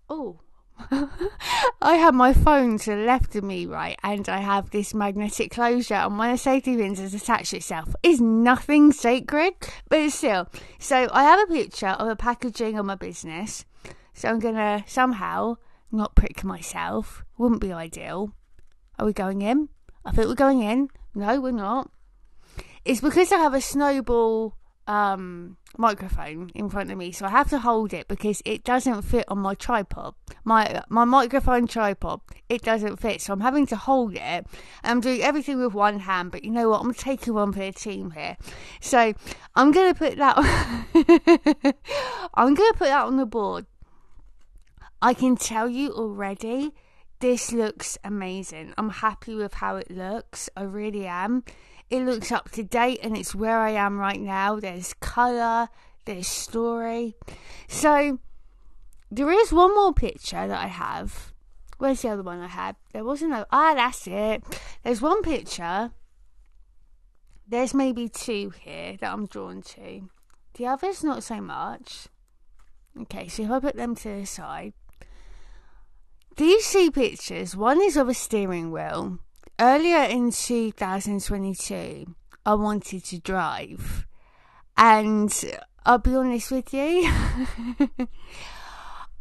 oh 0.10 0.40
I 1.82 1.96
have 1.96 2.14
my 2.14 2.32
phone 2.32 2.78
to 2.80 2.92
the 2.92 3.04
left 3.04 3.36
of 3.36 3.44
me, 3.44 3.66
right, 3.66 4.00
and 4.02 4.30
I 4.30 4.38
have 4.38 4.70
this 4.70 4.94
magnetic 4.94 5.52
closure, 5.52 5.96
and 5.96 6.18
when 6.18 6.30
a 6.30 6.38
safety 6.38 6.78
pin 6.78 6.96
has 6.96 7.14
attached 7.14 7.54
itself, 7.54 7.96
is 8.02 8.22
nothing 8.22 8.94
sacred, 8.94 9.56
but 9.90 10.10
still. 10.12 10.48
So 10.80 11.10
I 11.12 11.24
have 11.24 11.42
a 11.42 11.54
picture 11.54 11.88
of 11.88 12.08
a 12.08 12.16
packaging 12.16 12.80
of 12.80 12.86
my 12.86 12.96
business, 12.96 13.66
so 14.14 14.30
I'm 14.30 14.40
gonna 14.40 14.86
somehow 14.88 15.58
not 15.92 16.16
prick 16.16 16.46
myself. 16.46 17.26
Wouldn't 17.38 17.62
be 17.62 17.74
ideal. 17.74 18.34
Are 18.98 19.06
we 19.06 19.14
going 19.14 19.42
in? 19.42 19.70
I 20.06 20.12
think 20.12 20.28
we're 20.28 20.36
going 20.36 20.62
in. 20.62 20.90
No, 21.14 21.40
we're 21.42 21.52
not. 21.52 21.90
It's 22.84 23.02
because 23.02 23.32
I 23.32 23.38
have 23.38 23.54
a 23.54 23.62
snowball 23.62 24.56
um, 24.88 25.58
microphone 25.78 26.52
in 26.54 26.70
front 26.70 26.92
of 26.92 26.98
me, 26.98 27.12
so 27.12 27.26
I 27.26 27.30
have 27.30 27.50
to 27.50 27.60
hold 27.60 27.94
it 27.94 28.08
because 28.08 28.42
it 28.46 28.64
doesn't 28.64 29.02
fit 29.02 29.26
on 29.28 29.40
my 29.40 29.56
tripod. 29.56 30.14
My 30.44 30.84
my 30.90 31.06
microphone 31.06 31.68
tripod, 31.68 32.22
it 32.50 32.62
doesn't 32.62 32.98
fit, 32.98 33.22
so 33.22 33.34
I'm 33.34 33.42
having 33.42 33.66
to 33.68 33.76
hold 33.76 34.16
it. 34.16 34.46
I'm 34.84 35.02
doing 35.02 35.22
everything 35.22 35.60
with 35.60 35.74
one 35.74 36.00
hand, 36.00 36.32
but 36.32 36.44
you 36.44 36.52
know 36.52 36.70
what? 36.70 36.82
I'm 36.82 36.94
taking 36.94 37.34
one 37.34 37.52
for 37.52 37.60
the 37.60 37.72
team 37.72 38.12
here, 38.12 38.38
so 38.80 39.14
I'm 39.56 39.72
gonna 39.72 39.96
put 39.96 40.18
that. 40.18 40.36
I'm 42.34 42.54
gonna 42.54 42.74
put 42.74 42.88
that 42.88 43.06
on 43.06 43.18
the 43.18 43.26
board. 43.26 43.66
I 45.02 45.14
can 45.14 45.36
tell 45.36 45.68
you 45.68 45.92
already. 45.92 46.74
This 47.20 47.52
looks 47.52 47.98
amazing. 48.04 48.74
I'm 48.78 48.90
happy 48.90 49.36
with 49.36 49.56
how 49.56 49.78
it 49.78 49.90
looks. 49.90 50.50
I 50.56 50.64
really 50.64 51.08
am. 51.08 51.44
It 51.90 52.04
looks 52.04 52.32
up 52.32 52.52
to 52.52 52.64
date 52.64 53.00
and 53.04 53.16
it's 53.16 53.34
where 53.34 53.60
I 53.60 53.72
am 53.72 53.98
right 53.98 54.20
now. 54.20 54.60
There's 54.60 54.94
colour, 54.96 55.70
there's 56.06 56.28
story. 56.28 57.16
So, 57.68 58.20
there 59.10 59.32
is 59.32 59.54
one 59.54 59.74
more 59.74 59.94
picture 59.94 60.48
that 60.48 60.60
I 60.60 60.68
have. 60.68 61.34
Where's 61.78 62.02
the 62.02 62.10
other 62.10 62.24
one 62.24 62.42
I 62.42 62.48
had? 62.48 62.76
There 62.94 63.04
wasn't 63.04 63.34
a. 63.34 63.46
Ah, 63.52 63.74
that's 63.76 64.08
it. 64.08 64.44
There's 64.84 65.02
one 65.02 65.22
picture. 65.22 65.92
There's 67.48 67.74
maybe 67.74 68.10
two 68.10 68.52
here 68.62 68.98
that 69.00 69.14
I'm 69.14 69.28
drawn 69.28 69.62
to. 69.62 70.10
The 70.56 70.68
others, 70.68 71.04
not 71.04 71.24
so 71.24 71.42
much. 71.42 72.08
Okay, 73.02 73.28
so 73.28 73.44
if 73.44 73.52
I 73.52 73.60
put 73.60 73.76
them 73.76 73.94
to 73.96 74.22
the 74.22 74.26
side. 74.26 74.74
These 76.38 76.70
two 76.74 76.92
pictures, 76.92 77.56
one 77.56 77.82
is 77.82 77.96
of 77.96 78.10
a 78.10 78.14
steering 78.14 78.70
wheel 78.70 79.20
earlier 79.58 80.04
in 80.04 80.32
2022, 80.32 82.14
I 82.46 82.54
wanted 82.56 83.06
to 83.06 83.20
drive. 83.20 84.06
And 84.76 85.34
I'll 85.86 86.00
be 86.00 86.14
honest 86.14 86.52
with 86.52 86.74
you, 86.74 87.04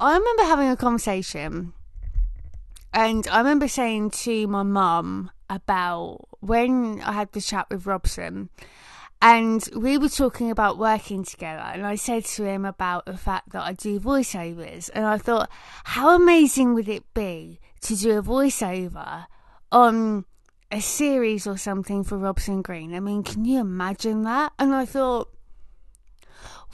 I 0.01 0.17
remember 0.19 0.43
having 0.43 0.69
a 0.69 0.77
conversation. 0.77 1.73
And 2.93 3.29
I 3.29 3.39
remember 3.39 3.69
saying 3.69 4.11
to 4.11 4.49
my 4.49 4.65
mum 4.65 5.31
about 5.49 6.27
when 6.41 7.01
I 7.01 7.13
had 7.13 7.31
the 7.31 7.41
chat 7.41 7.69
with 7.71 7.87
Robson, 7.87 8.49
and 9.23 9.67
we 9.75 9.97
were 9.99 10.09
talking 10.09 10.51
about 10.51 10.79
working 10.79 11.25
together. 11.25 11.63
And 11.63 11.87
I 11.87 11.95
said 11.95 12.25
to 12.27 12.45
him 12.45 12.65
about 12.65 13.07
the 13.07 13.17
fact 13.17 13.51
that 13.51 13.63
I 13.63 13.73
do 13.73 13.99
voiceovers. 13.99 14.91
And 14.95 15.07
I 15.07 15.19
thought, 15.19 15.51
how 15.85 16.15
amazing 16.15 16.75
would 16.75 16.89
it 16.89 17.05
be 17.15 17.61
to 17.83 17.97
do 17.97 18.19
a 18.19 18.23
voiceover 18.23 19.27
on 19.73 20.25
a 20.75 20.81
series 20.81 21.47
or 21.47 21.57
something 21.57 22.03
for 22.03 22.19
Robson 22.19 22.61
Green. 22.61 22.95
I 22.95 23.01
mean, 23.01 23.23
can 23.23 23.45
you 23.45 23.61
imagine 23.61 24.23
that? 24.25 24.53
And 24.59 24.75
I 24.75 24.85
thought, 24.85 25.31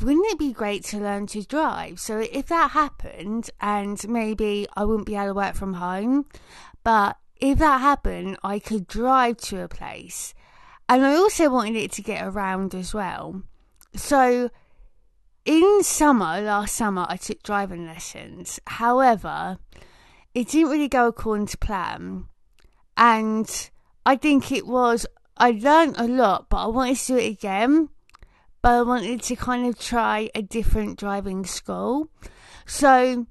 wouldn't 0.01 0.27
it 0.33 0.39
be 0.39 0.53
great 0.53 0.85
to 0.87 0.99
learn 0.99 1.27
to 1.29 1.43
drive? 1.43 2.01
So 2.01 2.19
if 2.19 2.47
that 2.47 2.71
happened, 2.71 3.51
and 3.61 4.03
maybe 4.09 4.67
I 4.75 4.85
wouldn't 4.85 5.07
be 5.07 5.17
able 5.17 5.27
to 5.27 5.35
work 5.35 5.55
from 5.55 5.75
home, 5.75 6.27
but 6.83 7.19
if 7.37 7.59
that 7.59 7.83
happened, 7.83 8.39
I 8.43 8.59
could 8.59 8.87
drive 8.87 9.37
to 9.39 9.63
a 9.63 9.69
place. 9.69 10.35
And 10.91 11.07
I 11.07 11.15
also 11.15 11.49
wanted 11.49 11.77
it 11.77 11.93
to 11.93 12.03
get 12.03 12.27
around 12.27 12.75
as 12.75 12.93
well. 12.93 13.45
So 13.95 14.51
in 15.45 15.85
summer, 15.85 16.41
last 16.41 16.75
summer, 16.75 17.07
I 17.09 17.17
took 17.17 17.45
driving 17.45 17.87
lessons. 17.87 18.59
However, 18.67 19.59
it 20.35 20.49
didn't 20.49 20.73
really 20.73 20.89
go 20.89 21.07
according 21.07 21.47
to 21.47 21.59
plan 21.59 22.25
and 22.97 23.71
I 24.05 24.17
think 24.17 24.51
it 24.51 24.67
was 24.67 25.07
I 25.37 25.53
learned 25.53 25.95
a 25.97 26.09
lot, 26.09 26.51
but 26.51 26.65
I 26.65 26.67
wanted 26.67 26.97
to 26.97 27.07
do 27.07 27.19
it 27.19 27.31
again. 27.31 27.91
But 28.61 28.73
I 28.73 28.83
wanted 28.83 29.23
to 29.23 29.37
kind 29.37 29.67
of 29.67 29.79
try 29.79 30.29
a 30.35 30.43
different 30.43 30.99
driving 30.99 31.47
school. 31.47 32.11
So 32.67 33.27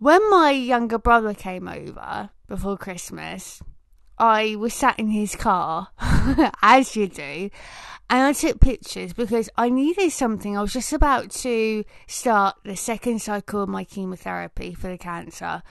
when 0.00 0.28
my 0.30 0.50
younger 0.50 0.98
brother 0.98 1.34
came 1.34 1.68
over 1.68 2.30
before 2.48 2.76
Christmas, 2.76 3.62
I 4.18 4.56
was 4.56 4.74
sat 4.74 4.98
in 4.98 5.08
his 5.08 5.36
car, 5.36 5.88
as 6.62 6.96
you 6.96 7.08
do, 7.08 7.50
and 8.10 8.22
I 8.22 8.32
took 8.32 8.60
pictures 8.60 9.12
because 9.12 9.50
I 9.56 9.68
needed 9.68 10.10
something. 10.10 10.56
I 10.56 10.62
was 10.62 10.72
just 10.72 10.92
about 10.92 11.30
to 11.30 11.84
start 12.06 12.56
the 12.64 12.76
second 12.76 13.20
cycle 13.20 13.62
of 13.62 13.68
my 13.68 13.84
chemotherapy 13.84 14.74
for 14.74 14.88
the 14.88 14.98
cancer, 14.98 15.62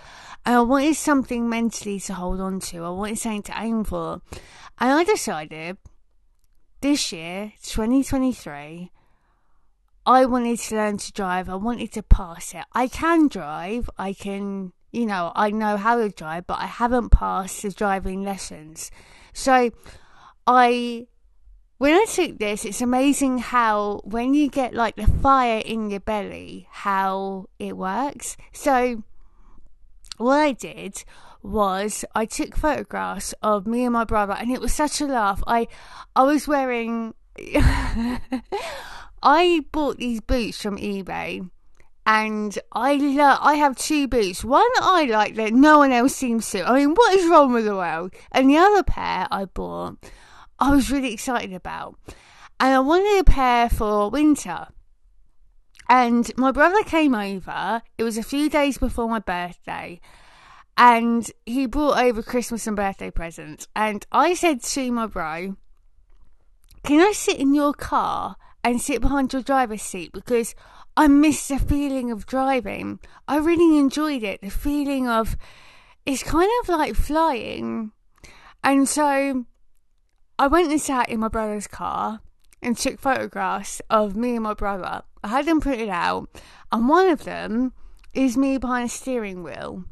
and 0.46 0.56
I 0.56 0.62
wanted 0.62 0.96
something 0.96 1.50
mentally 1.50 2.00
to 2.02 2.14
hold 2.14 2.40
on 2.40 2.60
to. 2.62 2.84
I 2.84 2.90
wanted 2.90 3.18
something 3.18 3.44
to 3.44 3.54
aim 3.58 3.84
for, 3.84 4.22
and 4.80 4.92
I 4.92 5.04
decided 5.04 5.78
this 6.80 7.12
year, 7.12 7.54
2023, 7.64 8.92
I 10.06 10.26
wanted 10.26 10.60
to 10.60 10.76
learn 10.76 10.98
to 10.98 11.12
drive. 11.12 11.50
I 11.50 11.56
wanted 11.56 11.92
to 11.94 12.04
pass 12.04 12.54
it. 12.54 12.64
I 12.72 12.88
can 12.88 13.28
drive. 13.28 13.90
I 13.98 14.14
can, 14.14 14.72
you 14.92 15.06
know, 15.06 15.32
I 15.36 15.52
know 15.52 15.78
how 15.78 15.98
to 15.98 16.10
drive, 16.10 16.48
but 16.48 16.60
I 16.60 16.66
haven't 16.66 17.10
passed 17.10 17.62
the 17.62 17.72
driving 17.72 18.24
lessons. 18.24 18.92
So 19.34 19.72
I 20.46 21.08
when 21.78 21.94
I 21.94 22.06
took 22.06 22.40
this, 22.40 22.66
it's 22.66 22.82
amazing 22.82 23.38
how 23.38 24.02
when 24.04 24.34
you 24.34 24.50
get 24.50 24.74
like 24.74 24.96
the 24.96 25.06
fire 25.06 25.62
in 25.64 25.92
your 25.92 26.00
belly, 26.00 26.68
how 26.72 27.50
it 27.60 27.78
works. 27.78 28.36
So, 28.52 29.04
what 30.18 30.38
I 30.38 30.54
did 30.54 31.04
was 31.44 32.04
I 32.16 32.26
took 32.26 32.56
photographs 32.56 33.34
of 33.44 33.68
me 33.68 33.84
and 33.84 33.94
my 33.94 34.06
brother, 34.06 34.34
and 34.34 34.52
it 34.52 34.60
was 34.60 34.74
such 34.74 35.02
a 35.02 35.06
laugh. 35.06 35.44
I 35.46 35.68
I 36.16 36.24
was 36.24 36.48
wearing. 36.48 37.14
I 39.22 39.62
bought 39.72 39.98
these 39.98 40.22
boots 40.22 40.62
from 40.62 40.78
eBay, 40.78 41.48
and 42.08 42.58
I 42.72 42.96
love. 42.96 43.40
I 43.42 43.56
have 43.56 43.76
two 43.76 44.08
boots. 44.08 44.44
One 44.44 44.66
I 44.80 45.04
like 45.04 45.36
that 45.36 45.54
no 45.54 45.80
one 45.80 45.92
else 45.92 46.16
seems 46.16 46.50
to. 46.52 46.64
I 46.64 46.74
mean, 46.74 46.96
what 46.96 47.14
is 47.14 47.30
wrong 47.30 47.52
with 47.52 47.66
the 47.66 47.76
world? 47.76 48.14
And 48.32 48.50
the 48.50 48.56
other 48.58 48.82
pair 48.82 49.28
I 49.30 49.44
bought 49.46 49.98
I 50.60 50.72
was 50.72 50.90
really 50.90 51.14
excited 51.14 51.54
about. 51.54 52.00
And 52.60 52.74
I 52.74 52.80
wanted 52.80 53.20
a 53.20 53.24
pair 53.24 53.70
for 53.70 54.10
winter. 54.10 54.68
And 55.90 56.32
my 56.38 56.52
brother 56.52 56.82
came 56.84 57.14
over. 57.14 57.82
It 57.98 58.04
was 58.04 58.18
a 58.18 58.24
few 58.24 58.50
days 58.50 58.78
before 58.78 59.08
my 59.08 59.20
birthday. 59.20 60.00
And 60.78 61.30
he 61.46 61.66
brought 61.66 62.00
over 62.00 62.24
Christmas 62.24 62.68
and 62.68 62.76
birthday 62.76 63.12
presents. 63.12 63.68
And 63.76 64.06
I 64.12 64.34
said 64.34 64.64
to 64.64 64.92
my 64.92 65.08
bro, 65.08 65.58
Can 66.84 67.02
I 67.02 67.12
sit 67.12 67.38
in 67.38 67.54
your 67.54 67.74
car 67.74 68.38
and 68.64 68.82
sit 68.82 69.02
behind 69.02 69.34
your 69.34 69.44
driver's 69.44 69.82
seat? 69.82 70.12
Because 70.14 70.56
I 70.98 71.08
miss 71.08 71.48
the 71.48 71.60
feeling 71.60 72.10
of 72.10 72.26
driving. 72.26 73.00
I 73.28 73.38
really 73.38 73.78
enjoyed 73.78 74.24
it. 74.24 74.42
The 74.42 74.50
feeling 74.50 75.08
of 75.08 75.38
it's 76.08 76.24
kind 76.24 76.50
of 76.64 76.70
like 76.70 76.96
flying. 76.96 77.92
And 78.64 78.90
so 78.90 79.46
I 80.40 80.48
went 80.48 80.72
and 80.72 80.82
sat 80.82 81.10
in 81.10 81.20
my 81.20 81.28
brother's 81.28 81.68
car 81.68 82.22
and 82.64 82.76
took 82.76 83.00
photographs 83.00 83.80
of 83.92 84.16
me 84.16 84.34
and 84.34 84.44
my 84.44 84.56
brother. 84.56 85.04
I 85.24 85.28
had 85.28 85.46
them 85.46 85.62
printed 85.62 85.90
out, 85.90 86.30
and 86.72 86.90
one 86.90 87.08
of 87.10 87.26
them 87.26 87.74
is 88.16 88.36
me 88.36 88.58
behind 88.58 88.88
a 88.88 88.90
steering 88.90 89.44
wheel. 89.44 89.86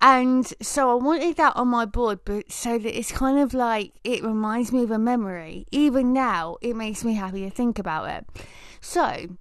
And 0.00 0.52
so 0.60 0.90
I 0.90 0.94
wanted 0.94 1.36
that 1.36 1.54
on 1.54 1.68
my 1.68 1.84
board, 1.84 2.20
but 2.24 2.50
so 2.50 2.76
that 2.76 2.98
it's 2.98 3.12
kind 3.12 3.38
of 3.38 3.54
like 3.54 3.92
it 4.02 4.24
reminds 4.24 4.72
me 4.72 4.82
of 4.82 4.90
a 4.90 4.98
memory. 4.98 5.64
Even 5.70 6.12
now, 6.12 6.56
it 6.60 6.74
makes 6.74 7.04
me 7.04 7.14
happy 7.14 7.42
to 7.42 7.50
think 7.50 7.78
about 7.78 8.08
it. 8.08 8.26
So 8.80 9.36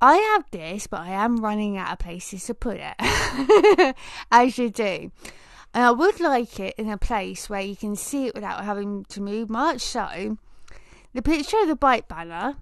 I 0.00 0.16
have 0.16 0.44
this, 0.50 0.86
but 0.86 1.00
I 1.00 1.10
am 1.10 1.44
running 1.44 1.76
out 1.76 1.92
of 1.92 1.98
places 1.98 2.44
to 2.46 2.54
put 2.54 2.78
it, 2.80 3.94
as 4.32 4.58
you 4.58 4.70
do. 4.70 5.12
And 5.74 5.84
I 5.84 5.90
would 5.90 6.20
like 6.20 6.58
it 6.58 6.74
in 6.78 6.88
a 6.88 6.98
place 6.98 7.48
where 7.48 7.60
you 7.60 7.76
can 7.76 7.94
see 7.96 8.26
it 8.26 8.34
without 8.34 8.64
having 8.64 9.04
to 9.10 9.20
move 9.20 9.50
much. 9.50 9.82
So, 9.82 10.38
the 11.12 11.22
picture 11.22 11.58
of 11.60 11.68
the 11.68 11.76
bike 11.76 12.08
banner, 12.08 12.56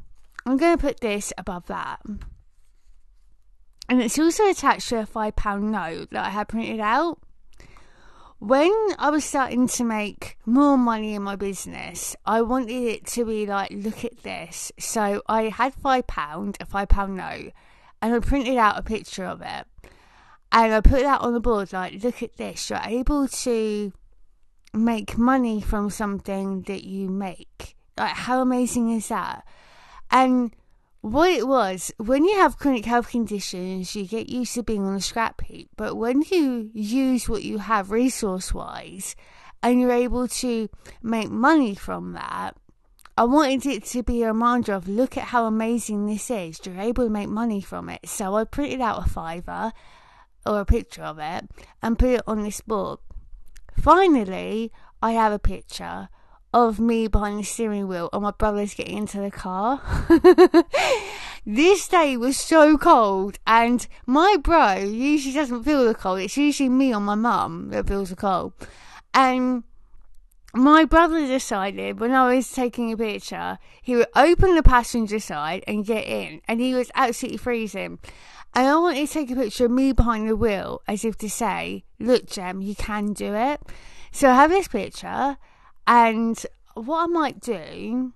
I'm 0.45 0.57
going 0.57 0.77
to 0.77 0.81
put 0.81 1.01
this 1.01 1.33
above 1.39 1.67
that. 1.69 2.01
And 3.89 4.03
it's 4.03 4.19
also 4.19 4.51
attached 4.51 4.89
to 4.91 5.01
a 5.01 5.07
£5 5.07 5.63
note 5.63 6.11
that 6.11 6.27
I 6.27 6.31
had 6.31 6.49
printed 6.49 6.81
out. 6.81 7.19
When 8.39 8.73
I 8.99 9.11
was 9.11 9.25
starting 9.25 9.67
to 9.69 9.85
make 9.85 10.39
more 10.47 10.79
money 10.79 11.15
in 11.15 11.23
my 11.23 11.37
business, 11.37 12.15
I 12.25 12.43
wanted 12.43 12.71
it 12.71 13.07
to 13.09 13.25
be 13.25 13.47
like, 13.47 13.71
look 13.73 14.05
at 14.05 14.23
this. 14.23 14.71
So 14.79 15.23
I 15.27 15.45
had 15.49 15.75
£5, 15.75 16.57
a 16.61 16.67
£5 16.67 17.09
note, 17.11 17.53
and 18.01 18.15
I 18.15 18.19
printed 18.21 18.57
out 18.57 18.79
a 18.79 18.83
picture 18.83 19.25
of 19.25 19.43
it 19.43 19.67
and 20.51 20.73
I 20.73 20.81
put 20.81 21.03
that 21.03 21.21
on 21.21 21.35
the 21.35 21.41
board 21.41 21.73
like, 21.73 22.03
look 22.03 22.23
at 22.23 22.37
this, 22.37 22.71
you're 22.71 22.81
able 22.85 23.29
to 23.29 23.93
make 24.73 25.19
money 25.19 25.61
from 25.61 25.91
something 25.91 26.63
that 26.63 26.85
you 26.85 27.09
make. 27.09 27.77
Like, 27.97 28.13
how 28.13 28.41
amazing 28.41 28.91
is 28.91 29.09
that? 29.09 29.47
And 30.11 30.55
what 31.01 31.31
it 31.31 31.47
was, 31.47 31.93
when 31.99 32.25
you 32.25 32.37
have 32.37 32.59
chronic 32.59 32.85
health 32.85 33.11
conditions, 33.11 33.95
you 33.95 34.07
get 34.07 34.29
used 34.29 34.55
to 34.55 34.63
being 34.63 34.85
on 34.85 34.97
a 34.97 35.01
scrap 35.01 35.41
heap. 35.43 35.71
But 35.77 35.95
when 35.95 36.23
you 36.23 36.71
use 36.75 37.29
what 37.29 37.45
you 37.45 37.59
have 37.59 37.91
resource 37.91 38.53
wise 38.53 39.15
and 39.63 39.81
you're 39.81 39.93
able 39.93 40.29
to 40.29 40.69
make 41.03 41.31
money 41.31 41.75
from 41.75 42.13
that, 42.13 42.57
I 43.17 43.25
wanted 43.25 43.67
it 43.67 43.85
to 43.87 44.03
be 44.03 44.23
a 44.23 44.29
reminder 44.29 44.73
of 44.75 44.89
look 44.89 45.17
at 45.17 45.25
how 45.25 45.45
amazing 45.47 46.07
this 46.07 46.31
is. 46.31 46.61
You're 46.65 46.81
able 46.81 47.05
to 47.05 47.11
make 47.11 47.29
money 47.29 47.61
from 47.61 47.89
it. 47.89 48.09
So 48.09 48.37
I 48.37 48.45
printed 48.45 48.81
out 48.81 49.05
a 49.05 49.11
fiver 49.11 49.73
or 50.47 50.61
a 50.61 50.65
picture 50.65 51.03
of 51.03 51.19
it 51.19 51.49
and 51.83 51.99
put 51.99 52.11
it 52.11 52.23
on 52.27 52.43
this 52.43 52.61
board. 52.61 53.01
Finally, 53.77 54.73
I 55.03 55.13
have 55.13 55.33
a 55.33 55.39
picture 55.39 56.09
of 56.53 56.81
me 56.81 57.09
behind 57.09 57.39
the 57.39 57.45
steering 57.45 57.89
wheel 57.89 58.09
and 58.13 58.23
my 58.23 58.31
brother's 58.31 58.75
getting 58.75 58.99
into 58.99 59.21
the 59.21 59.31
car. 59.31 59.81
this 61.47 61.89
day 61.89 62.17
was 62.17 62.37
so 62.37 62.79
cold, 62.79 63.39
and 63.47 63.87
my 64.07 64.37
bro 64.43 64.75
usually 64.77 65.35
doesn't 65.35 65.65
feel 65.65 65.85
the 65.85 65.95
cold. 65.95 66.21
It's 66.21 66.37
usually 66.37 66.69
me 66.69 66.95
or 66.95 67.01
my 67.01 67.15
mum 67.15 67.69
that 67.71 67.87
feels 67.87 68.11
the 68.11 68.17
cold. 68.17 68.53
And 69.13 69.65
my 70.55 70.85
brother 70.85 71.27
decided 71.27 72.01
when 72.01 72.13
I 72.13 72.35
was 72.35 72.51
taking 72.51 72.93
a 72.93 72.97
picture, 72.97 73.59
he 73.83 73.97
would 73.97 74.09
open 74.17 74.55
the 74.55 74.63
passenger 74.63 75.21
side 75.21 75.63
and 75.67 75.85
get 75.85 76.07
in, 76.07 76.41
and 76.49 76.61
he 76.61 76.75
was 76.75 76.91
absolutely 76.95 77.39
freezing. 77.39 77.99
And 78.55 78.67
I 78.67 78.77
wanted 78.77 79.07
to 79.07 79.13
take 79.13 79.31
a 79.31 79.37
picture 79.37 79.67
of 79.67 79.71
me 79.71 79.93
behind 79.93 80.29
the 80.29 80.37
wheel 80.37 80.81
as 80.89 81.05
if 81.05 81.17
to 81.19 81.29
say, 81.29 81.85
Look, 82.01 82.27
Jem, 82.27 82.63
you 82.63 82.75
can 82.75 83.13
do 83.13 83.35
it. 83.35 83.61
So 84.11 84.31
I 84.31 84.35
have 84.35 84.51
this 84.51 84.69
picture, 84.69 85.37
and 85.89 86.47
what 86.75 87.05
I 87.05 87.07
might 87.07 87.41
do, 87.41 88.13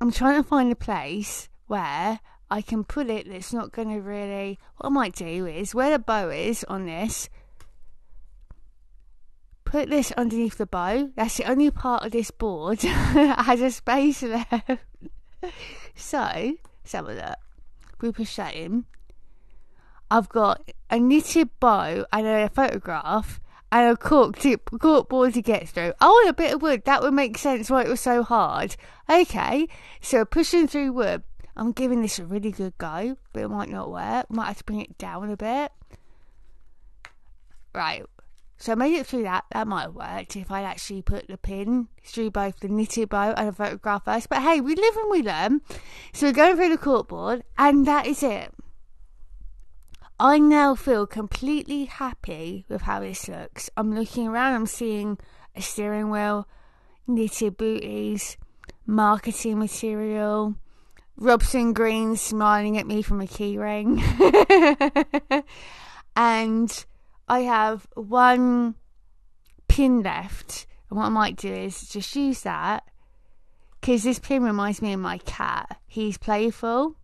I'm 0.00 0.10
trying 0.10 0.42
to 0.42 0.48
find 0.48 0.72
a 0.72 0.76
place 0.76 1.48
where 1.68 2.18
I 2.50 2.60
can 2.60 2.82
put 2.82 3.08
it 3.08 3.30
that's 3.30 3.52
not 3.52 3.70
going 3.70 3.88
to 3.88 4.00
really. 4.00 4.58
What 4.76 4.88
I 4.88 4.92
might 4.92 5.14
do 5.14 5.46
is 5.46 5.76
where 5.76 5.92
the 5.92 6.00
bow 6.00 6.28
is 6.30 6.64
on 6.64 6.86
this, 6.86 7.30
put 9.64 9.90
this 9.90 10.10
underneath 10.12 10.58
the 10.58 10.66
bow. 10.66 11.10
That's 11.14 11.36
the 11.36 11.44
only 11.44 11.70
part 11.70 12.04
of 12.04 12.10
this 12.10 12.32
board 12.32 12.78
that 12.80 13.44
has 13.44 13.60
a 13.60 13.70
space 13.70 14.24
left. 14.24 14.70
so, 15.94 16.18
let's 16.18 16.92
have 16.92 17.08
a 17.08 17.14
look. 17.14 17.38
We 18.00 18.10
push 18.10 18.34
that 18.36 18.54
in. 18.54 18.86
I've 20.10 20.28
got 20.28 20.68
a 20.90 20.98
knitted 20.98 21.48
bow 21.60 22.06
and 22.12 22.26
a 22.26 22.48
photograph 22.48 23.40
and 23.72 23.92
a 23.92 23.96
cork, 23.96 24.38
to, 24.38 24.56
cork 24.58 25.08
board 25.08 25.34
to 25.34 25.42
get 25.42 25.68
through. 25.68 25.92
Oh, 26.00 26.26
a 26.28 26.32
bit 26.32 26.54
of 26.54 26.62
wood. 26.62 26.84
That 26.84 27.02
would 27.02 27.14
make 27.14 27.38
sense 27.38 27.70
why 27.70 27.82
it 27.82 27.88
was 27.88 28.00
so 28.00 28.22
hard. 28.22 28.76
Okay, 29.10 29.68
so 30.00 30.24
pushing 30.24 30.66
through 30.68 30.92
wood. 30.92 31.22
I'm 31.56 31.72
giving 31.72 32.02
this 32.02 32.18
a 32.18 32.24
really 32.24 32.50
good 32.50 32.76
go, 32.78 33.16
but 33.32 33.42
it 33.42 33.48
might 33.48 33.68
not 33.68 33.90
work. 33.90 34.30
Might 34.30 34.46
have 34.46 34.58
to 34.58 34.64
bring 34.64 34.80
it 34.80 34.98
down 34.98 35.30
a 35.30 35.36
bit. 35.36 35.72
Right, 37.74 38.04
so 38.56 38.72
I 38.72 38.76
made 38.76 38.94
it 38.94 39.06
through 39.06 39.24
that. 39.24 39.44
That 39.50 39.66
might 39.66 39.82
have 39.82 39.94
worked 39.94 40.36
if 40.36 40.50
I 40.50 40.62
actually 40.62 41.02
put 41.02 41.28
the 41.28 41.36
pin 41.36 41.88
through 42.04 42.30
both 42.30 42.60
the 42.60 42.68
knitted 42.68 43.08
bow 43.08 43.34
and 43.36 43.48
a 43.48 43.52
photograph 43.52 44.04
first. 44.04 44.28
But 44.28 44.42
hey, 44.42 44.60
we 44.60 44.74
live 44.74 44.96
and 44.96 45.10
we 45.10 45.22
learn. 45.22 45.60
So 46.12 46.26
we're 46.26 46.32
going 46.32 46.56
through 46.56 46.70
the 46.70 46.78
corkboard, 46.78 47.42
and 47.58 47.86
that 47.86 48.06
is 48.06 48.22
it. 48.22 48.53
I 50.18 50.38
now 50.38 50.76
feel 50.76 51.06
completely 51.06 51.86
happy 51.86 52.64
with 52.68 52.82
how 52.82 53.00
this 53.00 53.28
looks. 53.28 53.68
I'm 53.76 53.94
looking 53.94 54.28
around, 54.28 54.54
I'm 54.54 54.66
seeing 54.66 55.18
a 55.56 55.60
steering 55.60 56.08
wheel, 56.08 56.46
knitted 57.06 57.56
booties, 57.56 58.36
marketing 58.86 59.58
material, 59.58 60.54
Robson 61.16 61.72
Green 61.72 62.16
smiling 62.16 62.78
at 62.78 62.86
me 62.86 63.02
from 63.02 63.20
a 63.20 63.24
keyring. 63.24 64.00
and 66.16 66.84
I 67.28 67.40
have 67.40 67.86
one 67.94 68.76
pin 69.66 70.02
left. 70.02 70.66
And 70.90 70.98
what 70.98 71.06
I 71.06 71.10
might 71.10 71.36
do 71.36 71.52
is 71.52 71.88
just 71.88 72.14
use 72.14 72.42
that 72.42 72.84
because 73.80 74.04
this 74.04 74.20
pin 74.20 74.44
reminds 74.44 74.80
me 74.80 74.92
of 74.92 75.00
my 75.00 75.18
cat. 75.18 75.80
He's 75.86 76.18
playful, 76.18 76.96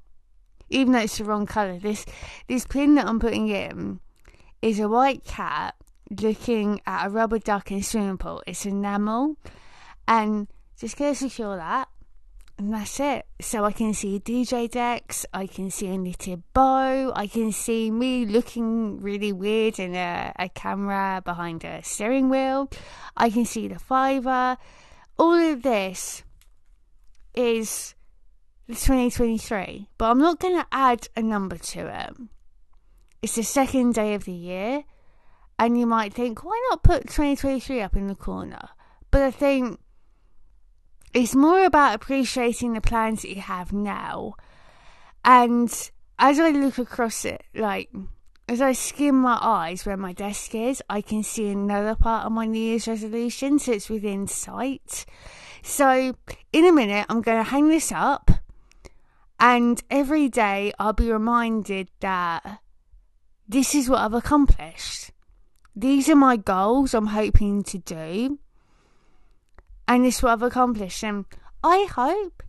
even 0.71 0.93
though 0.93 1.01
it's 1.01 1.19
the 1.19 1.25
wrong 1.25 1.47
colour. 1.47 1.79
This 1.79 2.07
this 2.49 2.67
pin 2.67 2.95
that 2.95 3.07
I'm 3.07 3.21
putting 3.21 3.49
in 3.49 4.01
is 4.63 4.81
a 4.81 4.89
white 4.89 5.25
cat 5.25 5.75
looking 6.21 6.81
at 6.87 7.07
a 7.07 7.11
rubber 7.11 7.39
duck 7.39 7.71
in 7.71 7.79
a 7.79 7.83
swimming 7.83 8.19
pool. 8.19 8.43
It's 8.47 8.65
enamel, 8.65 9.37
and 10.09 10.49
just 10.79 10.97
gonna 10.97 11.15
secure 11.15 11.57
that 11.57 11.89
and 12.61 12.75
that's 12.75 13.01
it. 13.01 13.25
So 13.41 13.65
I 13.65 13.73
can 13.73 13.95
see 13.95 14.21
DJ 14.21 14.71
decks, 14.71 15.25
I 15.33 15.47
can 15.47 15.71
see 15.71 15.87
a 15.87 15.97
knitted 15.97 16.43
bow, 16.53 17.11
I 17.17 17.27
can 17.27 17.53
see 17.53 17.91
me 17.91 18.27
looking 18.27 19.01
really 19.01 19.33
weird 19.33 19.79
in 19.79 19.95
a, 19.95 20.33
a 20.39 20.51
camera 20.51 21.23
behind 21.25 21.65
a 21.65 21.83
steering 21.83 22.29
wheel, 22.29 22.71
I 23.17 23.31
can 23.31 23.47
see 23.47 23.67
the 23.67 23.79
fiver. 23.79 24.59
All 25.19 25.33
of 25.33 25.63
this 25.63 26.23
is 27.35 27.95
2023, 28.75 29.89
but 29.99 30.11
I'm 30.11 30.19
not 30.19 30.41
going 30.41 30.57
to 30.57 30.67
add 30.73 31.09
a 31.17 31.23
number 31.23 31.57
to 31.57 31.87
it. 31.87 32.17
It's 33.23 33.35
the 33.35 33.43
second 33.43 33.95
day 33.95 34.15
of 34.15 34.25
the 34.25 34.33
year, 34.33 34.85
and 35.59 35.79
you 35.79 35.87
might 35.87 36.15
think, 36.15 36.45
why 36.45 36.61
not 36.71 36.83
put 36.83 37.03
2023 37.03 37.83
up 37.83 37.97
in 37.97 38.07
the 38.07 38.15
corner? 38.15 38.71
But 39.11 39.23
I 39.23 39.31
think 39.31 39.79
it's 41.13 41.35
more 41.35 41.65
about 41.65 41.95
appreciating 41.95 42.73
the 42.73 42.81
plans 42.81 43.23
that 43.23 43.35
you 43.35 43.41
have 43.41 43.73
now. 43.73 44.35
And 45.25 45.71
as 46.19 46.39
I 46.39 46.51
look 46.51 46.79
across 46.79 47.25
it, 47.25 47.43
like, 47.55 47.91
as 48.49 48.61
I 48.61 48.73
skim 48.73 49.21
my 49.21 49.39
eyes 49.41 49.85
where 49.85 49.97
my 49.97 50.13
desk 50.13 50.55
is, 50.55 50.83
I 50.89 51.03
can 51.03 51.23
see 51.23 51.49
another 51.49 51.95
part 51.95 52.27
of 52.27 52.33
my 52.33 52.47
New 52.47 52.61
Year's 52.61 52.89
resolution, 52.89 53.59
so 53.59 53.73
it's 53.73 53.89
within 53.89 54.27
sight. 54.27 55.05
So, 55.63 56.15
in 56.53 56.65
a 56.65 56.73
minute, 56.73 57.07
I'm 57.09 57.23
going 57.23 57.39
to 57.45 57.51
hang 57.51 57.69
this 57.69 57.93
up, 57.93 58.31
and 59.41 59.83
every 59.91 60.29
day 60.29 60.73
I'll 60.79 60.93
be 60.93 61.11
reminded 61.11 61.89
that 62.01 62.61
this 63.49 63.75
is 63.75 63.89
what 63.89 64.01
I've 64.01 64.15
accomplished. 64.15 65.11
These 65.75 66.09
are 66.09 66.17
my 66.17 66.37
goals 66.37 66.95
I'm 66.95 67.07
hoping 67.07 67.63
to 67.65 67.79
do 67.79 68.39
and 69.89 70.05
this 70.05 70.23
what 70.23 70.33
I've 70.33 70.43
accomplished. 70.43 71.03
And 71.03 71.25
I 71.65 71.89
hope 71.91 72.43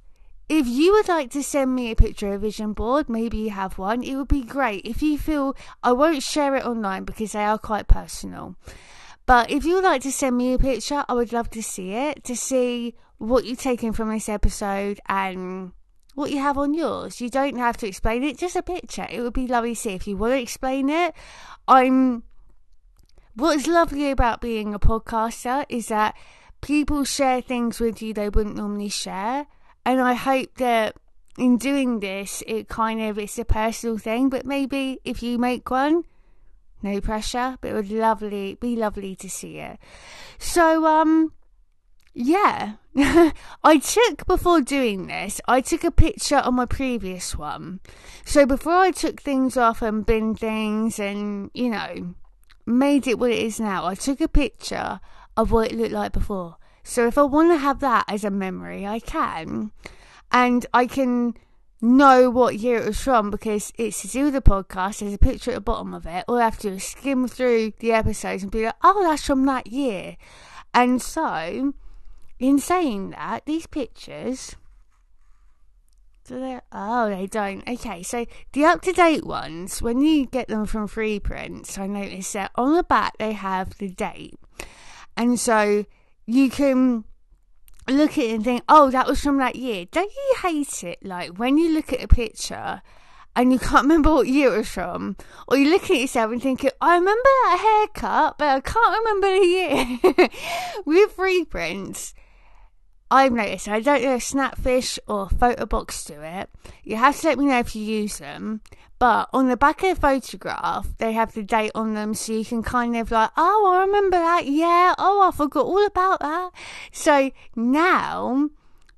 if 0.49 0.67
you 0.67 0.91
would 0.91 1.07
like 1.07 1.31
to 1.31 1.41
send 1.41 1.73
me 1.73 1.91
a 1.91 1.95
picture 1.95 2.33
of 2.33 2.33
a 2.35 2.45
vision 2.45 2.73
board, 2.73 3.07
maybe 3.07 3.37
you 3.37 3.49
have 3.51 3.77
one, 3.77 4.03
it 4.03 4.15
would 4.15 4.27
be 4.27 4.43
great. 4.43 4.85
If 4.85 5.01
you 5.01 5.17
feel 5.17 5.55
I 5.81 5.93
won't 5.93 6.21
share 6.21 6.55
it 6.55 6.65
online 6.65 7.05
because 7.05 7.31
they 7.31 7.45
are 7.45 7.57
quite 7.57 7.87
personal. 7.87 8.57
But 9.25 9.49
if 9.49 9.63
you 9.63 9.75
would 9.75 9.85
like 9.85 10.01
to 10.01 10.11
send 10.11 10.35
me 10.35 10.53
a 10.53 10.59
picture, 10.59 11.05
I 11.07 11.13
would 11.13 11.31
love 11.31 11.49
to 11.51 11.63
see 11.63 11.93
it, 11.93 12.23
to 12.25 12.35
see 12.35 12.95
what 13.17 13.45
you've 13.45 13.59
taken 13.59 13.93
from 13.93 14.09
this 14.09 14.27
episode 14.27 14.99
and 15.07 15.71
what 16.15 16.31
you 16.31 16.39
have 16.39 16.57
on 16.57 16.73
yours. 16.73 17.21
You 17.21 17.29
don't 17.29 17.57
have 17.57 17.77
to 17.77 17.87
explain 17.87 18.23
it, 18.23 18.37
just 18.37 18.55
a 18.55 18.63
picture. 18.63 19.07
It 19.09 19.21
would 19.21 19.33
be 19.33 19.47
lovely 19.47 19.75
to 19.75 19.79
see. 19.79 19.91
If 19.91 20.07
you 20.07 20.17
want 20.17 20.33
to 20.33 20.41
explain 20.41 20.89
it, 20.89 21.13
I'm. 21.67 22.23
What's 23.33 23.65
lovely 23.65 24.11
about 24.11 24.41
being 24.41 24.73
a 24.73 24.79
podcaster 24.79 25.65
is 25.69 25.87
that 25.87 26.15
people 26.59 27.05
share 27.05 27.41
things 27.41 27.79
with 27.79 28.01
you 28.01 28.13
they 28.13 28.27
wouldn't 28.27 28.57
normally 28.57 28.89
share. 28.89 29.47
And 29.85 30.01
I 30.01 30.13
hope 30.13 30.55
that 30.55 30.97
in 31.37 31.57
doing 31.57 32.01
this, 32.01 32.43
it 32.45 32.67
kind 32.67 33.01
of 33.01 33.17
it's 33.17 33.39
a 33.39 33.45
personal 33.45 33.97
thing. 33.97 34.29
But 34.29 34.45
maybe 34.45 34.99
if 35.05 35.23
you 35.23 35.37
make 35.37 35.69
one, 35.71 36.03
no 36.83 36.99
pressure. 36.99 37.57
But 37.61 37.71
it 37.71 37.73
would 37.73 37.91
lovely 37.91 38.55
be 38.55 38.75
lovely 38.75 39.15
to 39.15 39.29
see 39.29 39.59
it. 39.59 39.79
So 40.37 40.85
um, 40.85 41.31
yeah, 42.13 42.73
I 43.63 43.77
took 43.77 44.25
before 44.25 44.61
doing 44.61 45.07
this. 45.07 45.39
I 45.47 45.61
took 45.61 45.83
a 45.83 45.91
picture 45.91 46.37
on 46.37 46.55
my 46.55 46.65
previous 46.65 47.35
one. 47.35 47.79
So 48.25 48.45
before 48.45 48.73
I 48.73 48.91
took 48.91 49.21
things 49.21 49.55
off 49.57 49.81
and 49.81 50.05
bin 50.05 50.35
things 50.35 50.99
and 50.99 51.51
you 51.53 51.69
know 51.69 52.15
made 52.65 53.07
it 53.07 53.17
what 53.17 53.31
it 53.31 53.39
is 53.39 53.59
now, 53.59 53.85
I 53.85 53.95
took 53.95 54.19
a 54.21 54.27
picture 54.27 54.99
of 55.37 55.51
what 55.51 55.71
it 55.71 55.77
looked 55.77 55.93
like 55.93 56.11
before. 56.11 56.57
So 56.83 57.07
if 57.07 57.17
I 57.17 57.23
want 57.23 57.51
to 57.51 57.57
have 57.57 57.79
that 57.79 58.05
as 58.07 58.23
a 58.23 58.29
memory, 58.29 58.85
I 58.85 58.99
can. 58.99 59.71
And 60.31 60.65
I 60.73 60.87
can 60.87 61.35
know 61.81 62.29
what 62.29 62.57
year 62.57 62.77
it 62.77 62.85
was 62.85 63.01
from 63.01 63.31
because 63.31 63.73
it's 63.77 64.01
to 64.01 64.07
do 64.07 64.25
with 64.25 64.33
the 64.33 64.41
podcast. 64.41 64.99
There's 64.99 65.13
a 65.13 65.17
picture 65.17 65.51
at 65.51 65.55
the 65.55 65.61
bottom 65.61 65.93
of 65.93 66.05
it. 66.05 66.25
All 66.27 66.37
I 66.37 66.43
have 66.43 66.59
to 66.59 66.69
do 66.69 66.75
is 66.75 66.83
skim 66.83 67.27
through 67.27 67.73
the 67.79 67.91
episodes 67.91 68.43
and 68.43 68.51
be 68.51 68.65
like, 68.65 68.75
oh, 68.83 69.03
that's 69.03 69.25
from 69.25 69.45
that 69.45 69.67
year. 69.67 70.17
And 70.73 71.01
so, 71.01 71.73
in 72.41 72.57
saying 72.57 73.11
that, 73.11 73.45
these 73.45 73.67
pictures. 73.67 74.55
Do 76.27 76.39
they? 76.39 76.59
Oh, 76.71 77.07
they 77.09 77.27
don't. 77.27 77.67
Okay, 77.67 78.01
so 78.01 78.25
the 78.53 78.65
up 78.65 78.81
to 78.81 78.91
date 78.91 79.25
ones, 79.25 79.81
when 79.81 80.01
you 80.01 80.25
get 80.25 80.47
them 80.47 80.65
from 80.65 80.87
free 80.87 81.19
prints, 81.19 81.77
I 81.77 81.85
noticed 81.85 82.33
that 82.33 82.51
on 82.55 82.73
the 82.73 82.83
back 82.83 83.17
they 83.19 83.33
have 83.33 83.77
the 83.77 83.89
date. 83.89 84.39
And 85.15 85.39
so 85.39 85.85
you 86.25 86.49
can 86.49 87.03
look 87.87 88.17
at 88.17 88.25
it 88.25 88.35
and 88.35 88.43
think, 88.43 88.63
oh, 88.67 88.89
that 88.89 89.07
was 89.07 89.21
from 89.21 89.37
that 89.37 89.55
year. 89.55 89.85
Don't 89.91 90.11
you 90.11 90.35
hate 90.41 90.83
it? 90.83 91.05
Like 91.05 91.37
when 91.37 91.59
you 91.59 91.71
look 91.71 91.93
at 91.93 92.03
a 92.03 92.07
picture 92.07 92.81
and 93.35 93.53
you 93.53 93.59
can't 93.59 93.83
remember 93.83 94.11
what 94.11 94.27
year 94.27 94.53
it 94.53 94.57
was 94.57 94.69
from, 94.69 95.15
or 95.47 95.57
you 95.57 95.69
look 95.69 95.83
at 95.83 95.97
yourself 95.97 96.31
and 96.31 96.41
think, 96.41 96.67
I 96.81 96.95
remember 96.95 97.21
that 97.23 97.87
haircut, 97.93 98.39
but 98.39 98.47
I 98.47 98.59
can't 98.61 99.05
remember 99.05 99.27
the 99.27 99.45
year. 99.45 100.29
With 100.85 101.17
reprints, 101.19 102.15
I've 103.11 103.33
noticed, 103.33 103.67
I 103.67 103.81
don't 103.81 104.01
know 104.01 104.15
if 104.15 104.23
Snapfish 104.23 104.97
or 105.05 105.27
Photobox 105.27 106.07
do 106.07 106.21
it. 106.21 106.49
You 106.85 106.95
have 106.95 107.19
to 107.19 107.27
let 107.27 107.37
me 107.37 107.45
know 107.47 107.59
if 107.59 107.75
you 107.75 107.83
use 107.83 108.19
them. 108.19 108.61
But 108.99 109.27
on 109.33 109.49
the 109.49 109.57
back 109.57 109.83
of 109.83 109.95
the 109.95 110.01
photograph, 110.01 110.87
they 110.97 111.11
have 111.11 111.33
the 111.33 111.43
date 111.43 111.73
on 111.75 111.93
them, 111.93 112.13
so 112.13 112.31
you 112.31 112.45
can 112.45 112.63
kind 112.63 112.95
of 112.95 113.11
like, 113.11 113.31
oh, 113.35 113.73
I 113.75 113.81
remember 113.85 114.17
that. 114.17 114.45
Yeah. 114.45 114.95
Oh, 114.97 115.27
I 115.27 115.35
forgot 115.35 115.65
all 115.65 115.85
about 115.85 116.21
that. 116.21 116.51
So 116.93 117.31
now, 117.53 118.49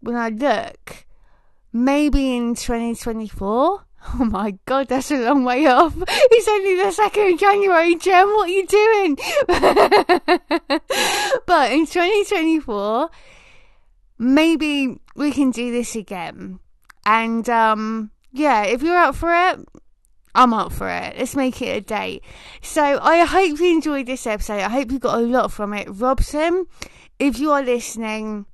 when 0.01 0.15
I 0.15 0.29
look, 0.29 1.07
maybe 1.73 2.35
in 2.35 2.53
2024. 2.53 3.85
Oh 4.19 4.25
my 4.25 4.57
god, 4.65 4.89
that's 4.89 5.11
a 5.11 5.25
long 5.29 5.45
way 5.45 5.65
off. 5.65 5.95
It's 6.07 6.47
only 6.49 6.75
the 6.75 6.91
2nd 6.91 7.33
of 7.33 7.39
January, 7.39 7.95
Jem. 7.95 8.27
What 8.27 8.49
are 8.49 8.51
you 8.51 8.67
doing? 8.67 9.15
but 11.47 11.71
in 11.71 11.85
2024, 11.85 13.09
maybe 14.23 14.99
we 15.15 15.31
can 15.31 15.51
do 15.51 15.71
this 15.71 15.95
again. 15.95 16.59
And 17.05 17.47
um, 17.49 18.11
yeah, 18.31 18.63
if 18.63 18.81
you're 18.81 18.97
up 18.97 19.15
for 19.15 19.33
it, 19.33 19.59
I'm 20.35 20.53
up 20.53 20.71
for 20.71 20.89
it. 20.89 21.17
Let's 21.17 21.35
make 21.35 21.61
it 21.61 21.77
a 21.77 21.81
date. 21.81 22.23
So 22.61 22.81
I 22.81 23.25
hope 23.25 23.59
you 23.59 23.71
enjoyed 23.71 24.07
this 24.07 24.25
episode. 24.25 24.61
I 24.61 24.69
hope 24.69 24.91
you 24.91 24.99
got 24.99 25.19
a 25.19 25.21
lot 25.21 25.51
from 25.51 25.73
it. 25.73 25.87
Robson, 25.89 26.65
if 27.19 27.37
you 27.37 27.51
are 27.51 27.61
listening, 27.61 28.45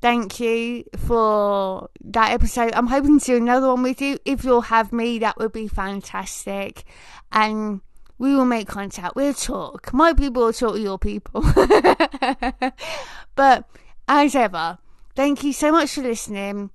thank 0.00 0.40
you 0.40 0.84
for 0.96 1.88
that 2.00 2.32
episode. 2.32 2.72
I'm 2.74 2.88
hoping 2.88 3.20
to 3.20 3.26
do 3.26 3.36
another 3.36 3.68
one 3.68 3.82
with 3.82 4.00
you. 4.00 4.18
If 4.24 4.44
you'll 4.44 4.62
have 4.62 4.92
me, 4.92 5.20
that 5.20 5.38
would 5.38 5.52
be 5.52 5.68
fantastic. 5.68 6.84
And 7.30 7.82
we 8.18 8.34
will 8.34 8.44
make 8.44 8.66
contact. 8.66 9.14
We'll 9.14 9.34
talk. 9.34 9.92
My 9.92 10.12
people 10.14 10.44
will 10.44 10.52
talk 10.52 10.74
to 10.74 10.80
your 10.80 10.98
people. 10.98 11.42
but 13.36 13.68
as 14.08 14.34
ever, 14.34 14.78
thank 15.14 15.44
you 15.44 15.52
so 15.52 15.72
much 15.72 15.94
for 15.94 16.02
listening. 16.02 16.70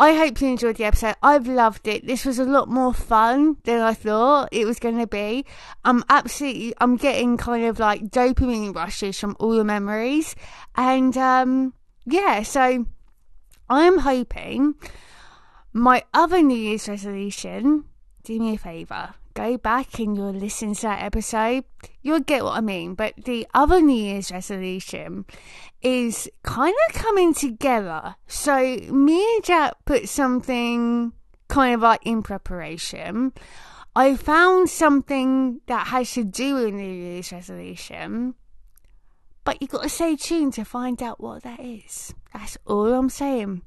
I 0.00 0.14
hope 0.14 0.40
you 0.40 0.48
enjoyed 0.48 0.76
the 0.76 0.84
episode. 0.84 1.16
I've 1.22 1.46
loved 1.46 1.86
it. 1.86 2.06
This 2.06 2.24
was 2.24 2.38
a 2.38 2.44
lot 2.44 2.68
more 2.68 2.94
fun 2.94 3.58
than 3.64 3.82
I 3.82 3.92
thought 3.92 4.48
it 4.50 4.64
was 4.64 4.78
going 4.78 4.96
to 4.98 5.06
be. 5.06 5.44
I'm 5.84 6.02
absolutely, 6.08 6.72
I'm 6.78 6.96
getting 6.96 7.36
kind 7.36 7.66
of 7.66 7.78
like 7.78 8.04
dopamine 8.04 8.74
rushes 8.74 9.20
from 9.20 9.36
all 9.38 9.54
the 9.54 9.62
memories. 9.62 10.34
And 10.74 11.14
um, 11.18 11.74
yeah, 12.06 12.42
so 12.44 12.86
I'm 13.68 13.98
hoping 13.98 14.74
my 15.74 16.02
other 16.14 16.40
New 16.40 16.56
Year's 16.56 16.88
resolution, 16.88 17.84
do 18.24 18.40
me 18.40 18.54
a 18.54 18.58
favour, 18.58 19.14
go 19.34 19.56
back 19.56 19.98
and 19.98 20.16
you'll 20.16 20.32
listen 20.32 20.74
to 20.74 20.82
that 20.82 21.02
episode, 21.02 21.64
you'll 22.02 22.20
get 22.20 22.44
what 22.44 22.56
I 22.56 22.60
mean. 22.60 22.94
But 22.94 23.14
the 23.24 23.46
other 23.54 23.80
New 23.80 23.94
Year's 23.94 24.30
resolution 24.30 25.24
is 25.82 26.28
kind 26.42 26.74
of 26.88 26.94
coming 26.94 27.34
together. 27.34 28.16
So 28.26 28.58
me 28.58 29.34
and 29.34 29.44
Jack 29.44 29.74
put 29.84 30.08
something 30.08 31.12
kind 31.48 31.74
of 31.74 31.80
like 31.80 32.00
in 32.04 32.22
preparation. 32.22 33.32
I 33.94 34.16
found 34.16 34.70
something 34.70 35.60
that 35.66 35.88
has 35.88 36.12
to 36.12 36.24
do 36.24 36.54
with 36.54 36.74
New 36.74 36.92
Year's 36.92 37.32
resolution. 37.32 38.34
But 39.42 39.60
you've 39.60 39.70
got 39.70 39.82
to 39.82 39.88
stay 39.88 40.16
tuned 40.16 40.52
to 40.54 40.64
find 40.64 41.02
out 41.02 41.20
what 41.20 41.42
that 41.42 41.60
is. 41.60 42.14
That's 42.32 42.56
all 42.66 42.92
I'm 42.92 43.08
saying. 43.08 43.62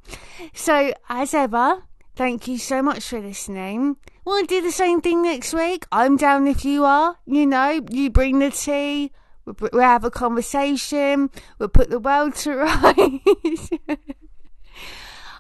So, 0.54 0.94
as 1.10 1.34
ever, 1.34 1.84
thank 2.16 2.48
you 2.48 2.58
so 2.58 2.82
much 2.82 3.04
for 3.10 3.20
listening. 3.20 3.98
We'll 4.26 4.46
do 4.46 4.62
the 4.62 4.72
same 4.72 5.02
thing 5.02 5.22
next 5.22 5.54
week. 5.54 5.86
I'm 5.92 6.16
down 6.16 6.48
if 6.48 6.64
you 6.64 6.86
are. 6.86 7.18
You 7.26 7.46
know, 7.46 7.82
you 7.90 8.10
bring 8.10 8.40
the 8.40 8.52
tea. 8.52 9.12
We'll, 9.46 9.82
have 9.82 10.06
a 10.06 10.12
conversation. 10.12 11.30
We'll 11.60 11.70
put 11.70 11.90
the 11.90 12.00
world 12.00 12.36
to 12.36 12.56
rights. 12.56 13.70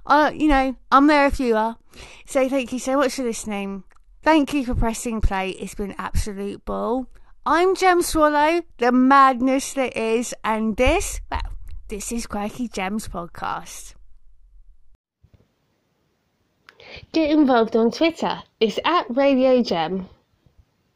uh, 0.06 0.32
you 0.34 0.50
know, 0.50 0.76
I'm 0.92 1.08
there 1.08 1.28
if 1.28 1.40
you 1.40 1.56
are. 1.56 1.78
So 2.26 2.50
thank 2.50 2.74
you 2.74 2.80
so 2.80 2.98
much 2.98 3.16
for 3.16 3.24
listening. 3.24 3.84
Thank 4.22 4.54
you 4.54 4.66
for 4.66 4.76
pressing 4.76 5.22
play. 5.22 5.52
It's 5.52 5.76
been 5.76 5.96
absolute 5.98 6.66
ball. 6.66 7.08
I'm 7.46 7.76
Gem 7.76 8.02
Swallow, 8.02 8.62
the 8.78 8.92
madness 8.92 9.74
that 9.74 9.98
is, 9.98 10.34
and 10.46 10.78
this, 10.78 11.20
well, 11.30 11.42
this 11.90 12.12
is 12.14 12.26
Quirky 12.26 12.70
Gems 12.70 13.10
Podcast. 13.10 13.96
Get 17.12 17.32
involved 17.32 17.76
on 17.76 17.92
Twitter. 17.92 18.44
It's 18.60 18.80
at 18.86 19.06
Radio 19.10 19.64
Gem. 19.64 20.10